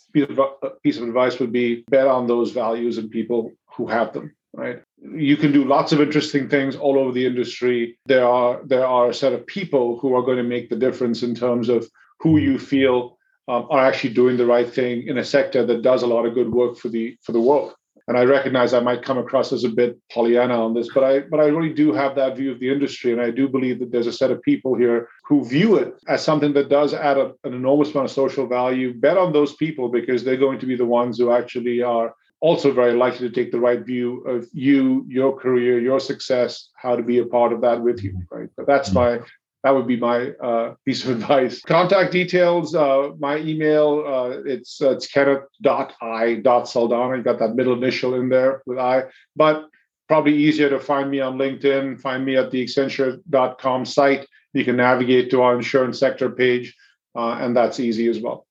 piece 0.83 0.97
of 0.97 1.07
advice 1.07 1.39
would 1.39 1.51
be 1.51 1.83
bet 1.89 2.07
on 2.07 2.27
those 2.27 2.51
values 2.51 2.97
and 2.97 3.11
people 3.11 3.51
who 3.65 3.87
have 3.87 4.13
them 4.13 4.33
right 4.53 4.81
you 5.01 5.35
can 5.35 5.51
do 5.51 5.65
lots 5.65 5.91
of 5.91 5.99
interesting 5.99 6.47
things 6.47 6.75
all 6.75 6.97
over 6.97 7.11
the 7.11 7.25
industry 7.25 7.97
there 8.05 8.25
are 8.25 8.61
there 8.65 8.85
are 8.85 9.09
a 9.09 9.13
set 9.13 9.33
of 9.33 9.45
people 9.45 9.99
who 9.99 10.15
are 10.15 10.21
going 10.21 10.37
to 10.37 10.43
make 10.43 10.69
the 10.69 10.75
difference 10.75 11.21
in 11.23 11.35
terms 11.35 11.67
of 11.67 11.85
who 12.19 12.37
you 12.37 12.57
feel 12.57 13.17
um, 13.47 13.67
are 13.69 13.85
actually 13.85 14.13
doing 14.13 14.37
the 14.37 14.45
right 14.45 14.73
thing 14.73 15.07
in 15.07 15.17
a 15.17 15.23
sector 15.23 15.65
that 15.65 15.81
does 15.81 16.01
a 16.01 16.07
lot 16.07 16.25
of 16.25 16.33
good 16.33 16.51
work 16.51 16.77
for 16.77 16.89
the 16.89 17.17
for 17.21 17.33
the 17.33 17.41
world 17.41 17.75
and 18.07 18.17
I 18.17 18.23
recognize 18.23 18.73
I 18.73 18.79
might 18.81 19.03
come 19.03 19.17
across 19.17 19.51
as 19.51 19.63
a 19.63 19.69
bit 19.69 19.97
Pollyanna 20.11 20.63
on 20.63 20.73
this, 20.73 20.89
but 20.93 21.03
I 21.03 21.21
but 21.21 21.39
I 21.39 21.45
really 21.45 21.73
do 21.73 21.91
have 21.93 22.15
that 22.15 22.37
view 22.37 22.51
of 22.51 22.59
the 22.59 22.69
industry, 22.69 23.11
and 23.11 23.21
I 23.21 23.31
do 23.31 23.47
believe 23.47 23.79
that 23.79 23.91
there's 23.91 24.07
a 24.07 24.13
set 24.13 24.31
of 24.31 24.41
people 24.43 24.75
here 24.75 25.09
who 25.23 25.43
view 25.43 25.77
it 25.77 25.95
as 26.07 26.23
something 26.23 26.53
that 26.53 26.69
does 26.69 26.93
add 26.93 27.17
a, 27.17 27.33
an 27.43 27.53
enormous 27.53 27.91
amount 27.91 28.09
of 28.09 28.11
social 28.11 28.47
value. 28.47 28.93
Bet 28.93 29.17
on 29.17 29.33
those 29.33 29.55
people 29.55 29.89
because 29.89 30.23
they're 30.23 30.37
going 30.37 30.59
to 30.59 30.67
be 30.67 30.75
the 30.75 30.85
ones 30.85 31.17
who 31.17 31.31
actually 31.31 31.81
are 31.81 32.13
also 32.41 32.71
very 32.71 32.93
likely 32.93 33.27
to 33.27 33.33
take 33.33 33.51
the 33.51 33.59
right 33.59 33.83
view 33.83 34.21
of 34.21 34.47
you, 34.53 35.03
your 35.07 35.35
career, 35.35 35.79
your 35.79 35.99
success, 35.99 36.69
how 36.75 36.95
to 36.95 37.01
be 37.01 37.19
a 37.19 37.25
part 37.25 37.51
of 37.53 37.61
that 37.61 37.81
with 37.81 38.03
you. 38.03 38.15
Right. 38.29 38.49
But 38.55 38.67
that's 38.67 38.89
mm-hmm. 38.89 39.21
my 39.21 39.25
that 39.65 39.71
would 39.71 39.87
be 39.87 39.97
my 39.97 40.29
uh, 40.33 40.75
piece 40.85 41.03
of 41.03 41.09
advice. 41.09 41.63
Contact 41.63 42.11
details, 42.11 42.75
uh, 42.75 43.09
my 43.17 43.37
email, 43.37 44.03
uh, 44.05 44.41
it's 44.45 44.79
uh, 44.79 44.91
it's 44.91 45.07
kenneth.i.saldanha. 45.07 47.17
You 47.17 47.23
got 47.23 47.39
that 47.39 47.55
middle 47.55 47.73
initial 47.73 48.13
in 48.13 48.29
there 48.29 48.61
with 48.67 48.77
I, 48.77 49.05
but 49.35 49.67
probably 50.07 50.35
easier 50.35 50.69
to 50.69 50.79
find 50.79 51.09
me 51.09 51.19
on 51.19 51.39
LinkedIn, 51.39 51.99
find 51.99 52.23
me 52.23 52.37
at 52.37 52.51
the 52.51 52.63
Accenture.com 52.63 53.85
site. 53.85 54.27
You 54.53 54.63
can 54.63 54.75
navigate 54.75 55.31
to 55.31 55.41
our 55.41 55.55
insurance 55.55 55.97
sector 55.97 56.29
page, 56.29 56.75
uh, 57.15 57.39
and 57.41 57.57
that's 57.57 57.79
easy 57.79 58.07
as 58.07 58.19
well. 58.19 58.45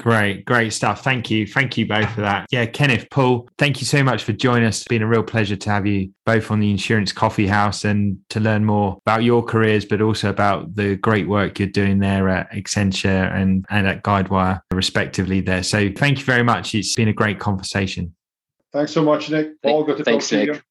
Great, 0.00 0.46
great 0.46 0.72
stuff. 0.72 1.04
Thank 1.04 1.30
you. 1.30 1.46
Thank 1.46 1.76
you 1.76 1.86
both 1.86 2.10
for 2.14 2.22
that. 2.22 2.46
Yeah, 2.50 2.64
Kenneth, 2.64 3.06
Paul, 3.10 3.50
thank 3.58 3.82
you 3.82 3.86
so 3.86 4.02
much 4.02 4.24
for 4.24 4.32
joining 4.32 4.66
us. 4.66 4.78
It's 4.78 4.88
been 4.88 5.02
a 5.02 5.06
real 5.06 5.22
pleasure 5.22 5.56
to 5.56 5.70
have 5.70 5.86
you 5.86 6.10
both 6.24 6.50
on 6.50 6.58
the 6.58 6.70
Insurance 6.70 7.12
Coffee 7.12 7.46
House 7.46 7.84
and 7.84 8.18
to 8.30 8.40
learn 8.40 8.64
more 8.64 8.96
about 9.04 9.24
your 9.24 9.42
careers, 9.42 9.84
but 9.84 10.00
also 10.00 10.30
about 10.30 10.74
the 10.74 10.96
great 10.96 11.28
work 11.28 11.58
you're 11.58 11.68
doing 11.68 11.98
there 11.98 12.30
at 12.30 12.50
Accenture 12.50 13.30
and, 13.34 13.66
and 13.68 13.86
at 13.86 14.02
Guidewire, 14.02 14.62
respectively, 14.72 15.42
there. 15.42 15.62
So 15.62 15.90
thank 15.94 16.18
you 16.18 16.24
very 16.24 16.44
much. 16.44 16.74
It's 16.74 16.94
been 16.94 17.08
a 17.08 17.12
great 17.12 17.38
conversation. 17.38 18.14
Thanks 18.72 18.92
so 18.92 19.02
much, 19.02 19.28
Nick. 19.28 19.60
Paul, 19.62 19.84
good 19.84 19.98
to 19.98 20.04
Thanks, 20.04 20.30
talk 20.30 20.38
to 20.38 20.46
Nick. 20.46 20.54
you. 20.56 20.62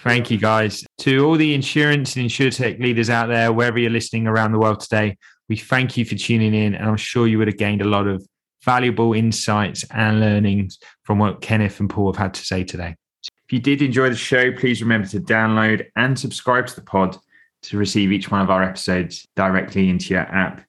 Thank 0.00 0.28
you, 0.28 0.38
guys. 0.38 0.84
To 1.02 1.24
all 1.24 1.36
the 1.36 1.54
insurance 1.54 2.16
and 2.16 2.28
insurtech 2.28 2.80
leaders 2.80 3.10
out 3.10 3.28
there, 3.28 3.52
wherever 3.52 3.78
you're 3.78 3.90
listening 3.90 4.26
around 4.26 4.50
the 4.50 4.58
world 4.58 4.80
today, 4.80 5.18
we 5.48 5.56
thank 5.56 5.96
you 5.96 6.04
for 6.04 6.16
tuning 6.16 6.52
in. 6.52 6.74
And 6.74 6.88
I'm 6.88 6.96
sure 6.96 7.28
you 7.28 7.38
would 7.38 7.46
have 7.46 7.58
gained 7.58 7.82
a 7.82 7.86
lot 7.86 8.08
of 8.08 8.26
valuable 8.64 9.12
insights 9.12 9.84
and 9.90 10.20
learnings 10.20 10.78
from 11.02 11.18
what 11.18 11.40
Kenneth 11.40 11.80
and 11.80 11.90
Paul 11.90 12.12
have 12.12 12.22
had 12.22 12.34
to 12.34 12.44
say 12.44 12.64
today. 12.64 12.94
If 13.24 13.52
you 13.52 13.58
did 13.58 13.82
enjoy 13.82 14.08
the 14.08 14.16
show, 14.16 14.52
please 14.52 14.80
remember 14.80 15.08
to 15.08 15.20
download 15.20 15.86
and 15.96 16.18
subscribe 16.18 16.66
to 16.68 16.74
the 16.74 16.82
pod 16.82 17.18
to 17.62 17.78
receive 17.78 18.12
each 18.12 18.30
one 18.30 18.40
of 18.40 18.50
our 18.50 18.62
episodes 18.62 19.26
directly 19.36 19.88
into 19.88 20.14
your 20.14 20.22
app 20.22 20.64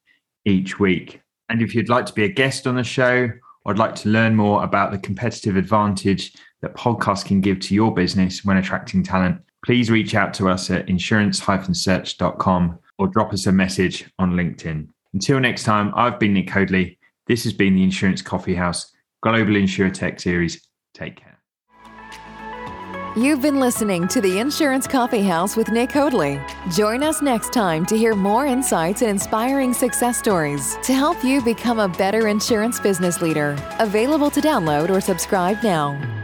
each 0.45 0.79
week. 0.79 1.21
And 1.49 1.61
if 1.61 1.73
you'd 1.75 1.89
like 1.89 2.05
to 2.07 2.13
be 2.13 2.23
a 2.23 2.29
guest 2.29 2.67
on 2.67 2.75
the 2.75 2.83
show 2.83 3.29
or 3.65 3.71
would 3.71 3.79
like 3.79 3.95
to 3.95 4.09
learn 4.09 4.35
more 4.35 4.63
about 4.63 4.91
the 4.91 4.97
competitive 4.97 5.55
advantage 5.55 6.33
that 6.61 6.75
podcasts 6.75 7.25
can 7.25 7.41
give 7.41 7.59
to 7.61 7.75
your 7.75 7.93
business 7.93 8.43
when 8.43 8.57
attracting 8.57 9.03
talent, 9.03 9.41
please 9.65 9.89
reach 9.89 10.15
out 10.15 10.33
to 10.35 10.49
us 10.49 10.69
at 10.69 10.89
insurance-search.com 10.89 12.79
or 12.97 13.07
drop 13.07 13.33
us 13.33 13.45
a 13.45 13.51
message 13.51 14.05
on 14.19 14.33
LinkedIn. 14.33 14.87
Until 15.13 15.39
next 15.39 15.63
time, 15.63 15.93
I've 15.95 16.19
been 16.19 16.33
Nick 16.33 16.49
Hoadley 16.49 16.97
this 17.27 17.43
has 17.43 17.53
been 17.53 17.75
the 17.75 17.83
Insurance 17.83 18.21
Coffee 18.21 18.55
House 18.55 18.91
Global 19.21 19.53
InsurTech 19.53 20.19
Series. 20.19 20.67
Take 20.93 21.17
care. 21.17 21.39
You've 23.15 23.43
been 23.43 23.59
listening 23.59 24.07
to 24.07 24.21
the 24.21 24.39
Insurance 24.39 24.87
Coffee 24.87 25.21
House 25.21 25.55
with 25.55 25.69
Nick 25.69 25.91
Hoadley. 25.91 26.41
Join 26.71 27.03
us 27.03 27.21
next 27.21 27.53
time 27.53 27.85
to 27.85 27.95
hear 27.95 28.15
more 28.15 28.47
insights 28.47 29.03
and 29.03 29.11
inspiring 29.11 29.71
success 29.71 30.17
stories 30.17 30.77
to 30.81 30.93
help 30.93 31.23
you 31.23 31.39
become 31.43 31.79
a 31.79 31.87
better 31.87 32.27
insurance 32.27 32.79
business 32.79 33.21
leader. 33.21 33.55
Available 33.77 34.31
to 34.31 34.41
download 34.41 34.89
or 34.89 34.99
subscribe 34.99 35.61
now. 35.61 36.22